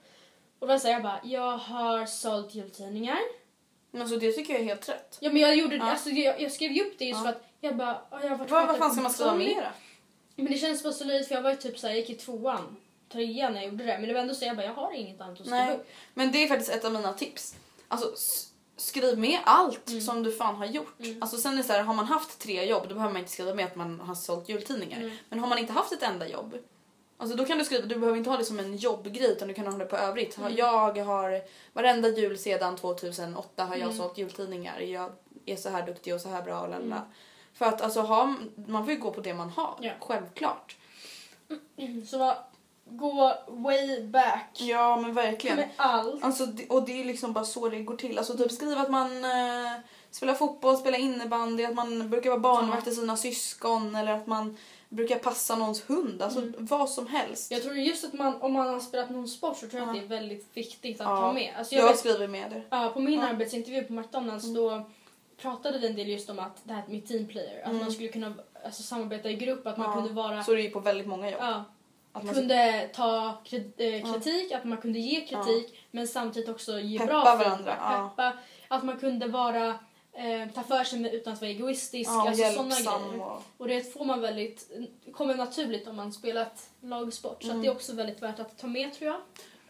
Och 0.59 0.67
då 0.67 0.79
sa 0.79 0.89
jag 0.89 1.03
bara, 1.03 1.21
jag 1.23 1.57
har 1.57 2.05
sålt 2.05 2.55
jultidningar. 2.55 3.19
Men 3.91 4.01
alltså 4.01 4.17
det 4.17 4.31
tycker 4.31 4.53
jag 4.53 4.61
är 4.61 4.65
helt 4.65 4.89
rätt. 4.89 5.17
Ja 5.21 5.31
men 5.31 5.41
jag 5.41 5.55
gjorde 5.55 5.75
Ja. 5.75 5.83
alltså, 5.83 6.09
jag, 6.09 6.41
jag 6.41 6.51
skrev 6.51 6.71
ju 6.71 6.81
upp 6.83 6.97
det 6.99 7.05
just 7.05 7.19
Ja. 7.19 7.23
för 7.23 7.29
att 7.39 7.43
jag 7.63 7.75
bara, 7.77 8.01
"Ja, 8.11 8.19
jag 8.23 8.29
har 8.29 8.37
varit 8.37 8.51
Vad, 8.51 8.67
vad 8.67 8.77
fan 8.77 8.91
ska 8.91 9.01
man 9.01 9.11
skriva 9.11 9.29
Tommy." 9.31 9.45
mer? 9.55 9.71
Men 10.35 10.45
det 10.45 10.57
känns 10.57 10.83
bara 10.83 10.93
så 10.93 11.03
löjligt 11.03 11.27
för 11.27 11.35
jag 11.35 11.41
var 11.41 11.49
ju 11.51 11.55
typ 11.57 11.79
såhär, 11.79 11.93
jag 11.93 11.99
gick 12.01 12.09
i 12.09 12.15
tvåan, 12.15 12.77
trean 13.11 13.53
när 13.53 13.61
jag 13.61 13.71
gjorde 13.71 13.83
det. 13.83 13.97
Men 13.99 14.07
det 14.07 14.13
var 14.13 14.21
ändå 14.21 14.33
så 14.35 14.45
jag 14.45 14.55
bara, 14.55 14.65
jag 14.65 14.73
har 14.73 14.93
inget 14.93 15.21
annat 15.21 15.31
att 15.39 15.45
skriva 15.45 15.65
Nej. 15.65 15.75
upp. 15.75 15.87
Men 16.13 16.31
det 16.31 16.43
är 16.43 16.47
faktiskt 16.47 16.71
ett 16.71 16.85
av 16.85 16.91
mina 16.91 17.13
tips. 17.13 17.55
Alltså 17.87 18.13
s- 18.13 18.49
skriv 18.77 19.17
med 19.19 19.39
allt 19.45 19.89
Mm. 19.89 20.01
som 20.01 20.23
du 20.23 20.31
fan 20.31 20.55
har 20.55 20.65
gjort. 20.65 20.95
Alltså 21.21 21.37
sen 21.37 21.53
är 21.53 21.57
det 21.57 21.63
så 21.63 21.73
här, 21.73 21.81
har 21.83 21.93
man 21.93 22.05
haft 22.05 22.39
tre 22.39 22.65
jobb 22.65 22.83
då 22.89 22.95
behöver 22.95 23.13
man 23.13 23.19
inte 23.19 23.31
skriva 23.31 23.53
med 23.53 23.65
att 23.65 23.75
man 23.75 23.99
har 23.99 24.15
sålt 24.15 24.49
jultidningar. 24.49 24.97
Mm. 25.01 25.15
Men 25.29 25.39
har 25.39 25.47
man 25.47 25.57
inte 25.57 25.73
haft 25.73 25.91
ett 25.91 26.03
enda 26.03 26.27
jobb 26.27 26.57
Alltså 27.17 27.37
då 27.37 27.45
kan 27.45 27.57
du 27.57 27.65
skriva, 27.65 27.85
du 27.85 27.95
behöver 27.95 28.17
inte 28.17 28.29
ha 28.29 28.37
det 28.37 28.45
som 28.45 28.59
en 28.59 28.77
jobbgrej 28.77 29.31
utan 29.31 29.47
du 29.47 29.53
kan 29.53 29.67
ha 29.67 29.77
det 29.77 29.85
på 29.85 29.97
övrigt. 29.97 30.37
Mm. 30.37 30.55
Jag 30.55 30.97
har 30.99 31.41
varenda 31.73 32.09
jul 32.09 32.37
sedan 32.37 32.75
2008 32.75 33.65
har 33.65 33.75
jag 33.75 33.83
Mm. 33.83 33.97
sålt 33.97 34.17
jultidningar. 34.17 34.79
Jag 34.79 35.11
är 35.45 35.55
så 35.55 35.69
här 35.69 35.85
duktig 35.85 36.13
och 36.15 36.21
så 36.21 36.29
här 36.29 36.41
bra 36.41 36.59
och 36.61 36.69
lalala. 36.69 36.95
Mm. 36.95 37.07
För 37.53 37.65
att 37.65 37.81
alltså 37.81 38.01
ha, 38.01 38.35
man 38.67 38.83
får 38.85 38.93
ju 38.93 38.99
gå 38.99 39.11
på 39.11 39.21
det 39.21 39.33
man 39.33 39.49
har. 39.49 39.75
Ja. 39.81 39.91
Självklart. 39.99 40.75
Så 42.07 42.17
vad, 42.17 42.35
gå 42.85 43.33
way 43.47 44.03
back 44.07 44.49
Ja 44.61 44.97
men 45.01 45.13
verkligen. 45.13 45.57
med 45.57 45.69
allt. 45.77 46.23
Alltså, 46.23 46.47
och 46.69 46.85
det 46.85 47.01
är 47.01 47.05
liksom 47.05 47.33
bara 47.33 47.45
så 47.45 47.69
det 47.69 47.79
går 47.83 47.95
till. 47.95 48.17
Alltså 48.17 48.37
typ 48.37 48.51
skriva 48.51 48.81
att 48.81 48.89
man 48.91 49.25
eh, 49.25 49.71
spelar 50.11 50.33
fotboll, 50.33 50.77
spelar 50.77 50.99
innebandy, 50.99 51.65
att 51.65 51.73
man 51.75 52.09
brukar 52.09 52.29
vara 52.29 52.39
barnvakt 52.39 52.83
till 52.83 52.95
sina 52.95 53.17
syskon 53.17 53.95
eller 53.95 54.11
att 54.11 54.27
man 54.27 54.57
brukar 54.89 55.19
passa 55.19 55.55
någons 55.55 55.89
hund. 55.89 56.21
Alltså 56.21 56.41
vad 56.57 56.89
som 56.89 57.07
helst. 57.07 57.51
Jag 57.51 57.63
tror 57.63 57.75
just 57.75 58.03
att 58.05 58.13
man, 58.13 58.41
om 58.41 58.53
man 58.53 58.67
har 58.67 58.79
spelat 58.79 59.09
någon 59.09 59.27
sport 59.27 59.57
så 59.57 59.67
tror 59.67 59.79
jag 59.81 59.87
Ja. 59.87 59.91
att 60.01 60.09
det 60.09 60.15
är 60.15 60.19
väldigt 60.19 60.57
viktigt 60.57 61.01
att 61.01 61.07
Ja. 61.07 61.17
ta 61.17 61.33
med. 61.33 61.53
Alltså 61.57 61.75
jag 61.75 61.83
jag 61.83 61.87
vet, 61.89 61.99
skriver 61.99 62.27
med 62.27 62.51
det. 62.51 62.61
ja, 62.69 62.89
på 62.93 62.99
min 62.99 63.19
Ja. 63.19 63.27
arbetsintervju 63.27 63.83
på 63.83 63.93
McDonalds 63.93 64.53
då 64.53 64.83
pratade 65.37 65.87
en 65.87 65.95
del 65.95 66.09
just 66.09 66.29
om 66.29 66.39
att 66.39 66.61
det 66.63 66.73
här 66.73 66.83
med 66.87 67.07
team 67.07 67.27
player, 67.27 67.61
att 67.61 67.67
Mm. 67.69 67.79
man 67.79 67.91
skulle 67.91 68.07
kunna 68.09 68.33
alltså, 68.65 68.83
samarbeta 68.83 69.29
i 69.29 69.35
grupp, 69.35 69.67
att 69.67 69.77
man 69.77 69.87
Ja. 69.89 69.93
kunde 69.95 70.13
vara 70.13 70.43
Så 70.43 70.51
är 70.51 70.55
det 70.55 70.61
ju 70.61 70.69
på 70.69 70.79
väldigt 70.79 71.07
många 71.07 71.29
jobb. 71.31 71.41
Ja, 71.41 71.63
Att 72.15 72.23
man 72.23 72.33
kunde 72.33 72.89
ta 72.93 73.27
eh, 73.77 74.13
kritik, 74.13 74.51
att 74.51 74.63
man 74.65 74.77
kunde 74.77 74.99
ge 74.99 75.25
kritik 75.25 75.79
men 75.91 76.07
samtidigt 76.07 76.49
också 76.49 76.79
ge 76.79 76.99
Peppa 76.99 77.11
bra 77.11 77.23
varandra, 77.23 77.75
ja. 77.79 78.09
Peppa, 78.09 78.33
att 78.67 78.83
man 78.83 78.99
kunde 78.99 79.27
vara 79.27 79.67
eh, 80.15 80.49
ta 80.55 80.63
för 80.63 80.83
sig 80.83 81.15
utan 81.15 81.33
att 81.33 81.41
vara 81.41 81.51
egoistisk. 81.51 82.09
ja, 82.09 82.27
alltså 82.27 82.43
hjälpsam 82.43 82.69
grejer. 83.09 83.21
och... 83.25 83.41
Och 83.57 83.67
det 83.67 83.93
får 83.93 84.05
man 84.05 84.21
väldigt, 84.21 84.71
kommer 85.13 85.35
naturligt 85.35 85.87
om 85.87 85.95
man 85.95 86.13
spelat 86.13 86.69
lagsport. 86.81 87.43
Så 87.43 87.47
Mm. 87.47 87.57
att 87.57 87.63
det 87.63 87.67
är 87.69 87.71
också 87.75 87.93
väldigt 87.93 88.21
värt 88.21 88.39
att 88.39 88.57
ta 88.57 88.67
med 88.67 88.93
tror 88.93 89.11
jag. 89.11 89.21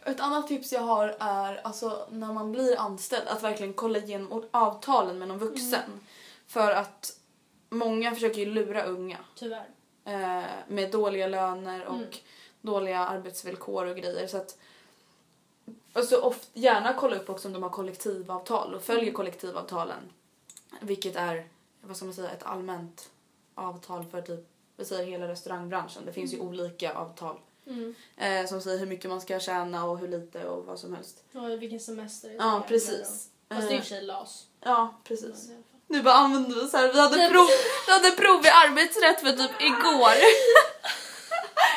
Ett 0.06 0.20
annat 0.20 0.48
tips 0.48 0.72
jag 0.74 0.82
har 0.82 1.16
är 1.20 1.62
alltså 1.64 2.08
när 2.12 2.34
man 2.34 2.52
blir 2.52 2.80
anställd 2.80 3.28
att 3.28 3.44
verkligen 3.44 3.74
kolla 3.74 4.00
igenom 4.00 4.44
avtalen 4.52 5.20
med 5.20 5.28
någon 5.28 5.40
vuxen. 5.40 6.00
För 6.48 6.72
att 6.72 7.20
många 7.70 8.14
försöker 8.14 8.40
ju 8.40 8.46
lura 8.46 8.84
unga. 8.84 9.18
Tyvärr. 9.36 9.66
eh, 10.06 10.44
med 10.68 10.92
dåliga 10.92 11.28
löner 11.28 11.86
och 11.86 11.96
Mm. 11.96 12.08
dåliga 12.62 13.00
arbetsvillkor 13.00 13.86
och 13.86 13.96
grejer. 13.98 14.28
Så 14.28 14.38
att, 14.38 14.58
alltså, 15.94 16.18
oft, 16.18 16.50
gärna 16.54 16.94
kolla 16.94 17.16
upp 17.16 17.30
också 17.30 17.48
om 17.48 17.54
de 17.54 17.64
har 17.64 17.70
kollektivavtal 17.70 18.74
och 18.76 18.82
följer 18.82 19.04
Mm. 19.04 19.14
kollektivavtalen. 19.14 20.00
Vilket 20.82 21.16
är 21.16 21.48
vad 21.82 21.96
ska 21.98 22.06
man 22.06 22.14
säga, 22.14 22.30
ett 22.30 22.44
allmänt 22.44 23.10
avtal 23.56 24.06
för 24.06 24.22
typ 24.22 24.48
vi 24.78 24.86
säger 24.86 25.06
hela 25.12 25.28
restaurangbranschen. 25.28 26.06
Det 26.06 26.14
finns 26.14 26.34
ju 26.34 26.40
olika 26.40 26.94
avtal 26.94 27.38
Mm. 27.68 27.96
eh, 28.18 28.46
som 28.50 28.62
säger 28.62 28.80
hur 28.80 28.86
mycket 28.86 29.10
man 29.10 29.22
ska 29.22 29.40
tjäna 29.40 29.86
och 29.86 29.98
hur 29.98 30.08
lite 30.08 30.46
och 30.46 30.66
vad 30.66 30.80
som 30.80 30.94
helst. 30.94 31.24
Och 31.34 31.62
vilken 31.62 31.80
semester 31.80 32.30
det 32.30 32.36
är. 32.36 32.38
Ja, 32.38 32.66
precis. 32.68 33.28
Fast 33.50 33.50
det 33.50 33.56
är 33.56 33.62
i 33.64 33.68
och 33.68 33.72
Eh, 33.74 33.80
för 33.82 33.88
sig 33.88 34.02
LAS. 34.02 34.44
Ja, 34.64 34.94
precis. 35.04 35.50
Nu 35.88 36.02
bara 36.02 36.14
använder 36.14 36.62
vi 36.62 36.68
så 36.68 36.78
här. 36.78 36.94
Vi 36.94 37.00
hade, 37.00 37.18
Det- 37.18 37.30
prov, 37.30 37.48
vi 37.88 37.92
hade 37.94 38.12
prov 38.12 38.46
i 38.46 38.50
arbetsrätt 38.50 39.20
för 39.22 39.32
typ 39.32 39.62
igår. 39.62 40.14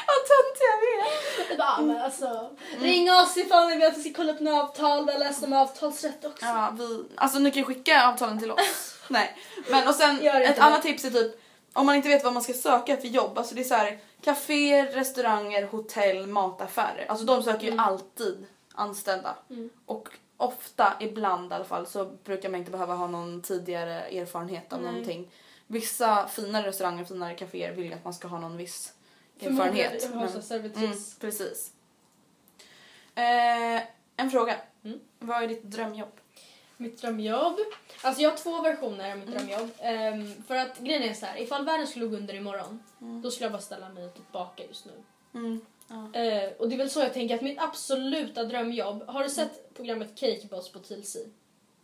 Vad 0.07 0.17
töntiga 0.27 0.75
vi 0.81 1.53
är. 1.55 1.59
Bara, 1.59 1.81
men 1.83 1.97
alltså, 2.01 2.51
ring 2.81 3.13
oss 3.13 3.37
ifall 3.37 3.67
ni 3.69 3.77
vill 3.77 3.87
att 3.87 3.97
vi 3.99 4.03
ska 4.03 4.13
kolla 4.17 4.33
upp 4.33 4.41
några 4.41 4.63
avtal. 4.63 5.07
Vi 5.07 5.13
har 5.13 5.19
läst 5.19 5.45
om 5.45 5.53
avtalsrätt 5.53 6.25
också. 6.25 6.45
Ja, 6.45 6.75
vi, 6.79 7.05
alltså 7.15 7.39
ni 7.39 7.51
kan 7.51 7.65
skicka 7.65 8.09
avtalen 8.09 8.39
till 8.39 8.51
oss. 8.51 8.95
Nej. 9.09 9.37
Men 9.71 9.89
och 9.89 9.95
sen 9.95 10.21
ett 10.27 10.59
annat 10.59 10.83
tips 10.83 11.05
är 11.05 11.11
typ 11.11 11.41
om 11.77 11.87
man 11.87 11.95
inte 11.97 12.09
vet 12.09 12.25
vad 12.25 12.33
man 12.33 12.43
ska 12.43 12.53
söka 12.53 12.97
för 12.97 13.09
jobb. 13.09 13.39
Alltså 13.39 13.55
det 13.55 13.61
är 13.61 13.65
så 13.65 13.75
här 13.75 13.99
kaféer, 14.21 14.87
restauranger, 14.87 15.67
hotell, 15.67 16.27
mataffärer. 16.27 17.07
Alltså 17.09 17.25
de 17.27 17.43
söker 17.43 17.63
ju 17.67 17.73
Mm. 17.73 17.85
alltid 17.85 18.47
anställda. 18.75 19.37
Mm. 19.51 19.71
Och 19.87 20.09
ofta, 20.37 20.93
ibland 21.01 21.53
i 21.53 21.55
alla 21.55 21.65
fall, 21.65 21.87
så 21.87 22.05
brukar 22.05 22.49
man 22.49 22.59
inte 22.61 22.71
behöva 22.71 22.95
ha 22.95 23.07
någon 23.07 23.43
tidigare 23.43 24.03
erfarenhet 24.03 24.73
av 24.73 24.83
Nej. 24.83 24.91
någonting. 24.93 25.31
Vissa 25.67 26.29
finare 26.29 26.67
restauranger, 26.67 27.05
finare 27.05 27.35
kaféer 27.35 27.73
vill 27.73 27.87
ju 27.87 27.93
att 27.93 28.05
man 28.05 28.15
ska 28.15 28.29
ha 28.29 28.39
någon 28.39 28.57
viss 28.57 28.93
Förmodligen 29.41 29.93
erfarenhet. 29.93 30.45
så 30.45 30.55
Men-. 30.55 30.73
Mm, 30.85 30.99
precis. 31.21 31.73
Eh, 33.15 33.83
en 34.17 34.31
fråga. 34.31 34.57
Mm. 34.85 35.01
Vad 35.19 35.43
är 35.43 35.49
ditt 35.49 35.63
drömjobb? 35.63 36.21
Mitt 36.77 37.01
drömjobb. 37.03 37.57
Alltså 38.03 38.23
jag 38.23 38.31
har 38.31 38.37
två 38.37 38.63
versioner 38.63 39.11
av 39.13 39.19
mitt 39.19 39.29
Mm. 39.29 39.39
drömjobb. 39.47 39.71
Ehm, 39.79 40.43
för 40.49 40.57
att 40.57 40.79
grejen 40.79 41.03
är 41.03 41.15
så 41.15 41.27
här, 41.27 41.41
ifall 41.41 41.65
världen 41.65 41.87
skulle 41.87 42.07
gå 42.07 42.17
under 42.17 42.35
imorgon, 42.35 42.83
Mm. 43.01 43.23
då 43.23 43.31
skulle 43.31 43.45
jag 43.45 43.53
bara 43.53 43.63
ställa 43.63 43.89
mig 43.89 44.11
tillbaka 44.13 44.65
just 44.65 44.87
nu. 44.87 44.93
Mm. 45.35 45.61
Ja. 45.89 46.21
Eh, 46.21 46.51
och 46.59 46.69
det 46.69 46.75
är 46.75 46.79
väl 46.79 46.91
så 46.91 47.01
jag 47.01 47.13
tänker 47.15 47.35
att 47.35 47.43
mitt 47.43 47.59
absoluta 47.61 48.45
drömjobb, 48.45 49.03
har 49.09 49.23
du 49.25 49.29
sett 49.31 49.75
programmet 49.75 50.19
Cake 50.19 50.47
Boss 50.51 50.73
på 50.73 50.79
TLC? 50.79 51.17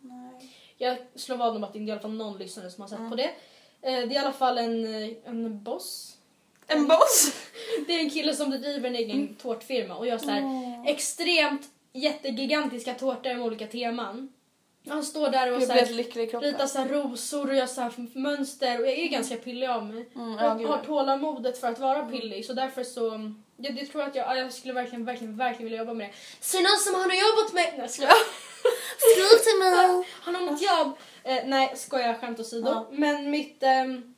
Nej. 0.00 0.56
Jag 0.78 0.96
slår 1.14 1.36
vad 1.36 1.56
om 1.56 1.64
att 1.64 1.72
det 1.72 1.78
är 1.78 1.82
i 1.82 1.90
alla 1.90 2.00
fall 2.00 2.12
någon 2.12 2.38
lyssnare 2.38 2.70
som 2.70 2.82
har 2.82 2.88
Mm. 2.88 3.00
sett 3.00 3.10
på 3.10 3.16
det. 3.16 3.28
Eh, 3.90 4.08
det 4.08 4.14
är 4.14 4.14
i 4.14 4.18
alla 4.18 4.32
fall 4.32 4.58
en, 4.58 4.84
eh, 5.02 5.10
en 5.24 5.62
boss. 5.62 6.16
En 6.66 6.86
boss! 6.88 7.32
Det 7.86 7.92
är 7.94 8.00
en 8.00 8.10
kille 8.10 8.34
som 8.34 8.50
driver 8.50 8.88
en 8.88 8.96
egen 8.96 9.16
Mm. 9.16 9.34
tårtfirma 9.34 9.96
och 9.96 10.06
gör 10.06 10.18
så 10.18 10.30
här 10.30 10.84
extremt 10.88 11.68
jättegigantiska 11.92 12.94
tårtor 12.94 13.34
med 13.34 13.42
olika 13.46 13.66
teman. 13.66 14.32
Han 14.88 15.04
står 15.04 15.30
där 15.30 15.56
och 15.56 15.62
så 15.62 15.72
här, 15.72 15.86
ritar 16.40 16.66
så 16.66 16.84
rosor 16.84 17.48
och 17.48 17.54
gör 17.54 17.66
så 17.66 17.90
mönster 18.14 18.80
och 18.80 18.86
jag 18.86 18.98
är 18.98 19.08
ganska 19.08 19.36
pillig 19.36 19.66
av 19.66 19.86
mig. 19.86 20.08
Mm, 20.14 20.38
jag 20.38 20.58
gud. 20.58 20.66
har 20.68 20.78
tålamodet 20.78 21.58
för 21.58 21.68
att 21.68 21.78
vara 21.78 22.02
pillig 22.06 22.46
så 22.46 22.52
därför 22.52 22.84
så 22.84 23.32
jag, 23.56 23.78
jag 23.78 23.90
tror 23.90 24.02
att 24.02 24.14
jag, 24.14 24.38
jag 24.38 24.52
skulle 24.52 24.74
verkligen, 24.74 25.04
verkligen, 25.04 25.36
verkligen 25.36 25.64
vilja 25.64 25.78
jobba 25.78 25.94
med 25.94 26.08
det. 26.08 26.14
Så 26.40 26.56
någon 26.56 26.78
som 26.78 26.94
har 26.94 27.02
något 27.02 27.14
jobbat 27.14 27.52
med... 27.52 27.78
Nej, 27.78 27.88
skojar. 27.88 28.12
Skriv 28.98 29.38
till 29.44 29.58
mig. 29.58 30.04
Har 30.22 30.32
någon 30.32 30.46
något 30.46 30.62
jobb? 30.62 30.96
Eh, 31.24 31.44
nej, 31.46 31.72
skojar 31.76 32.14
skämt 32.14 32.40
åsido. 32.40 32.70
Ja. 32.70 32.88
Men 32.90 33.30
mitt 33.30 33.62
ehm, 33.62 34.14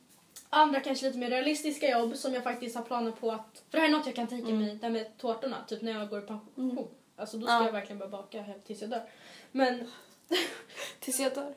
andra 0.49 0.79
kanske 0.79 1.05
lite 1.05 1.17
mer 1.17 1.29
realistiska 1.29 1.89
jobb 1.89 2.15
som 2.15 2.33
jag 2.33 2.43
faktiskt 2.43 2.75
har 2.75 2.83
planer 2.83 3.11
på 3.11 3.31
att... 3.31 3.63
För 3.71 3.77
det 3.77 3.79
här 3.79 3.87
är 3.87 3.91
något 3.91 4.05
jag 4.05 4.15
kan 4.15 4.27
tänka 4.27 4.51
mig, 4.53 4.75
det 4.75 4.85
här 4.85 4.93
med 4.93 5.17
tårtorna, 5.17 5.57
typ 5.67 5.81
när 5.81 5.91
jag 5.99 6.09
går 6.09 6.19
i 6.19 6.21
pension. 6.21 6.87
Alltså 7.17 7.37
då 7.37 7.45
ska 7.45 7.53
Mm. 7.53 7.63
Ja. 7.63 7.67
jag 7.67 7.73
verkligen 7.73 7.99
börja 7.99 8.11
baka 8.11 8.43
tills 8.67 8.81
jag 8.81 8.89
dör. 8.89 9.03
Men 9.51 9.91
Tills 10.99 11.19
jag 11.19 11.33
dör. 11.33 11.53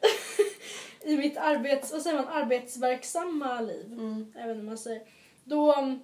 i 1.03 1.17
mitt 1.17 1.37
arbets, 1.37 1.93
vad 1.93 2.03
säger 2.03 2.17
man, 2.17 2.29
arbetsverksamma 2.29 3.61
liv, 3.61 3.87
Mm. 3.93 4.33
inte 4.37 4.47
vad 4.47 4.65
man 4.65 4.79
säger, 4.79 5.03
då 5.45 5.75
um, 5.75 6.03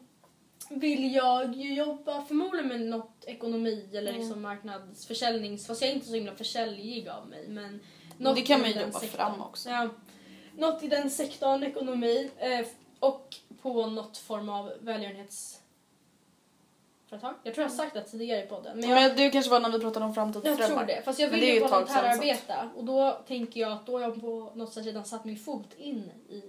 vill 0.70 1.14
jag 1.14 1.54
ju 1.54 1.74
jobba 1.74 2.24
förmodligen 2.24 2.68
med 2.68 2.80
något 2.80 3.24
ekonomi 3.26 3.88
eller 3.92 4.10
Mm. 4.10 4.20
liksom 4.20 4.42
marknadsförsäljnings... 4.42 5.66
Fast 5.66 5.82
jag 5.82 5.90
är 5.90 5.94
inte 5.94 6.06
så 6.06 6.14
himla 6.14 6.34
försäljig 6.34 7.08
av 7.08 7.26
mig. 7.28 7.48
Men 7.48 7.80
något 8.18 8.36
det 8.36 8.42
kan 8.42 8.60
man 8.60 8.70
ju 8.70 8.80
jobba 8.80 9.00
sektorn. 9.00 9.16
fram 9.18 9.42
också. 9.42 9.70
Ja, 9.70 9.88
något 10.56 10.82
i 10.82 10.88
den 10.88 11.10
sektorn, 11.10 11.62
ekonomi 11.62 12.30
eh, 12.38 12.66
och 13.00 13.36
på 13.62 13.86
något 13.86 14.16
form 14.18 14.48
av 14.48 14.72
välgörenhetsföretag. 17.22 17.34
Jag 17.42 17.54
tror 17.54 17.62
jag 17.64 17.70
har 17.70 17.76
sagt 17.76 17.94
det 17.94 18.02
tidigare 18.02 18.44
i 18.44 18.46
podden. 18.46 18.80
Men 18.80 18.90
jag, 18.90 19.02
Men 19.02 19.16
det 19.16 19.30
kanske 19.30 19.50
var 19.50 19.60
när 19.60 19.70
vi 19.70 19.80
pratade 19.80 20.04
om 20.06 20.14
framtidsdrömmar. 20.14 20.60
jag 20.60 20.68
tror 20.70 20.86
det. 20.86 21.02
Fast 21.04 21.18
jag 21.18 21.28
vill 21.28 21.42
är 21.42 21.46
ju 21.46 21.56
ett 21.56 21.62
tag 21.62 21.70
volontärarbeta 21.80 22.70
och 22.76 22.84
då 22.84 23.10
tänker 23.28 23.60
jag 23.60 23.72
att 23.72 23.86
då 23.86 23.92
har 23.92 24.00
jag 24.00 24.20
på 24.20 24.52
något 24.54 24.72
sätt 24.72 24.86
redan 24.86 25.04
satt 25.04 25.24
min 25.24 25.36
fot 25.38 25.74
in 25.78 26.10
i 26.28 26.42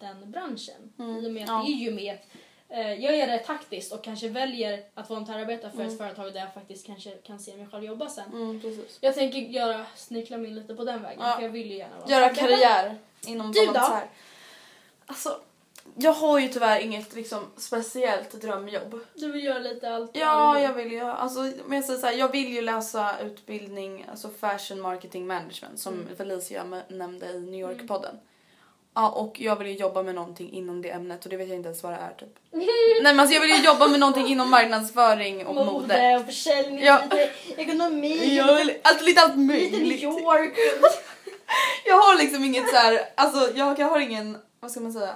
den 0.00 0.30
branschen. 0.30 0.92
I 0.98 1.26
och 1.28 1.32
med 1.32 1.42
att 1.42 1.48
ja. 1.48 1.62
det 1.66 1.72
är 1.72 1.76
ju 1.76 1.90
med 1.94 2.18
eh, 2.68 2.92
jag 2.92 3.16
gör 3.16 3.26
det 3.26 3.38
taktiskt 3.38 3.92
och 3.92 4.04
kanske 4.04 4.28
väljer 4.28 4.84
att 4.94 5.10
volontärarbeta 5.10 5.70
för 5.70 5.76
Mm. 5.80 5.88
ett 5.92 5.98
företag 5.98 6.32
där 6.32 6.40
jag 6.40 6.54
faktiskt 6.54 6.86
kanske 6.86 7.10
kan 7.10 7.38
se 7.38 7.56
mig 7.56 7.66
själv 7.66 7.84
jobba 7.84 8.08
sen. 8.08 8.32
Mm. 8.32 8.60
Jag 9.00 9.14
tänker 9.14 9.38
göra, 9.38 9.86
snickla 9.96 10.36
mig 10.38 10.48
in 10.50 10.54
lite 10.54 10.74
på 10.74 10.84
den 10.84 11.02
vägen 11.02 11.20
Ja. 11.22 11.36
för 11.36 11.42
jag 11.42 11.50
vill 11.50 11.70
ju 11.70 11.76
gärna 11.76 11.98
vara 11.98 12.10
Göra 12.10 12.34
karriär 12.34 12.98
inom 13.26 13.52
Du 13.52 13.60
då? 13.60 13.66
volontär. 13.66 14.06
Alltså, 15.06 15.40
jag 15.96 16.12
har 16.12 16.38
ju 16.38 16.48
tyvärr 16.48 16.80
inget 16.80 17.14
liksom, 17.14 17.38
speciellt 17.56 18.30
drömjobb. 18.40 19.00
Du 19.14 19.32
vill 19.32 19.44
göra 19.44 19.58
lite 19.58 19.94
allt. 19.94 20.10
Ja, 20.14 20.60
jag 20.60 20.72
vill 20.74 20.92
ju, 20.92 21.00
alltså, 21.00 21.40
men 21.40 21.76
jag, 21.76 21.84
säger 21.84 21.98
så 22.00 22.06
här, 22.06 22.14
jag 22.14 22.32
vill 22.32 22.48
ju 22.48 22.60
läsa 22.62 23.18
utbildning, 23.20 24.06
alltså 24.10 24.28
fashion 24.40 24.80
marketing 24.80 25.26
management 25.26 25.78
som 25.80 25.94
Mm. 25.94 26.16
Felicia 26.16 26.64
nämnde 26.88 27.26
i 27.26 27.40
New 27.40 27.60
York-podden. 27.60 28.14
Ja, 28.96 29.10
och 29.10 29.40
jag 29.40 29.56
vill 29.56 29.66
ju 29.68 29.74
jobba 29.74 30.02
med 30.02 30.14
någonting 30.14 30.52
inom 30.52 30.82
det 30.82 30.90
ämnet 30.90 31.24
och 31.24 31.30
det 31.30 31.36
vet 31.36 31.48
jag 31.48 31.56
inte 31.56 31.66
ens 31.68 31.82
vad 31.82 31.92
det 31.92 31.96
är 31.98 32.14
typ. 32.18 32.38
Nej 32.50 33.02
men 33.02 33.20
alltså 33.20 33.34
jag 33.34 33.40
vill 33.40 33.50
ju 33.50 33.64
jobba 33.64 33.88
med 33.88 34.00
någonting 34.00 34.26
inom 34.26 34.50
marknadsföring 34.50 35.46
och 35.46 35.54
mode. 35.54 35.72
Mode 35.72 36.16
och 36.16 36.26
försäljning, 36.26 36.84
Ja. 36.84 37.00
lite 37.02 37.30
ekonomi, 37.56 38.36
Jag 38.36 38.54
vill, 38.56 38.72
alltså 38.82 39.04
lite 39.04 39.20
allt 39.20 39.36
lite 39.36 39.40
New 39.40 39.46
möjligt. 39.46 40.02
York. 40.02 40.54
Jag 41.86 41.94
har 41.96 42.18
liksom 42.18 42.44
inget 42.44 42.68
så 42.68 42.76
här, 42.76 43.00
alltså 43.14 43.50
jag, 43.56 43.78
jag 43.78 43.86
har 43.86 44.00
ingen, 44.00 44.38
vad 44.60 44.70
ska 44.70 44.80
man 44.80 44.92
säga? 44.92 45.14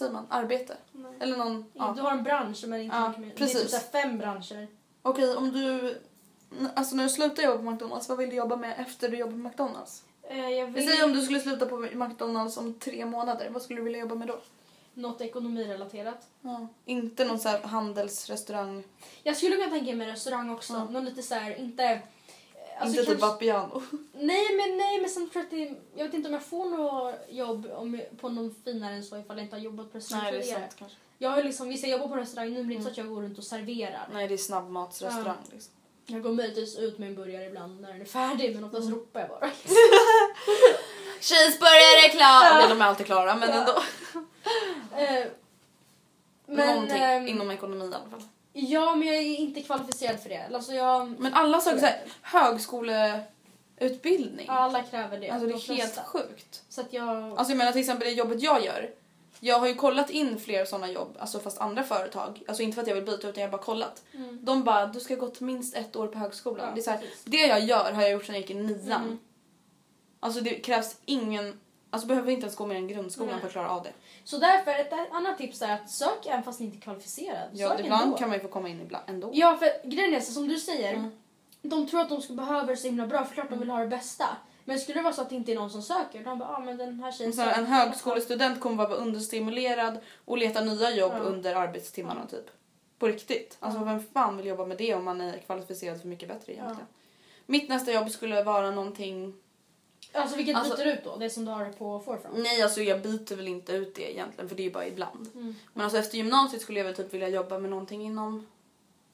Vad 0.00 0.08
säger 0.08 0.12
man? 0.12 0.26
Arbete? 0.30 0.76
Eller 1.20 1.36
någon, 1.36 1.64
ja. 1.74 1.92
Du 1.96 2.02
har 2.02 2.10
en 2.10 2.22
bransch 2.22 2.64
men 2.66 2.80
inte 2.80 2.96
Ja, 2.96 3.08
mycket 3.08 3.20
mer. 3.20 3.28
Det 3.28 3.34
är 3.34 3.36
precis. 3.36 3.60
typ 3.60 3.70
så 3.70 3.76
här 3.76 4.02
fem 4.02 4.18
branscher. 4.18 4.66
Okej, 5.02 5.36
om 5.36 5.52
du... 5.52 5.98
Alltså 6.74 6.96
när 6.96 7.04
du 7.04 7.10
slutar 7.10 7.42
jobba 7.42 7.56
på 7.56 7.70
McDonalds, 7.70 8.08
vad 8.08 8.18
vill 8.18 8.30
du 8.30 8.36
jobba 8.36 8.56
med 8.56 8.74
efter 8.78 9.08
du 9.08 9.16
jobbar 9.16 9.32
på 9.32 9.38
McDonalds? 9.38 10.02
Eh, 10.22 10.50
jag 10.50 10.66
Vi 10.66 10.72
vill 10.72 10.88
säger 10.88 11.04
om 11.04 11.12
du 11.12 11.22
skulle 11.22 11.40
sluta 11.40 11.66
på 11.66 11.76
McDonalds 11.76 12.56
om 12.56 12.74
tre 12.74 13.06
månader, 13.06 13.50
vad 13.50 13.62
skulle 13.62 13.80
du 13.80 13.84
vilja 13.84 14.00
jobba 14.00 14.14
med 14.14 14.28
då? 14.28 14.38
något 14.98 15.20
ekonomirelaterat. 15.20 16.26
Ja. 16.40 16.68
Inte 16.84 17.24
någon 17.24 17.38
så 17.38 17.48
här 17.48 17.62
handelsrestaurang, 17.62 18.84
Jag 19.22 19.36
skulle 19.36 19.56
kunna 19.56 19.70
tänka 19.70 19.96
mig 19.96 20.06
restaurang 20.12 20.50
också. 20.50 20.74
Mm. 20.74 20.92
Någon 20.92 21.04
lite 21.04 21.22
så 21.22 21.34
här, 21.34 21.58
inte... 21.58 22.00
alltså 22.80 23.00
inte 23.00 23.10
typ 23.12 23.20
kanske- 23.20 23.26
Vapiano. 23.26 23.82
Nej 24.12 24.56
men 24.56 24.76
nej 24.76 25.00
men 25.00 25.10
sen 25.10 25.30
tror 25.30 25.44
jag 25.50 25.64
att 25.66 25.70
det, 25.70 25.98
jag 26.00 26.04
vet 26.04 26.14
inte 26.14 26.28
om 26.28 26.32
jag 26.34 26.42
får 26.44 26.64
något 26.64 27.14
jobb 27.28 27.66
om, 27.76 28.00
på 28.20 28.28
någon 28.28 28.54
finare 28.64 28.94
än 28.94 29.04
så 29.04 29.16
ifall 29.18 29.36
jag 29.36 29.44
inte 29.46 29.56
har 29.56 29.60
jobbat 29.60 29.92
på 29.92 29.98
restaurang 29.98 30.24
Nej, 30.24 30.32
det 30.32 30.50
är 30.50 30.54
sant 30.54 30.74
kanske. 30.78 30.96
Jag 31.18 31.30
har 31.30 31.42
liksom, 31.42 31.68
visst 31.68 31.82
jag 31.82 31.90
jobbar 31.92 32.08
på 32.08 32.16
restaurang 32.16 32.48
nu 32.52 32.58
men 32.58 32.68
det 32.68 32.72
är 32.72 32.76
inte 32.76 32.84
så 32.84 32.90
att 32.90 32.96
jag 32.98 33.08
går 33.08 33.22
runt 33.22 33.38
och 33.38 33.44
serverar. 33.44 34.08
Nej, 34.12 34.28
det 34.28 34.34
är 34.34 34.38
snabbmatsrestaurang 34.38 35.36
liksom. 35.52 35.72
Jag 36.06 36.22
går 36.22 36.32
möjligtvis 36.32 36.76
ut 36.78 36.98
med 36.98 37.08
en 37.08 37.14
burgare 37.14 37.44
ibland 37.44 37.80
när 37.80 37.92
den 37.92 38.00
är 38.00 38.04
färdig 38.04 38.54
men 38.54 38.64
oftast 38.64 38.86
Mm. 38.86 38.98
ropar 38.98 39.20
jag 39.20 39.28
bara. 39.28 39.50
Cheeseburgare 41.20 42.08
klar! 42.10 42.56
Okay, 42.58 42.68
de 42.68 42.80
är 42.82 42.86
alltid 42.86 43.06
klara 43.06 43.36
men 43.36 43.50
ändå. 43.50 43.72
Eh, 44.96 45.26
men, 46.46 46.66
Någonting 46.74 46.96
ehm, 47.02 47.28
inom 47.28 47.50
ekonomi 47.50 47.84
i 47.84 47.94
alla 47.94 48.10
fall. 48.10 48.22
Ja 48.60 48.94
men 48.94 49.08
jag 49.08 49.16
är 49.16 49.36
inte 49.36 49.62
kvalificerad 49.62 50.20
för 50.20 50.28
det. 50.28 50.50
Alltså 50.54 50.72
jag, 50.72 51.20
Men 51.20 51.34
alla 51.34 51.60
söker 51.60 51.78
såhär 51.78 52.00
högskoleutbildning. 52.22 54.46
alla 54.48 54.82
kräver 54.82 55.20
det. 55.20 55.30
Alltså 55.30 55.46
det 55.46 55.52
de 55.52 55.58
är 55.58 55.76
helt 55.76 55.92
flesta. 55.92 56.02
sjukt. 56.04 56.62
Så 56.68 56.80
att 56.80 56.92
jag... 56.92 57.38
Alltså 57.38 57.50
jag 57.50 57.56
menar 57.58 57.72
till 57.72 57.80
exempel 57.80 58.08
det 58.08 58.14
jobbet 58.14 58.42
jag 58.42 58.64
gör. 58.64 58.90
Jag 59.40 59.58
har 59.58 59.66
ju 59.68 59.74
kollat 59.74 60.10
in 60.10 60.40
fler 60.40 60.64
sådana 60.64 60.90
jobb, 60.90 61.16
alltså 61.18 61.40
fast 61.40 61.58
andra 61.58 61.82
företag. 61.82 62.42
Alltså 62.48 62.62
inte 62.62 62.74
för 62.74 62.82
att 62.82 62.88
jag 62.88 62.94
vill 62.94 63.04
byta 63.04 63.28
utan 63.28 63.40
jag 63.42 63.48
har 63.48 63.58
bara 63.58 63.62
kollat. 63.62 64.02
Mm. 64.14 64.38
De 64.44 64.64
bara, 64.64 64.86
du 64.86 65.00
ska 65.00 65.14
ha 65.14 65.20
gått 65.20 65.40
minst 65.40 65.76
ett 65.76 65.96
år 65.96 66.06
på 66.06 66.18
högskolan. 66.18 66.66
Ja, 66.68 66.74
det, 66.74 66.80
är 66.80 66.82
så 66.82 66.90
här, 66.90 67.00
det 67.24 67.46
jag 67.46 67.60
gör 67.60 67.92
har 67.92 68.02
jag 68.02 68.10
gjort 68.10 68.24
sedan 68.24 68.34
jag 68.34 68.42
gick 68.42 68.50
i 68.50 68.54
nian. 68.54 69.02
Mm. 69.02 69.18
Alltså 70.20 70.40
det 70.40 70.54
krävs 70.54 70.96
ingen, 71.04 71.60
alltså 71.90 72.08
behöver 72.08 72.32
inte 72.32 72.42
ens 72.44 72.56
gå 72.56 72.66
mer 72.66 72.76
än 72.76 72.88
grundskolan 72.88 73.30
Nej. 73.32 73.40
för 73.40 73.46
att 73.46 73.52
klara 73.52 73.70
av 73.70 73.82
det. 73.82 73.92
Så 74.28 74.38
därför, 74.38 74.70
ett 74.70 74.92
annat 75.12 75.38
tips 75.38 75.62
är 75.62 75.74
att 75.74 75.90
sök 75.90 76.26
även 76.26 76.42
fast 76.42 76.60
ni 76.60 76.66
inte 76.66 76.78
är 76.78 76.80
kvalificerad. 76.80 77.48
Ja, 77.52 77.68
sök 77.68 77.80
ibland 77.80 78.02
ändå. 78.04 78.16
kan 78.16 78.28
man 78.28 78.38
ju 78.38 78.42
få 78.42 78.48
komma 78.48 78.68
in 78.68 78.80
ibland 78.80 79.04
ändå. 79.08 79.30
Ja 79.32 79.56
för 79.56 79.88
grejen 79.88 80.14
är 80.14 80.20
så 80.20 80.32
som 80.32 80.48
du 80.48 80.58
säger. 80.58 80.94
Mm. 80.94 81.10
De 81.62 81.86
tror 81.86 82.00
att 82.00 82.08
de 82.08 82.22
ska 82.22 82.32
behöva 82.32 82.66
det 82.66 82.76
så 82.76 82.86
himla 82.86 83.06
bra 83.06 83.24
för 83.24 83.34
klart 83.34 83.50
de 83.50 83.58
vill 83.58 83.70
ha 83.70 83.78
det 83.78 83.86
bästa. 83.86 84.24
Men 84.64 84.78
skulle 84.78 84.98
det 84.98 85.02
vara 85.02 85.14
så 85.14 85.22
att 85.22 85.28
det 85.30 85.36
inte 85.36 85.52
är 85.52 85.56
någon 85.56 85.70
som 85.70 85.82
söker, 85.82 86.24
de 86.24 86.38
bara 86.38 86.48
ah, 86.48 86.60
men 86.60 86.76
den 86.76 87.00
här 87.00 87.12
tjejen 87.12 87.32
Så 87.32 87.40
här, 87.40 87.48
en 87.48 87.54
söker." 87.54 87.72
högskolestudent 87.72 88.60
kommer 88.60 88.76
vara 88.76 88.98
understimulerad 88.98 89.98
och 90.24 90.38
leta 90.38 90.60
nya 90.60 90.90
jobb 90.90 91.12
Ja. 91.16 91.20
under 91.22 91.54
arbetstimmarna 91.54 92.26
typ. 92.26 92.50
På 92.98 93.06
riktigt. 93.08 93.56
Alltså 93.60 93.84
vem 93.84 94.02
fan 94.02 94.36
vill 94.36 94.46
jobba 94.46 94.66
med 94.66 94.78
det 94.78 94.94
om 94.94 95.04
man 95.04 95.20
är 95.20 95.38
kvalificerad 95.38 96.00
för 96.00 96.08
mycket 96.08 96.28
bättre 96.28 96.52
egentligen. 96.52 96.86
Mitt 97.46 97.68
nästa 97.68 97.92
jobb 97.92 98.10
skulle 98.10 98.42
vara 98.42 98.70
någonting... 98.70 99.34
Alltså 100.12 100.36
vilket 100.36 100.56
Alltså- 100.56 100.76
byter 100.76 100.84
du 100.84 100.92
ut 100.92 101.04
då? 101.04 101.16
Det 101.16 101.30
som 101.30 101.44
du 101.44 101.50
har 101.50 101.64
på 101.72 102.00
forefront? 102.00 102.34
Nej 102.38 102.62
alltså 102.62 102.80
jag 102.82 103.02
byter 103.02 103.36
väl 103.36 103.48
inte 103.48 103.72
ut 103.72 103.94
det 103.94 104.12
egentligen 104.12 104.48
för 104.48 104.56
det 104.56 104.62
är 104.62 104.64
ju 104.64 104.72
bara 104.72 104.86
ibland. 104.86 105.30
Mm. 105.34 105.54
Men 105.72 105.84
alltså 105.84 105.98
efter 105.98 106.16
gymnasiet 106.18 106.62
skulle 106.62 106.78
jag 106.80 106.84
väl 106.84 106.94
typ 106.94 107.14
vilja 107.14 107.28
jobba 107.28 107.58
med 107.58 107.70
någonting 107.70 108.02
inom 108.02 108.46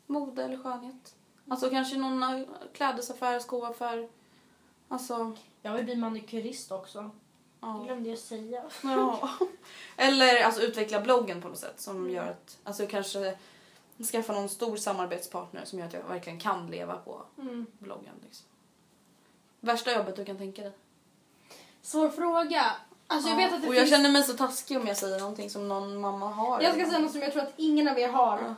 mode 0.06 0.44
eller 0.44 0.56
skönhet. 0.56 1.14
Alltså 1.48 1.70
kanske 1.70 1.96
någon 1.96 2.22
eh, 2.22 2.40
klädesaffär, 2.72 3.38
skoaffär. 3.40 4.08
Alltså, 4.88 5.36
Jag 5.62 5.72
vill 5.72 5.84
bli 5.84 5.96
manikyrist 5.96 6.72
också. 6.72 7.00
Det 7.02 7.10
ja. 7.60 7.82
glömde 7.86 8.08
jag 8.10 8.18
säga. 8.18 8.62
Ja. 8.82 9.30
Eller 9.96 10.42
alltså 10.44 10.62
utveckla 10.62 11.00
bloggen 11.00 11.42
på 11.42 11.48
något 11.48 11.58
sätt 11.58 11.80
som 11.80 11.96
Mm. 11.96 12.10
gör 12.14 12.26
att, 12.30 12.58
alltså 12.64 12.86
kanske 12.86 13.36
skaffa 14.12 14.32
någon 14.32 14.48
stor 14.48 14.76
samarbetspartner 14.76 15.64
som 15.64 15.78
gör 15.78 15.86
att 15.86 15.92
jag 15.92 16.02
verkligen 16.08 16.40
kan 16.40 16.66
leva 16.70 16.96
på 16.96 17.22
Mm. 17.38 17.66
bloggen. 17.78 18.14
Liksom. 18.24 18.46
Värsta 19.60 19.92
jobbet 19.96 20.16
du 20.16 20.24
kan 20.24 20.38
tänka 20.38 20.62
dig? 20.62 20.72
Svår 21.84 22.08
fråga. 22.08 22.64
Alltså 23.06 23.28
jag 23.30 23.40
Ja. 23.40 23.44
vet 23.44 23.54
att 23.54 23.62
det 23.62 23.68
Och 23.68 23.74
jag 23.74 23.80
finns... 23.82 23.90
känner 23.96 24.10
mig 24.10 24.22
så 24.22 24.32
taskig 24.32 24.76
om 24.80 24.86
jag 24.86 24.96
säger 24.96 25.18
någonting 25.18 25.50
som 25.50 25.68
någon 25.68 26.00
mamma 26.00 26.26
har. 26.26 26.60
Jag 26.62 26.74
ska 26.74 26.86
säga 26.86 26.98
något 26.98 27.12
som 27.12 27.22
jag 27.22 27.32
tror 27.32 27.42
att 27.42 27.52
ingen 27.56 27.88
av 27.88 27.98
er 27.98 28.08
har. 28.08 28.54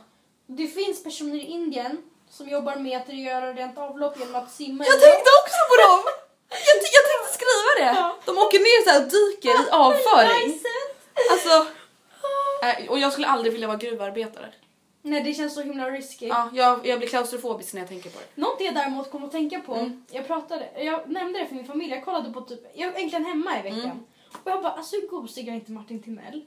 Det 0.47 0.67
finns 0.67 1.03
personer 1.05 1.35
i 1.35 1.45
Indien 1.45 2.03
som 2.31 2.49
jobbar 2.49 2.77
med 2.77 3.01
att 3.01 3.09
göra 3.15 3.53
rent 3.53 3.79
avlopp 3.79 4.19
genom 4.19 4.35
att 4.35 4.53
simma 4.53 4.85
i 4.85 4.87
Jag 4.87 5.01
tänkte 5.01 5.31
också 5.43 5.61
på 5.71 5.77
dem! 5.87 6.03
Jag, 6.49 6.77
jag 6.99 7.05
tänkte 7.11 7.33
skriva 7.39 7.71
det! 7.93 8.01
Ja. 8.01 8.17
De 8.25 8.39
åker 8.39 8.59
ner 8.59 8.85
så 8.85 8.91
här 8.91 9.05
och 9.05 9.11
dyker 9.11 9.67
i 9.67 9.71
avföring. 9.71 10.61
Alltså, 11.31 11.67
äh, 12.63 12.91
och 12.91 12.99
jag 12.99 13.13
skulle 13.13 13.27
aldrig 13.27 13.53
vilja 13.53 13.69
vara 13.69 13.77
gruvarbetare. 13.79 14.53
Nej 15.07 15.23
det 15.23 15.35
känns 15.35 15.55
så 15.55 15.63
himla 15.63 15.91
risky. 15.91 16.27
Ja, 16.27 16.49
jag, 16.53 16.87
jag 16.87 16.99
blir 16.99 17.09
klaustrofobisk 17.09 17.73
när 17.75 17.81
jag 17.81 17.89
tänker 17.89 18.11
på 18.11 18.19
det. 18.19 18.41
Något 18.41 18.57
jag 18.61 18.75
däremot 18.75 19.11
kom 19.13 19.25
att 19.25 19.33
tänka 19.33 19.61
på, 19.61 19.75
Mm. 19.75 20.05
jag 20.11 20.27
pratade, 20.27 20.69
jag 20.85 21.11
nämnde 21.11 21.39
det 21.39 21.47
för 21.47 21.55
min 21.55 21.67
familj, 21.67 21.91
jag 21.93 22.05
kollade 22.05 22.33
på 22.33 22.41
typ, 22.41 22.61
jag 22.75 22.91
var 22.93 22.99
egentligen 22.99 23.25
hemma 23.25 23.59
i 23.59 23.63
veckan. 23.63 23.81
Mm. 23.81 23.99
Och 24.45 24.51
jag 24.51 24.63
bara, 24.63 24.73
alltså 24.73 24.97
hur 24.97 25.09
gosig 25.09 25.49
är 25.49 25.53
inte 25.53 25.73
Martin 25.73 26.03
Timell? 26.03 26.45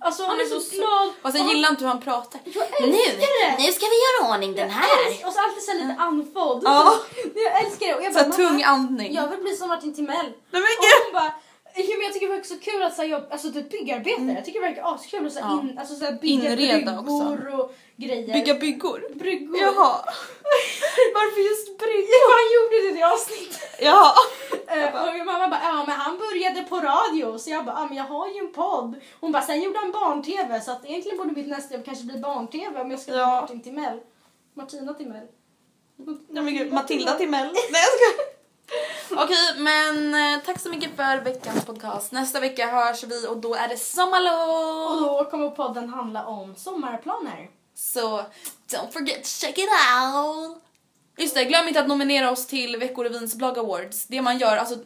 Alltså 0.00 0.22
han 0.24 0.40
är 0.40 0.44
så, 0.44 0.76
glad. 0.76 1.08
Och 1.22 1.32
sen 1.32 1.48
gillar 1.48 1.68
inte 1.70 1.84
hur 1.84 1.88
han 1.88 2.00
pratar. 2.00 2.40
Jag 2.44 2.64
älskar 2.82 3.56
det! 3.56 3.62
Nu 3.66 3.72
ska 3.72 3.86
vi 3.94 3.98
göra 4.06 4.34
ordning 4.34 4.54
den 4.54 4.70
här. 4.70 5.26
Och 5.26 5.32
så 5.32 5.40
alltid 5.40 5.62
så 5.62 5.72
lite 5.74 5.94
andfådd. 5.98 6.60
Ja. 6.64 6.94
Jag 7.34 7.64
älskar 7.64 7.86
det. 7.86 7.94
Och 7.94 8.02
jag 8.04 8.12
Så 8.14 8.18
bara, 8.24 8.32
tung 8.32 8.44
"Mamma, 8.46 8.64
andning. 8.64 9.14
Jag 9.14 9.28
vill 9.28 9.38
bli 9.40 9.56
som 9.56 9.68
Martin 9.68 9.94
Timell. 9.94 10.26
Nej 10.50 10.62
men 10.62 10.62
Och 10.62 11.04
hon 11.04 11.12
bara, 11.12 11.32
"Ja, 11.74 11.96
men 11.96 12.00
jag 12.04 12.12
tycker 12.12 12.26
det 12.26 12.32
verkar 12.32 12.48
så 12.48 12.58
kul 12.58 12.82
att 12.82 12.94
så 12.96 13.02
här, 13.02 13.08
jobb, 13.08 13.22
alltså 13.30 13.52
typ 13.52 13.70
byggarbetare. 13.70 14.32
Jag 14.34 14.44
tycker 14.44 14.60
det 14.60 14.66
verkar 14.68 14.94
askul 14.94 15.26
att 15.26 15.32
så 15.32 15.40
här, 15.40 15.60
in, 15.60 15.78
alltså, 15.78 15.94
så 15.94 16.04
här, 16.04 16.12
bygga 16.12 16.50
Inreda 16.52 17.02
bryggor 17.02 17.54
och 17.60 17.74
grejer. 17.96 18.32
Bygga 18.32 18.54
byggor. 18.54 19.08
bryggor. 19.14 19.56
Jaha. 19.60 20.04
Varför 21.14 21.40
just 21.50 21.68
Ja, 21.68 21.74
bryggor? 21.86 22.30
han 22.38 22.46
gjorde 22.54 22.76
det 22.82 22.88
i 22.96 23.00
det 23.00 23.12
avsnittet. 23.12 23.60
Jaha. 23.80 24.12
Eh, 24.72 25.08
och 25.08 25.14
min 25.14 25.24
mamma 25.26 25.48
bara, 25.48 25.60
ja 25.62 25.84
men 25.86 25.96
han 25.96 26.18
började 26.18 26.62
på 26.62 26.76
radio. 26.76 27.38
Så 27.38 27.50
jag 27.50 27.64
bara, 27.64 27.76
ja 27.80 27.86
men 27.86 27.96
jag 27.96 28.04
har 28.04 28.28
ju 28.28 28.38
en 28.38 28.52
podd. 28.52 28.94
Hon 29.20 29.32
bara, 29.32 29.42
sen 29.42 29.62
gjorde 29.62 29.78
han 29.78 29.92
barn-tv. 29.92 30.60
Så 30.60 30.70
att 30.70 30.84
egentligen 30.84 31.18
borde 31.18 31.32
mitt 31.32 31.48
nästa 31.48 31.74
jobb 31.74 31.84
kanske 31.84 32.04
bli 32.04 32.18
barn-tv 32.18 32.80
om 32.80 32.90
jag 32.90 33.00
ska 33.00 33.12
Ja. 33.12 33.26
vara 33.26 33.40
Martin 33.40 33.62
Timell. 33.62 34.00
Martina 34.54 34.94
Timell. 34.94 35.26
Nej 36.28 36.42
men 36.42 36.54
gud, 36.54 36.72
Matilda 36.72 37.12
Timell. 37.18 37.46
Nej 37.46 37.82
jag 37.82 38.14
skojar. 38.14 38.29
Okej 39.16 39.54
men 39.56 40.14
eh, 40.14 40.40
tack 40.44 40.60
så 40.60 40.68
mycket 40.68 40.96
för 40.96 41.20
veckans 41.24 41.64
podcast. 41.64 42.12
Nästa 42.12 42.40
vecka 42.40 42.66
hörs 42.66 43.04
vi 43.04 43.26
och 43.26 43.36
då 43.36 43.54
är 43.54 43.68
det 43.68 43.74
Och 43.74 43.80
sommarlov. 43.80 45.00
då 45.00 45.30
kommer 45.30 45.50
podden 45.50 45.88
handla 45.88 46.26
om 46.26 46.54
sommarplaner. 46.56 47.50
Så 47.74 48.18
don't 48.68 48.90
forget 48.92 49.22
to 49.22 49.28
check 49.28 49.58
it 49.58 49.68
out. 50.14 50.62
Just 51.18 51.34
det, 51.34 51.44
glöm 51.44 51.68
inte 51.68 51.80
att 51.80 51.88
nominera 51.88 52.30
oss 52.30 52.46
till 52.46 52.76
Veckorevyns 52.76 53.34
blogg 53.34 53.58
awards. 53.58 54.06
Det 54.06 54.22
man 54.22 54.38
gör, 54.38 54.56
alltså 54.56 54.78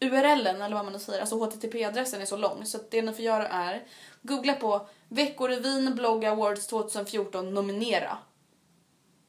URLen 0.00 0.62
eller 0.62 0.76
vad 0.76 0.84
man 0.84 0.92
nu 0.92 0.98
säger, 0.98 1.20
alltså 1.20 1.36
HTTP-adressen 1.36 2.20
är 2.20 2.26
så 2.26 2.36
lång 2.36 2.66
så 2.66 2.76
att 2.76 2.90
det 2.90 3.02
ni 3.02 3.12
får 3.12 3.24
göra 3.24 3.48
är 3.48 3.82
googla 4.22 4.54
på 4.54 4.86
Veckorevyn 5.08 5.94
blogg 5.94 6.24
awards 6.24 6.66
2014 6.66 7.54
nominera. 7.54 8.18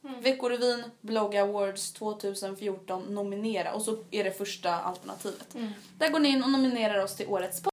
Mm. 0.04 0.20
Veckorevyn 0.22 0.84
blogg 1.00 1.36
awards 1.36 1.92
2014 1.92 3.14
nominera 3.14 3.74
och 3.74 3.82
så 3.82 3.96
är 4.10 4.24
det 4.24 4.30
första 4.30 4.74
alternativet. 4.80 5.54
Mm. 5.54 5.68
Där 5.98 6.10
går 6.10 6.20
ni 6.20 6.28
in 6.28 6.42
och 6.42 6.50
nominerar 6.50 7.04
oss 7.04 7.16
till 7.16 7.26
årets 7.26 7.62
podd. 7.62 7.72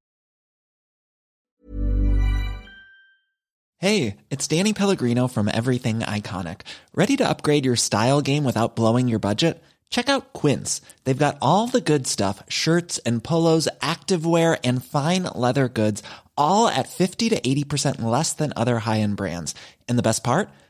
Hey, 3.82 4.17
it's 4.30 4.47
Danny 4.47 4.73
Pellegrino 4.73 5.27
from 5.27 5.47
Everything 5.47 5.99
Iconic. 5.99 6.61
Ready 6.93 7.15
to 7.17 7.30
upgrade 7.30 7.65
your 7.65 7.77
style 7.77 8.21
game 8.21 8.43
without 8.43 8.75
blowing 8.75 9.07
your 9.07 9.19
budget? 9.19 9.63
Check 9.89 10.09
out 10.09 10.34
Quince. 10.34 10.82
They've 11.05 11.25
got 11.25 11.38
all 11.41 11.67
the 11.67 11.82
good 11.82 12.05
stuff 12.05 12.43
shirts 12.49 12.99
and 13.05 13.23
polos, 13.23 13.69
activewear, 13.82 14.59
and 14.65 14.84
fine 14.84 15.23
leather 15.34 15.69
goods, 15.69 16.03
all 16.38 16.67
at 16.67 16.89
50 16.89 17.30
to 17.30 17.39
80% 17.39 18.01
less 18.01 18.34
than 18.34 18.51
other 18.55 18.80
high 18.80 18.99
end 18.99 19.15
brands. 19.15 19.55
And 19.88 19.97
the 19.97 20.03
best 20.03 20.23
part? 20.23 20.49